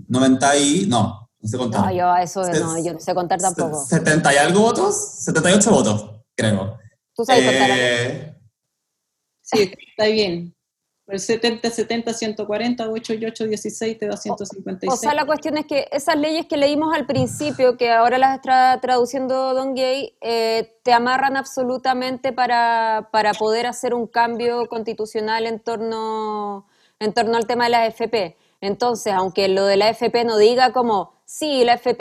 90 0.08 0.56
y, 0.56 0.86
no, 0.86 1.28
no 1.38 1.48
sé 1.48 1.58
contar. 1.58 1.86
No, 1.86 1.92
yo 1.92 2.16
eso 2.16 2.42
no, 2.42 2.82
yo 2.82 2.92
no 2.92 3.00
sé 3.00 3.14
contar 3.14 3.40
tampoco. 3.40 3.84
70 3.84 4.34
y 4.34 4.36
algo 4.36 4.60
votos, 4.60 5.14
78 5.24 5.70
votos, 5.70 6.10
creo. 6.34 6.78
¿Tú 7.14 7.24
sabes 7.24 7.44
contar? 7.44 7.70
Eh, 7.72 8.36
Sí, 9.52 9.72
está 9.88 10.06
bien. 10.06 10.54
El 11.06 11.18
70, 11.18 11.68
70, 11.68 12.14
140, 12.14 12.88
8 12.88 13.14
y 13.14 13.24
8, 13.26 13.46
16 13.48 13.98
te 13.98 14.06
da 14.06 14.16
156. 14.16 14.92
O 14.92 14.96
sea, 14.96 15.12
la 15.12 15.26
cuestión 15.26 15.58
es 15.58 15.66
que 15.66 15.88
esas 15.90 16.16
leyes 16.16 16.46
que 16.46 16.56
leímos 16.56 16.94
al 16.94 17.04
principio, 17.04 17.76
que 17.76 17.90
ahora 17.90 18.16
las 18.16 18.36
está 18.36 18.78
traduciendo 18.80 19.52
Don 19.54 19.74
Gay, 19.74 20.16
eh, 20.20 20.78
te 20.84 20.92
amarran 20.92 21.36
absolutamente 21.36 22.32
para, 22.32 23.08
para 23.10 23.34
poder 23.34 23.66
hacer 23.66 23.92
un 23.92 24.06
cambio 24.06 24.68
constitucional 24.68 25.46
en 25.46 25.58
torno, 25.58 26.68
en 27.00 27.12
torno 27.12 27.36
al 27.36 27.46
tema 27.46 27.64
de 27.64 27.70
la 27.70 27.82
AFP. 27.84 28.36
Entonces, 28.60 29.12
aunque 29.14 29.48
lo 29.48 29.64
de 29.64 29.76
la 29.78 29.88
AFP 29.88 30.24
no 30.24 30.36
diga 30.36 30.72
como, 30.72 31.14
sí, 31.24 31.64
la 31.64 31.72
AFP, 31.74 32.00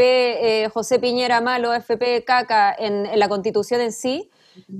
eh, 0.65 0.69
José 0.69 0.99
Piñera 0.99 1.41
malo, 1.41 1.71
AFP 1.71 2.23
caca 2.25 2.75
en, 2.77 3.05
en 3.05 3.17
la 3.17 3.29
constitución 3.29 3.79
en 3.81 3.93
sí, 3.93 4.29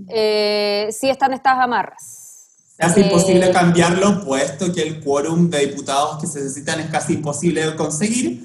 eh, 0.09 0.89
sí 0.91 1.09
están 1.09 1.34
estas 1.34 1.57
amarras. 1.57 2.76
Hace 2.80 3.01
Eh, 3.01 3.03
imposible 3.05 3.51
cambiarlo, 3.51 4.24
puesto 4.26 4.72
que 4.74 4.82
el 4.82 5.01
quórum 5.03 5.49
de 5.49 5.59
diputados 5.67 6.20
que 6.20 6.28
se 6.28 6.39
necesitan 6.41 6.80
es 6.82 6.88
casi 6.89 7.13
imposible 7.13 7.76
conseguir, 7.76 8.43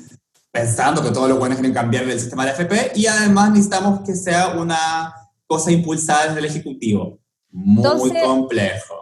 pensando 0.53 1.03
que 1.03 1.11
todos 1.11 1.29
los 1.29 1.39
buenos 1.39 1.59
quieren 1.59 1.75
cambiar 1.75 2.05
el 2.05 2.19
sistema 2.21 2.45
de 2.45 2.53
FP, 2.53 2.93
y 2.95 3.07
además 3.07 3.51
necesitamos 3.51 4.01
que 4.07 4.15
sea 4.15 4.51
una 4.57 5.13
cosa 5.47 5.73
impulsada 5.73 6.27
desde 6.29 6.39
el 6.39 6.45
Ejecutivo. 6.47 7.19
Muy 7.51 7.77
Entonces- 7.85 8.23
complejo. 8.25 8.95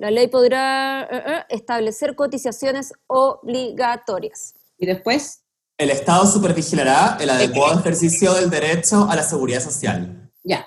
La 0.00 0.10
ley 0.10 0.28
podrá 0.28 1.02
eh, 1.02 1.22
eh, 1.26 1.42
establecer 1.50 2.14
cotizaciones 2.14 2.94
obligatorias. 3.06 4.54
Y 4.78 4.86
después, 4.86 5.42
El 5.76 5.90
Estado 5.90 6.24
supervigilará 6.26 7.18
el 7.20 7.28
adecuado 7.28 7.78
ejercicio 7.80 8.32
del 8.32 8.48
derecho 8.48 9.06
a 9.10 9.14
la 9.14 9.22
seguridad 9.22 9.60
social. 9.60 10.30
ya. 10.42 10.66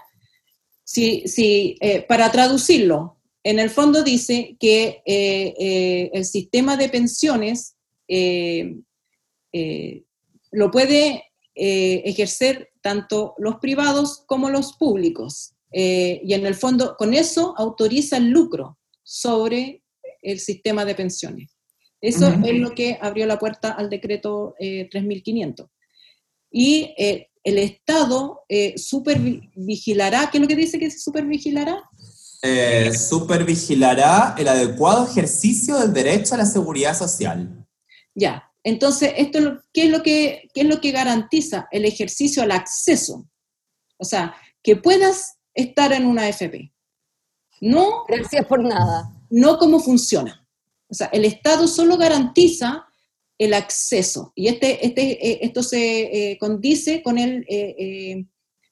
Si, 0.84 1.28
si, 1.28 1.78
eh, 1.82 2.06
para 2.08 2.32
traducirlo, 2.32 3.18
en 3.44 3.58
el 3.58 3.72
fondo 3.72 4.04
dice 4.04 4.56
que 4.60 5.02
eh, 5.04 5.56
eh, 5.58 6.12
el 6.14 6.26
sistema 6.26 6.78
de 6.78 6.90
pensiones 6.90 7.76
eh, 8.08 8.76
eh, 9.52 10.04
lo 10.52 10.70
puede 10.70 11.24
eh, 11.56 12.04
ejercer 12.06 12.70
tanto 12.82 13.34
los 13.40 13.56
privados 13.56 14.24
como 14.28 14.52
los 14.52 14.74
públicos. 14.74 15.56
Eh, 15.72 16.22
y 16.24 16.36
en 16.36 16.46
el 16.46 16.54
fondo, 16.54 16.96
con 16.98 17.16
eso 17.16 17.56
autoriza 17.58 18.18
el 18.18 18.30
lucro 18.30 18.78
sobre 19.04 19.84
el 20.22 20.40
sistema 20.40 20.86
de 20.86 20.96
pensiones. 20.96 21.58
Eso 22.02 22.28
es 22.46 22.56
lo 22.56 22.72
que 22.72 22.98
abrió 23.02 23.26
la 23.26 23.40
puerta 23.40 23.72
al 23.72 23.90
decreto 23.90 24.56
eh, 24.60 24.90
3500. 24.92 25.68
Y 26.52 26.94
eh, 26.98 27.30
el 27.44 27.58
Estado 27.58 28.42
eh, 28.50 28.78
supervigilará, 28.78 30.30
¿qué 30.30 30.38
es 30.38 30.42
lo 30.42 30.48
que 30.48 30.56
dice 30.56 30.80
que 30.80 30.92
supervigilará? 30.92 31.82
Eh, 32.42 32.94
supervigilará 32.94 34.36
el 34.38 34.50
adecuado 34.50 35.08
ejercicio 35.08 35.80
del 35.80 35.94
derecho 35.94 36.36
a 36.36 36.40
la 36.40 36.46
seguridad 36.46 36.94
social. 36.94 37.66
Ya. 38.14 38.52
Entonces, 38.66 39.14
esto, 39.16 39.62
¿qué 39.72 39.86
es, 39.86 39.90
lo 39.90 40.04
que, 40.04 40.50
¿qué 40.54 40.62
es 40.62 40.68
lo 40.68 40.82
que 40.82 40.92
garantiza? 40.92 41.68
El 41.72 41.86
ejercicio 41.86 42.44
al 42.44 42.52
acceso. 42.52 43.30
O 43.98 44.04
sea, 44.04 44.36
que 44.62 44.76
puedas 44.76 45.38
estar 45.54 45.94
en 45.94 46.06
una 46.06 46.28
FP. 46.28 46.73
No, 47.64 48.04
Gracias 48.08 48.46
por 48.46 48.62
nada. 48.62 49.10
no 49.30 49.58
cómo 49.58 49.80
funciona. 49.80 50.46
O 50.90 50.94
sea, 50.94 51.08
el 51.08 51.24
Estado 51.24 51.68
solo 51.68 51.98
garantiza 51.98 52.86
el 53.38 53.54
acceso. 53.54 54.34
Y 54.36 54.48
este, 54.48 54.86
este, 54.86 55.28
eh, 55.28 55.40
esto 55.42 55.64
se 55.64 56.32
eh, 56.32 56.38
condice 56.38 57.02
con 57.02 57.18
el, 57.18 57.46
eh, 57.50 58.26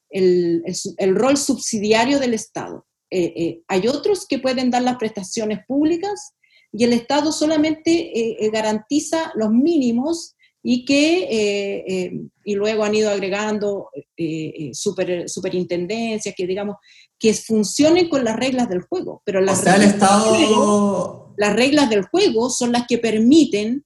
el, 0.09 0.63
el 0.97 1.15
rol 1.15 1.37
subsidiario 1.37 2.19
del 2.19 2.33
Estado. 2.33 2.85
Eh, 3.09 3.61
hay 3.67 3.87
otros 3.87 4.27
que 4.27 4.39
pueden 4.39 4.69
dar 4.69 4.81
las 4.83 4.97
prestaciones 4.97 5.59
públicas 5.65 6.33
y 6.71 6.83
el 6.83 6.93
Estado 6.93 7.31
solamente 7.31 8.49
garantiza 8.53 9.33
los 9.35 9.51
mínimos 9.51 10.35
y 10.63 10.85
que 10.85 11.23
eh, 11.23 11.83
eh, 11.87 12.11
y 12.43 12.55
luego 12.55 12.83
han 12.83 12.93
ido 12.95 13.09
agregando 13.09 13.89
eh, 14.17 14.69
super- 14.73 15.27
superintendencias 15.29 16.35
que 16.35 16.45
digamos 16.47 16.77
que 17.17 17.33
funcionen 17.33 18.09
con 18.09 18.23
las 18.23 18.35
reglas 18.35 18.69
del 18.69 18.81
juego. 18.81 19.21
Pero 19.25 19.39
O 19.39 19.41
las 19.41 19.61
sea, 19.61 19.75
el 19.75 19.81
reglas 19.81 19.99
del 19.99 20.09
juego- 20.09 21.05
Estado... 21.07 21.33
las 21.37 21.55
reglas 21.55 21.89
del 21.89 22.03
juego 22.03 22.49
son 22.49 22.71
las 22.71 22.85
que 22.87 22.97
permiten 22.97 23.85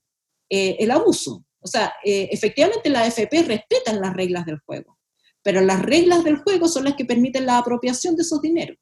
el 0.49 0.91
abuso. 0.91 1.43
O 1.59 1.67
sea, 1.67 1.93
efectivamente 2.03 2.89
las 2.89 3.07
AFP 3.17 3.41
respetan 3.43 3.99
las 3.99 4.13
reglas 4.13 4.45
del 4.45 4.59
juego, 4.59 4.97
pero 5.41 5.61
las 5.61 5.81
reglas 5.81 6.23
del 6.23 6.37
juego 6.37 6.67
son 6.67 6.83
las 6.83 6.95
que 6.95 7.05
permiten 7.05 7.45
la 7.45 7.57
apropiación 7.57 8.15
de 8.15 8.21
esos 8.21 8.41
dineros. 8.41 8.77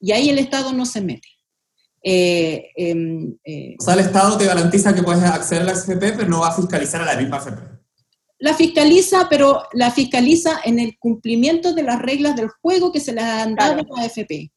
Y 0.00 0.12
ahí 0.12 0.28
el 0.30 0.38
Estado 0.38 0.72
no 0.72 0.86
se 0.86 1.00
mete. 1.02 1.28
Eh, 2.06 2.70
em, 2.76 3.34
eh, 3.44 3.76
O 3.80 3.82
sea, 3.82 3.94
el 3.94 4.00
Estado 4.00 4.36
te 4.36 4.44
garantiza 4.44 4.94
que 4.94 5.02
puedes 5.02 5.22
acceder 5.24 5.62
a 5.62 5.66
la 5.66 5.72
FP, 5.72 6.12
pero 6.12 6.28
no 6.28 6.40
va 6.40 6.48
a 6.48 6.54
fiscalizar 6.54 7.00
a 7.00 7.06
la 7.06 7.16
misma 7.20 7.38
FP. 7.38 7.62
la 8.40 8.52
fiscaliza, 8.52 9.26
pero 9.30 9.62
la 9.72 9.90
fiscaliza 9.90 10.60
en 10.64 10.78
el 10.78 10.98
cumplimiento 10.98 11.72
de 11.72 11.82
las 11.82 12.02
reglas 12.02 12.36
del 12.36 12.48
juego 12.60 12.92
que 12.92 13.00
se 13.00 13.12
les 13.14 13.24
han 13.24 13.54
dado 13.54 13.76
Claro. 13.76 13.94
a 13.96 14.00
la 14.00 14.04
AFP. 14.06 14.50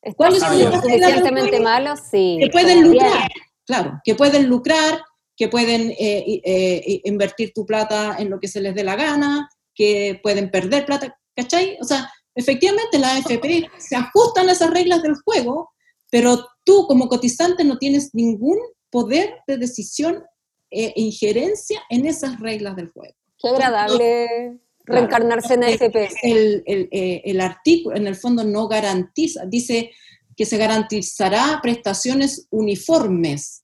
¿Están 0.00 0.14
¿Cuáles 0.16 0.40
son 0.40 0.58
las 0.58 0.82
suficientemente 0.82 1.60
malos? 1.60 2.00
Sí. 2.10 2.38
que 2.40 2.48
pueden 2.48 2.80
todavía. 2.82 3.02
lucrar, 3.02 3.30
claro, 3.66 4.00
que 4.02 4.14
pueden 4.14 4.46
lucrar, 4.48 5.02
que 5.36 5.48
pueden 5.48 5.90
eh, 5.90 6.40
eh, 6.44 7.00
invertir 7.04 7.52
tu 7.54 7.66
plata 7.66 8.16
en 8.18 8.30
lo 8.30 8.40
que 8.40 8.48
se 8.48 8.62
les 8.62 8.74
dé 8.74 8.82
la 8.84 8.96
gana, 8.96 9.46
que 9.74 10.18
pueden 10.22 10.50
perder 10.50 10.86
plata, 10.86 11.14
¿cachai? 11.36 11.76
O 11.82 11.84
sea, 11.84 12.10
efectivamente 12.34 12.98
las 12.98 13.26
AFP 13.26 13.68
se 13.78 13.96
ajustan 13.96 14.48
a 14.48 14.52
esas 14.52 14.70
reglas 14.70 15.02
del 15.02 15.16
juego, 15.22 15.70
pero 16.10 16.46
tú 16.64 16.86
como 16.86 17.08
cotizante 17.08 17.64
no 17.64 17.78
tienes 17.78 18.14
ningún 18.14 18.58
poder 18.90 19.36
de 19.46 19.58
decisión 19.58 20.24
e 20.70 20.92
injerencia 20.96 21.82
en 21.90 22.06
esas 22.06 22.40
reglas 22.40 22.74
del 22.76 22.90
juego. 22.90 23.14
Qué 23.38 23.48
agradable 23.48 24.58
reencarnarse 24.84 25.54
en 25.54 25.64
AFP. 25.64 26.08
el, 26.22 26.62
el, 26.66 26.88
eh, 26.90 27.22
el 27.24 27.40
artículo 27.40 27.96
en 27.96 28.06
el 28.06 28.16
fondo 28.16 28.44
no 28.44 28.68
garantiza, 28.68 29.44
dice 29.46 29.92
que 30.36 30.44
se 30.44 30.56
garantizará 30.56 31.60
prestaciones 31.62 32.46
uniformes. 32.50 33.62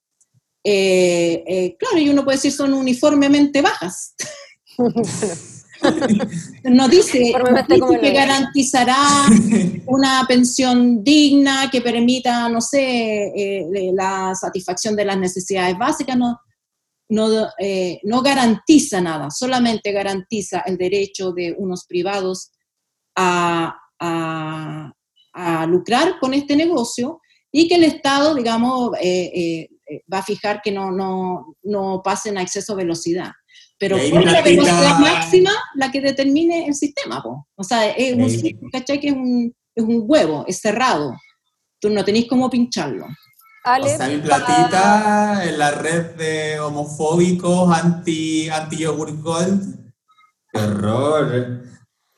Eh, 0.63 1.43
eh, 1.47 1.77
claro, 1.79 1.99
y 1.99 2.09
uno 2.11 2.25
puede 2.25 2.37
decir 2.37 2.53
son 2.53 2.75
uniformemente 2.75 3.63
bajas. 3.63 4.15
No 6.65 6.89
dice, 6.89 7.33
que 8.01 8.13
garantizará 8.13 8.97
una 9.87 10.25
pensión 10.29 11.03
digna 11.03 11.69
que 11.71 11.81
permita, 11.81 12.49
no 12.49 12.61
sé, 12.61 12.81
eh, 13.29 13.67
eh, 13.75 13.91
la 13.95 14.35
satisfacción 14.35 14.95
de 14.97 15.05
las 15.05 15.19
necesidades 15.19 15.77
básicas, 15.79 16.17
no, 16.17 16.39
no, 17.09 17.29
eh, 17.59 17.99
no 18.05 18.23
garantiza 18.23 19.01
nada, 19.01 19.31
solamente 19.31 19.93
garantiza 19.93 20.61
el 20.61 20.77
derecho 20.77 21.33
de 21.33 21.55
unos 21.59 21.85
privados 21.87 22.51
a, 23.17 23.75
a- 23.99 24.93
a 25.33 25.67
lucrar 25.67 26.19
con 26.21 26.35
este 26.35 26.57
negocio 26.57 27.21
y 27.53 27.69
que 27.69 27.77
el 27.77 27.85
Estado, 27.85 28.35
digamos, 28.35 28.91
eh, 29.01 29.69
va 30.13 30.19
a 30.19 30.23
fijar 30.25 30.61
que 30.63 30.71
no, 30.73 30.91
no, 30.93 31.57
no 31.63 32.01
pasen 32.05 32.37
a 32.39 32.43
exceso 32.43 32.75
de 32.77 32.85
velocidad. 32.85 33.31
Pero 33.81 33.97
Y 33.97 34.01
ahí 34.01 34.11
¿cuál 34.11 34.27
es 34.27 34.33
la 34.33 34.43
velocidad 34.43 34.99
máxima 34.99 35.51
la 35.75 35.91
que 35.91 36.03
determine 36.03 36.67
el 36.67 36.75
sistema? 36.75 37.23
po? 37.23 37.49
O 37.57 37.65
sea, 37.65 37.89
es 37.91 38.15
un, 38.15 38.29
Sí. 38.29 38.55
¿cachai? 38.71 39.01
Que 39.01 39.09
es 39.09 39.15
un, 39.15 39.55
es 39.75 39.83
un 39.83 40.05
huevo, 40.07 40.45
es 40.47 40.61
cerrado. 40.61 41.17
Tú 41.81 41.89
no 41.89 42.05
tenés 42.05 42.27
cómo 42.29 42.51
pincharlo. 42.51 43.07
O 43.07 43.09
Ale, 43.65 43.97
sea, 43.97 44.07
mi 44.09 44.19
platita 44.19 45.43
en 45.49 45.59
la 45.59 45.71
red 45.71 46.15
de 46.17 46.61
homofóbicos 46.61 47.73
anti, 47.75 48.51
anti 48.51 48.77
yogurt 48.77 49.19
gold. 49.23 49.93
¡Qué 50.53 50.61
horror! 50.61 51.63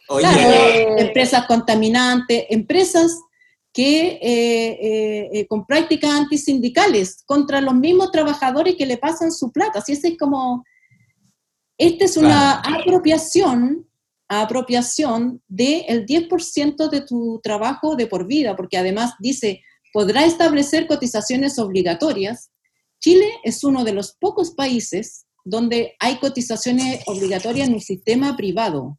Oye, 0.08 0.22
Claro, 0.22 0.40
Eh, 0.40 0.94
empresas 0.98 1.46
contaminantes, 1.46 2.44
empresas 2.50 3.16
que 3.72 4.18
eh, 4.20 5.30
eh, 5.32 5.46
con 5.46 5.64
prácticas 5.64 6.10
antisindicales 6.10 7.22
contra 7.24 7.60
los 7.60 7.74
mismos 7.74 8.10
trabajadores 8.10 8.74
que 8.76 8.84
le 8.84 8.98
pasan 8.98 9.30
su 9.32 9.50
plata. 9.52 9.78
Así 9.78 9.92
es 9.92 10.02
como, 10.18 10.64
esta 11.78 12.04
es 12.04 12.16
una 12.16 12.60
apropiación, 12.60 13.88
apropiación 14.28 15.42
del 15.48 16.06
10% 16.06 16.88
de 16.88 17.00
tu 17.02 17.40
trabajo 17.42 17.96
de 17.96 18.06
por 18.06 18.26
vida, 18.26 18.56
porque 18.56 18.78
además 18.78 19.14
dice, 19.18 19.62
podrá 19.92 20.24
establecer 20.24 20.86
cotizaciones 20.86 21.58
obligatorias. 21.58 22.50
Chile 23.00 23.26
es 23.44 23.62
uno 23.64 23.84
de 23.84 23.92
los 23.92 24.16
pocos 24.18 24.52
países 24.52 25.26
donde 25.44 25.96
hay 25.98 26.18
cotizaciones 26.18 27.02
obligatorias 27.06 27.68
en 27.68 27.74
un 27.74 27.80
sistema 27.80 28.36
privado. 28.36 28.98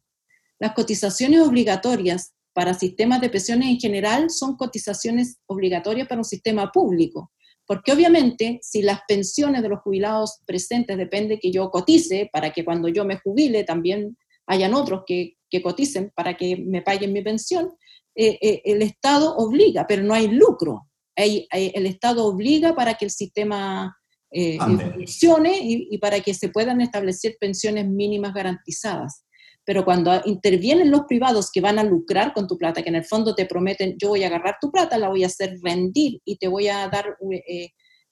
Las 0.58 0.72
cotizaciones 0.74 1.40
obligatorias 1.40 2.34
para 2.52 2.74
sistemas 2.74 3.20
de 3.20 3.30
pensiones 3.30 3.68
en 3.68 3.80
general 3.80 4.30
son 4.30 4.56
cotizaciones 4.56 5.38
obligatorias 5.46 6.06
para 6.06 6.20
un 6.20 6.24
sistema 6.24 6.70
público, 6.70 7.32
porque 7.66 7.92
obviamente 7.92 8.58
si 8.62 8.82
las 8.82 9.00
pensiones 9.08 9.62
de 9.62 9.68
los 9.68 9.80
jubilados 9.80 10.40
presentes 10.46 10.96
depende 10.96 11.38
que 11.38 11.50
yo 11.50 11.70
cotice 11.70 12.28
para 12.32 12.52
que 12.52 12.64
cuando 12.64 12.88
yo 12.88 13.04
me 13.04 13.18
jubile 13.18 13.64
también 13.64 14.16
hayan 14.46 14.74
otros 14.74 15.02
que, 15.06 15.36
coticen 15.62 16.10
para 16.16 16.36
que 16.36 16.56
me 16.56 16.82
paguen 16.82 17.12
mi 17.12 17.22
pensión, 17.22 17.70
eh, 18.16 18.36
eh, 18.42 18.62
el 18.64 18.82
Estado 18.82 19.36
obliga, 19.36 19.86
pero 19.86 20.02
no 20.02 20.12
hay 20.12 20.26
lucro. 20.26 20.88
el 21.14 21.86
Estado 21.86 22.26
obliga 22.26 22.74
para 22.74 22.94
que 22.94 23.04
el 23.04 23.12
sistema 23.12 23.96
eh, 24.36 24.58
funcione 24.58 25.60
y, 25.62 25.96
para 25.98 26.18
que 26.18 26.34
se 26.34 26.48
puedan 26.48 26.80
establecer 26.80 27.36
pensiones 27.38 27.86
mínimas 27.86 28.34
garantizadas. 28.34 29.23
Pero 29.64 29.84
cuando 29.84 30.12
intervienen 30.24 30.90
los 30.90 31.02
privados 31.02 31.50
que 31.50 31.60
van 31.60 31.78
a 31.78 31.84
lucrar 31.84 32.32
con 32.34 32.46
tu 32.46 32.58
plata, 32.58 32.82
que 32.82 32.90
en 32.90 32.96
el 32.96 33.04
fondo 33.04 33.34
te 33.34 33.46
prometen, 33.46 33.96
yo 33.98 34.10
voy 34.10 34.22
a 34.24 34.26
agarrar 34.26 34.56
tu 34.60 34.70
plata, 34.70 34.98
la 34.98 35.08
voy 35.08 35.24
a 35.24 35.28
hacer 35.28 35.56
rendir 35.62 36.20
y 36.24 36.36
te 36.36 36.48
voy 36.48 36.68
a 36.68 36.88
dar 36.88 37.16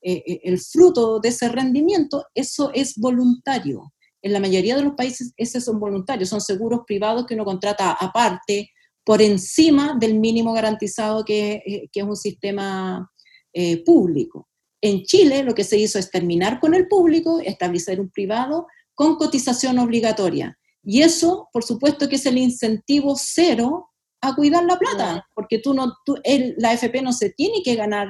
el 0.00 0.59
fruto 0.59 1.20
de 1.20 1.28
ese 1.28 1.48
rendimiento, 1.48 2.24
eso 2.34 2.70
es 2.72 2.96
voluntario. 2.96 3.92
En 4.22 4.32
la 4.32 4.40
mayoría 4.40 4.76
de 4.76 4.82
los 4.82 4.94
países, 4.94 5.34
esos 5.36 5.64
son 5.64 5.78
voluntarios, 5.78 6.28
son 6.28 6.40
seguros 6.40 6.82
privados 6.86 7.26
que 7.26 7.34
uno 7.34 7.44
contrata 7.44 7.92
aparte, 7.92 8.70
por 9.05 9.20
encima 9.20 9.96
del 9.98 10.18
mínimo 10.18 10.53
garantizado 10.53 11.24
que, 11.24 11.62
eh, 11.66 11.88
es 11.92 12.05
un 12.05 12.16
sistema 12.16 13.11
eh, 13.53 13.82
público. 13.84 14.48
En 14.80 15.03
Chile 15.03 15.42
lo 15.42 15.55
que 15.55 15.64
se 15.64 15.78
hizo 15.78 15.98
es 15.98 16.11
terminar 16.11 16.61
con 16.61 16.74
el 16.74 16.88
público, 16.88 17.40
establecer 17.40 18.00
un 18.00 18.11
privado 18.11 18.66
con 18.94 19.16
cotización 19.16 19.78
obligatoria. 19.78 20.59
Y 20.83 21.03
eso, 21.03 21.49
por 21.53 21.64
supuesto, 21.64 22.09
que 22.09 22.16
es 22.16 22.26
el 22.26 22.39
incentivo 22.39 23.14
cero 23.16 23.91
a 24.20 24.35
cuidar 24.35 24.64
la 24.64 24.78
plata, 24.78 25.26
porque 25.35 25.59
tú 25.59 25.74
no, 25.74 25.95
tú, 26.05 26.16
la 26.57 26.72
FP 26.72 27.03
no 27.03 27.12
se 27.12 27.30
tiene 27.30 27.62
que 27.64 27.74
ganar 27.74 28.09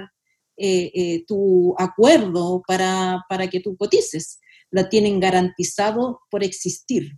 eh, 0.57 1.25
tu 1.27 1.75
acuerdo 1.79 2.63
para, 2.67 3.25
para 3.29 3.49
que 3.49 3.61
tú 3.61 3.77
cotices 3.77 4.39
la 4.73 4.89
tienen 4.89 5.21
garantizado 5.21 6.21
por 6.31 6.43
existir. 6.43 7.13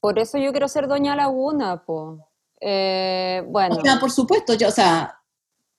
Por 0.00 0.18
eso 0.18 0.38
yo 0.38 0.52
quiero 0.52 0.68
ser 0.68 0.86
doña 0.86 1.16
Laguna, 1.16 1.84
po. 1.84 2.28
Eh, 2.60 3.42
bueno. 3.48 3.76
O 3.76 3.80
sea, 3.80 3.98
por 3.98 4.10
supuesto, 4.10 4.52
o 4.54 4.70
sea, 4.70 5.18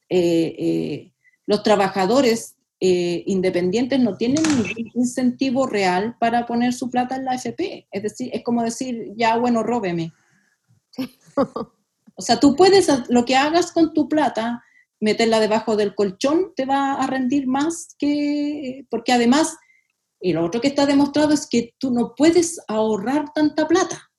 eh, 0.10 0.56
eh, 0.58 1.14
los 1.46 1.64
trabajadores 1.64 2.56
independientes 2.80 4.00
no 4.00 4.18
tienen 4.18 4.44
ningún 4.44 4.92
incentivo 4.94 5.66
real 5.66 6.16
para 6.20 6.46
poner 6.46 6.74
su 6.74 6.90
plata 6.90 7.16
en 7.16 7.26
la 7.26 7.32
AFP. 7.32 7.88
Es 7.92 8.04
decir, 8.04 8.30
es 8.34 8.44
como 8.44 8.64
decir, 8.64 9.14
ya, 9.16 9.38
bueno, 9.38 9.64
róbeme. 9.64 10.14
o 12.16 12.22
sea, 12.22 12.40
tú 12.40 12.56
puedes, 12.56 12.88
lo 13.10 13.26
que 13.26 13.36
hagas 13.36 13.72
con 13.72 13.94
tu 13.94 14.08
plata, 14.08 14.64
meterla 15.00 15.40
debajo 15.40 15.76
del 15.76 15.96
colchón, 15.96 16.54
te 16.56 16.66
va 16.66 16.94
a 16.94 17.08
rendir 17.08 17.48
más 17.48 17.96
que, 17.98 18.86
porque 18.90 19.12
además 19.12 19.58
y 20.20 20.34
lo 20.34 20.46
otro 20.46 20.62
que 20.62 20.68
está 20.70 20.86
demostrado 20.86 21.34
es 21.34 21.48
que 21.48 21.76
tú 21.78 21.92
no 21.92 22.14
puedes 22.16 22.60
ahorrar 22.68 23.32
tanta 23.34 23.68
plata. 23.68 24.12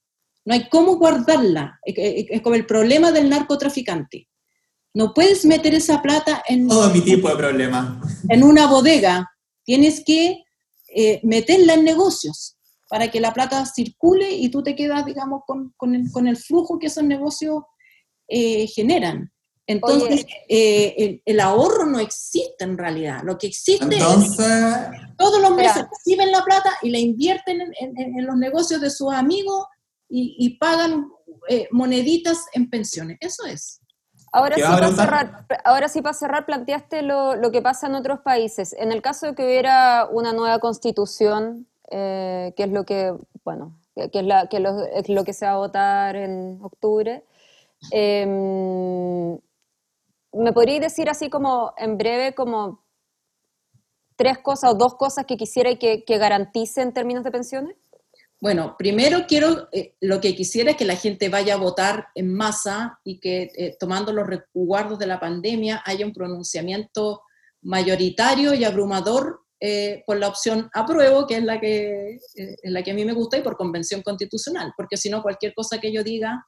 No 0.44 0.54
hay 0.54 0.68
cómo 0.68 0.96
guardarla. 0.96 1.78
Es 1.84 2.40
como 2.40 2.54
el 2.54 2.66
problema 2.66 3.12
del 3.12 3.28
narcotraficante. 3.28 4.28
No 4.98 5.14
puedes 5.14 5.44
meter 5.44 5.76
esa 5.76 6.02
plata 6.02 6.42
en... 6.48 6.66
Todo 6.66 6.90
mi 6.90 7.00
tipo 7.00 7.28
de 7.28 7.36
problema. 7.36 8.02
En 8.28 8.42
una 8.42 8.66
bodega. 8.66 9.30
Tienes 9.62 10.02
que 10.04 10.42
eh, 10.88 11.20
meterla 11.22 11.74
en 11.74 11.84
negocios 11.84 12.56
para 12.88 13.08
que 13.08 13.20
la 13.20 13.32
plata 13.32 13.64
circule 13.64 14.28
y 14.32 14.48
tú 14.48 14.60
te 14.60 14.74
quedas, 14.74 15.06
digamos, 15.06 15.42
con, 15.46 15.72
con, 15.76 15.94
el, 16.26 16.36
flujo 16.36 16.80
que 16.80 16.88
esos 16.88 17.04
negocios 17.04 17.62
eh, 18.26 18.66
generan. 18.66 19.30
Entonces, 19.68 20.26
eh, 20.48 21.20
el, 21.24 21.38
ahorro 21.38 21.86
no 21.86 22.00
existe 22.00 22.64
en 22.64 22.76
realidad. 22.76 23.20
Lo 23.22 23.38
que 23.38 23.46
existe 23.46 23.98
es 23.98 24.36
todos 25.16 25.40
los 25.40 25.52
meses 25.52 25.84
reciben 25.96 26.32
la 26.32 26.42
plata 26.42 26.72
y 26.82 26.90
la 26.90 26.98
invierten 26.98 27.72
en, 27.78 28.26
los 28.26 28.36
negocios 28.36 28.80
de 28.80 28.90
sus 28.90 29.12
amigos 29.12 29.64
y, 30.08 30.58
pagan 30.58 31.08
eh, 31.48 31.68
moneditas 31.70 32.46
en 32.52 32.68
pensiones. 32.68 33.16
Eso 33.20 33.46
es. 33.46 33.77
Ahora 34.32 34.56
sí, 34.56 34.62
para 34.62 34.92
cerrar, 34.92 35.46
ahora 35.64 35.88
sí, 35.88 36.02
para 36.02 36.14
cerrar, 36.14 36.46
planteaste 36.46 37.02
lo, 37.02 37.36
lo, 37.36 37.50
que 37.50 37.62
pasa 37.62 37.86
en 37.86 37.94
otros 37.94 38.20
países. 38.20 38.74
En 38.78 38.92
el 38.92 39.02
caso 39.02 39.26
de 39.26 39.34
que 39.34 39.44
hubiera 39.44 40.06
una 40.10 40.32
nueva 40.32 40.58
constitución, 40.58 41.66
eh, 41.90 42.52
que 42.56 42.64
es 42.64 42.70
lo 42.70 42.84
que, 42.84 43.14
bueno, 43.44 43.78
que 43.94 44.10
es, 44.12 44.24
la, 44.24 44.48
que 44.48 44.62
es 44.94 45.08
lo 45.08 45.24
que 45.24 45.32
se 45.32 45.46
va 45.46 45.52
a 45.52 45.56
votar 45.56 46.16
en 46.16 46.58
octubre, 46.62 47.24
eh, 47.92 49.38
¿Me 50.32 50.52
podríais 50.52 50.80
decir 50.80 51.08
así 51.08 51.30
como 51.30 51.72
en 51.78 51.96
breve, 51.96 52.34
como 52.34 52.84
tres 54.16 54.38
cosas 54.38 54.72
o 54.72 54.74
dos 54.74 54.94
cosas 54.94 55.24
que 55.24 55.36
quisiera 55.36 55.70
y 55.70 55.78
que, 55.78 56.04
que 56.04 56.18
garantice 56.18 56.82
en 56.82 56.92
términos 56.92 57.24
de 57.24 57.30
pensiones? 57.30 57.76
Bueno, 58.40 58.76
primero 58.78 59.24
quiero, 59.26 59.68
eh, 59.72 59.94
lo 60.00 60.20
que 60.20 60.36
quisiera 60.36 60.70
es 60.70 60.76
que 60.76 60.84
la 60.84 60.94
gente 60.94 61.28
vaya 61.28 61.54
a 61.54 61.58
votar 61.58 62.08
en 62.14 62.32
masa 62.32 63.00
y 63.02 63.18
que 63.18 63.50
eh, 63.56 63.76
tomando 63.80 64.12
los 64.12 64.28
resguardos 64.28 64.98
de 65.00 65.08
la 65.08 65.18
pandemia 65.18 65.82
haya 65.84 66.06
un 66.06 66.12
pronunciamiento 66.12 67.22
mayoritario 67.62 68.54
y 68.54 68.64
abrumador 68.64 69.40
eh, 69.60 70.04
por 70.06 70.18
la 70.18 70.28
opción 70.28 70.70
apruebo, 70.72 71.26
que 71.26 71.38
es 71.38 71.42
la 71.42 71.58
que, 71.58 72.18
es 72.36 72.70
la 72.70 72.84
que 72.84 72.92
a 72.92 72.94
mí 72.94 73.04
me 73.04 73.12
gusta, 73.12 73.38
y 73.38 73.42
por 73.42 73.56
convención 73.56 74.02
constitucional, 74.02 74.72
porque 74.76 74.96
si 74.96 75.10
no 75.10 75.20
cualquier 75.20 75.52
cosa 75.52 75.80
que 75.80 75.92
yo 75.92 76.04
diga 76.04 76.46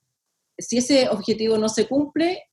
si 0.57 0.79
ese 0.79 1.09
objetivo 1.09 1.59
no 1.59 1.69
se 1.69 1.89
cumple, 1.89 2.45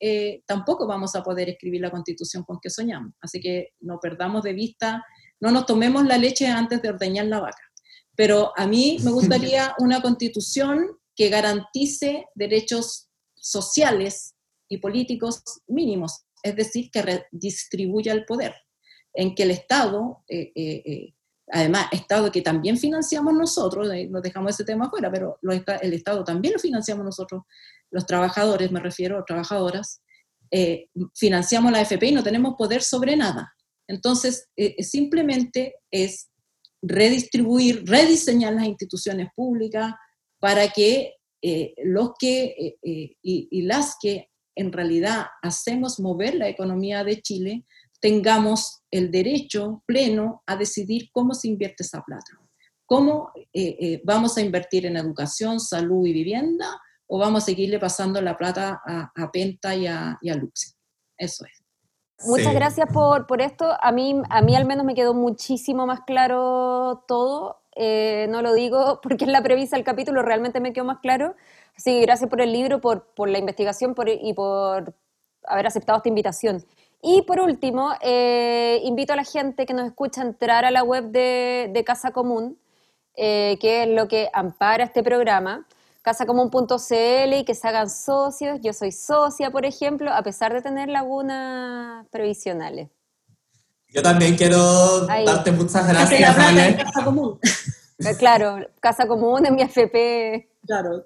tampoco 0.47 0.87
vamos 0.87 1.13
a 1.15 1.23
poder 1.23 1.49
escribir 1.49 1.81
la 1.81 1.91
constitución 1.91 2.43
con 2.43 2.57
que 2.61 2.69
soñamos. 2.69 3.11
Así 3.21 3.41
que 3.41 3.73
no 3.81 3.99
perdamos 3.99 4.43
de 4.43 4.53
vista, 4.53 5.03
no 5.41 5.51
nos 5.51 5.65
tomemos 5.65 6.05
la 6.05 6.17
leche 6.17 6.47
antes 6.47 6.81
de 6.81 6.89
ordeñar 6.89 7.25
la 7.25 7.41
vaca. 7.41 7.66
Pero 8.17 8.51
a 8.57 8.67
mí 8.67 8.97
me 9.03 9.11
gustaría 9.17 9.73
una 9.79 10.01
constitución 10.01 10.97
que 11.15 11.29
garantice 11.29 12.25
derechos 12.35 13.07
sociales 13.35 14.35
y 14.67 14.79
políticos 14.79 15.41
mínimos, 15.67 16.25
es 16.43 16.55
decir, 16.57 16.91
que 16.91 17.01
redistribuya 17.01 18.11
el 18.11 18.25
poder, 18.25 18.53
en 19.13 19.33
que 19.33 19.43
el 19.43 19.51
Estado 19.51 20.25
eh, 20.27 20.51
eh, 20.55 21.13
además, 21.51 21.87
Estado 21.91 22.31
que 22.31 22.41
también 22.41 22.77
financiamos 22.77 23.33
nosotros, 23.33 23.87
nos 24.09 24.21
dejamos 24.21 24.53
ese 24.53 24.65
tema 24.65 24.85
afuera, 24.85 25.11
pero 25.11 25.39
el 25.81 25.93
Estado 25.93 26.23
también 26.23 26.53
lo 26.53 26.59
financiamos 26.59 27.05
nosotros, 27.05 27.43
los 27.91 28.05
trabajadores, 28.05 28.71
me 28.71 28.79
refiero, 28.79 29.23
trabajadoras, 29.25 30.01
eh, 30.51 30.89
financiamos 31.15 31.71
la 31.71 31.79
AFP 31.79 32.07
y 32.07 32.11
no 32.11 32.23
tenemos 32.23 32.55
poder 32.57 32.81
sobre 32.81 33.15
nada. 33.15 33.53
Entonces, 33.87 34.49
eh, 34.57 34.81
simplemente 34.83 35.75
es 35.91 36.26
redistribuir, 36.81 37.83
rediseñar 37.85 38.53
las 38.53 38.65
instituciones 38.65 39.29
públicas 39.35 39.93
para 40.39 40.69
que 40.69 41.15
eh, 41.41 41.73
los 41.83 42.11
que 42.19 42.77
y 42.83 43.61
las 43.61 43.95
que 44.01 44.29
en 44.55 44.71
realidad 44.71 45.27
hacemos 45.41 45.99
mover 45.99 46.35
la 46.35 46.49
economía 46.49 47.03
de 47.03 47.21
Chile 47.21 47.65
tengamos 47.99 48.81
el 48.91 49.11
derecho 49.11 49.83
pleno 49.85 50.43
a 50.45 50.55
decidir 50.55 51.09
cómo 51.11 51.33
se 51.33 51.47
invierte 51.47 51.83
esa 51.83 52.01
plata. 52.01 52.31
¿Cómo 52.85 53.31
eh, 53.35 53.77
eh, 53.79 54.01
vamos 54.03 54.37
a 54.37 54.41
invertir 54.41 54.85
en 54.85 54.97
educación, 54.97 55.59
salud 55.59 56.05
y 56.05 56.13
vivienda? 56.13 56.79
¿O 57.07 57.17
vamos 57.17 57.43
a 57.43 57.45
seguirle 57.47 57.79
pasando 57.79 58.21
la 58.21 58.37
plata 58.37 58.81
a, 58.85 59.31
Penta 59.31 59.75
y 59.75 59.87
a, 59.87 60.17
y 60.21 60.31
Luxe? 60.31 60.73
Eso 61.17 61.45
es. 61.45 61.56
Muchas 62.25 62.53
gracias 62.53 62.89
por, 62.91 63.27
por, 63.27 63.41
esto. 63.41 63.75
A 63.79 63.91
mí, 63.91 64.21
a 64.29 64.41
mí 64.41 64.55
al 64.55 64.65
menos 64.65 64.85
me 64.85 64.95
quedó 64.95 65.13
muchísimo 65.13 65.85
más 65.85 66.01
claro 66.01 67.03
todo. 67.07 67.61
Eh, 67.75 68.25
no 68.29 68.41
lo 68.41 68.53
digo 68.53 68.99
porque 69.03 69.25
es 69.25 69.31
la 69.31 69.43
premisa 69.43 69.75
del 69.75 69.85
capítulo, 69.85 70.23
realmente 70.23 70.59
me 70.59 70.73
quedó 70.73 70.85
más 70.85 70.99
claro. 70.99 71.35
Así 71.75 71.91
que 71.91 72.01
gracias 72.01 72.29
por 72.29 72.41
el 72.41 72.51
libro, 72.51 72.81
por, 72.81 73.05
por 73.15 73.29
la 73.29 73.37
investigación 73.37 73.93
por, 73.93 74.09
y 74.09 74.33
por 74.33 74.95
haber 75.45 75.67
aceptado 75.67 75.97
esta 75.97 76.09
invitación. 76.09 76.65
Y 77.01 77.21
por 77.21 77.39
último, 77.39 77.91
eh, 78.01 78.81
invito 78.83 79.13
a 79.13 79.15
la 79.15 79.23
gente 79.23 79.67
que 79.67 79.73
nos 79.73 79.85
escucha 79.85 80.21
a 80.21 80.25
entrar 80.25 80.65
a 80.65 80.71
la 80.71 80.83
web 80.83 81.11
de, 81.11 81.83
Casa 81.85 82.11
Común, 82.11 82.57
eh, 83.15 83.57
que 83.61 83.83
es 83.83 83.89
lo 83.89 84.07
que 84.07 84.29
ampara 84.33 84.83
este 84.83 85.03
programa, 85.03 85.67
casacomún.cl 86.07 87.33
y 87.33 87.43
que 87.43 87.53
se 87.53 87.67
hagan 87.67 87.89
socios. 87.89 88.59
Yo 88.63 88.71
soy 88.71 88.93
socia, 88.93 89.51
por 89.51 89.65
ejemplo, 89.65 90.13
a 90.13 90.23
pesar 90.23 90.53
de 90.53 90.61
tener 90.61 90.87
lagunas 90.87 92.07
previsionales. 92.09 92.87
Yo 93.89 94.01
también 94.01 94.37
quiero 94.37 95.05
darte 95.05 95.51
muchas 95.51 95.85
gracias, 95.85 96.37
Ale. 96.37 96.77
Casa 96.77 97.03
Común. 97.03 97.39
Eh, 97.99 98.15
claro, 98.17 98.59
Casa 98.79 99.05
Común 99.05 99.45
en 99.47 99.55
mi 99.55 99.63
FP. 99.63 100.49
Claro. 100.65 101.03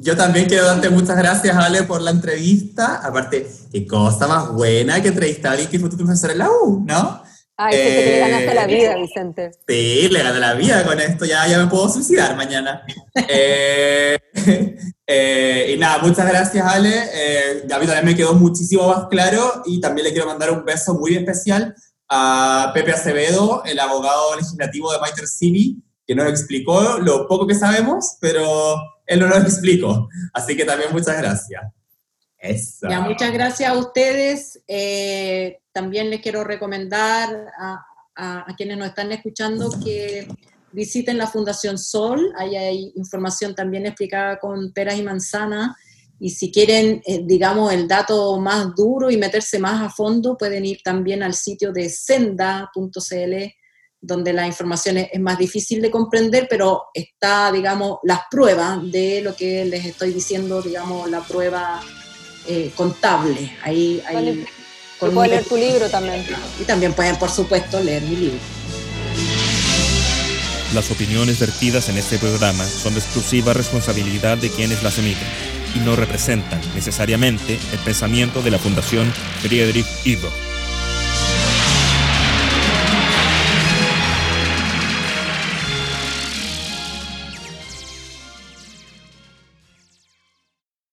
Yo 0.00 0.14
también 0.14 0.46
quiero 0.48 0.66
darte 0.66 0.90
muchas 0.90 1.16
gracias, 1.16 1.56
Ale, 1.56 1.84
por 1.84 2.02
la 2.02 2.10
entrevista. 2.10 2.96
Aparte, 2.96 3.50
qué 3.72 3.86
cosa 3.86 4.26
más 4.26 4.52
buena 4.52 5.00
que 5.00 5.08
entrevistar 5.08 5.52
a 5.52 5.52
alguien 5.52 5.70
que 5.70 5.78
fue 5.78 5.88
tu 5.88 5.96
profesor 5.96 6.30
en 6.30 6.38
la 6.38 6.50
U, 6.50 6.84
¿no? 6.86 7.22
Ay, 7.56 7.76
siento 7.76 8.00
que 8.00 8.10
le 8.10 8.18
ganaste 8.18 8.54
la 8.54 8.64
Eh, 8.64 8.74
vida, 8.74 8.96
Vicente. 8.96 9.50
Sí, 9.68 10.08
le 10.08 10.22
gané 10.22 10.40
la 10.40 10.54
vida 10.54 10.84
con 10.84 11.00
esto, 11.00 11.24
ya, 11.24 11.46
ya 11.46 11.58
me 11.58 11.68
puedo 11.68 11.88
suicidar 11.88 12.36
mañana. 12.36 12.82
Eh, 13.28 14.18
eh, 15.06 15.72
y 15.74 15.78
nada, 15.78 15.98
muchas 15.98 16.26
gracias 16.26 16.66
Ale, 16.66 16.90
eh, 17.12 17.66
a 17.70 17.78
mí 17.78 17.86
también 17.86 18.04
me 18.04 18.16
quedó 18.16 18.34
muchísimo 18.34 18.88
más 18.88 19.06
claro 19.08 19.62
y 19.66 19.80
también 19.80 20.06
le 20.06 20.12
quiero 20.12 20.26
mandar 20.26 20.50
un 20.50 20.64
beso 20.64 20.94
muy 20.94 21.14
especial 21.14 21.74
a 22.08 22.72
Pepe 22.74 22.92
Acevedo, 22.92 23.62
el 23.64 23.78
abogado 23.78 24.34
legislativo 24.36 24.92
de 24.92 24.98
Maiter 24.98 25.28
City, 25.28 25.80
que 26.06 26.14
nos 26.14 26.28
explicó 26.28 26.98
lo 26.98 27.28
poco 27.28 27.46
que 27.46 27.54
sabemos, 27.54 28.16
pero 28.20 28.76
él 29.06 29.20
no 29.20 29.28
nos 29.28 29.44
explicó. 29.44 30.08
Así 30.32 30.56
que 30.56 30.64
también 30.64 30.92
muchas 30.92 31.16
gracias. 31.18 31.62
Ya, 32.90 33.00
muchas 33.00 33.32
gracias 33.32 33.70
a 33.70 33.78
ustedes. 33.78 34.62
Eh, 34.68 35.60
también 35.72 36.10
les 36.10 36.20
quiero 36.20 36.44
recomendar 36.44 37.48
a, 37.58 37.84
a- 38.16 38.50
a 38.50 38.56
quienes 38.56 38.76
nos 38.78 38.88
están 38.88 39.10
escuchando 39.12 39.70
que 39.82 40.28
visiten 40.72 41.16
la 41.18 41.26
Fundación 41.26 41.78
Sol. 41.78 42.32
Ahí 42.36 42.56
hay 42.56 42.92
información 42.96 43.54
también 43.54 43.86
explicada 43.86 44.38
con 44.38 44.72
peras 44.72 44.98
y 44.98 45.02
manzanas. 45.02 45.76
Y 46.20 46.30
si 46.30 46.50
quieren, 46.52 47.02
eh, 47.06 47.22
digamos, 47.24 47.72
el 47.72 47.88
dato 47.88 48.38
más 48.40 48.74
duro 48.74 49.10
y 49.10 49.16
meterse 49.16 49.58
más 49.58 49.82
a 49.82 49.90
fondo, 49.90 50.36
pueden 50.36 50.64
ir 50.64 50.78
también 50.82 51.22
al 51.22 51.34
sitio 51.34 51.72
de 51.72 51.88
senda.cl, 51.88 53.34
donde 54.00 54.32
la 54.32 54.46
información 54.46 54.98
es, 54.98 55.08
es 55.12 55.20
más 55.20 55.38
difícil 55.38 55.80
de 55.82 55.90
comprender, 55.90 56.46
pero 56.48 56.84
está, 56.94 57.50
digamos, 57.50 57.98
las 58.04 58.20
pruebas 58.30 58.78
de 58.92 59.22
lo 59.22 59.34
que 59.34 59.64
les 59.64 59.84
estoy 59.86 60.12
diciendo, 60.12 60.60
digamos, 60.62 61.10
la 61.10 61.20
prueba 61.20 61.80
eh, 62.46 62.70
contable. 62.74 63.56
Ahí, 63.62 64.02
ahí 64.06 64.44
con 64.98 65.12
puedes 65.12 65.30
un- 65.30 65.36
leer 65.36 65.44
tu 65.48 65.56
libro 65.56 65.88
también. 65.90 66.24
y 66.60 66.64
también 66.64 66.92
pueden, 66.92 67.16
por 67.16 67.30
supuesto, 67.30 67.80
leer 67.82 68.02
mi 68.02 68.16
libro. 68.16 68.38
Las 70.74 70.90
opiniones 70.90 71.38
vertidas 71.38 71.88
en 71.88 71.98
este 71.98 72.18
programa 72.18 72.64
son 72.66 72.94
de 72.94 73.00
exclusiva 73.00 73.52
responsabilidad 73.52 74.36
de 74.38 74.50
quienes 74.50 74.82
las 74.82 74.98
emiten 74.98 75.28
y 75.76 75.78
no 75.78 75.94
representan 75.94 76.60
necesariamente 76.74 77.58
el 77.72 77.78
pensamiento 77.80 78.42
de 78.42 78.50
la 78.50 78.58
Fundación 78.58 79.12
Friedrich 79.42 79.86
Ebert. 80.04 80.32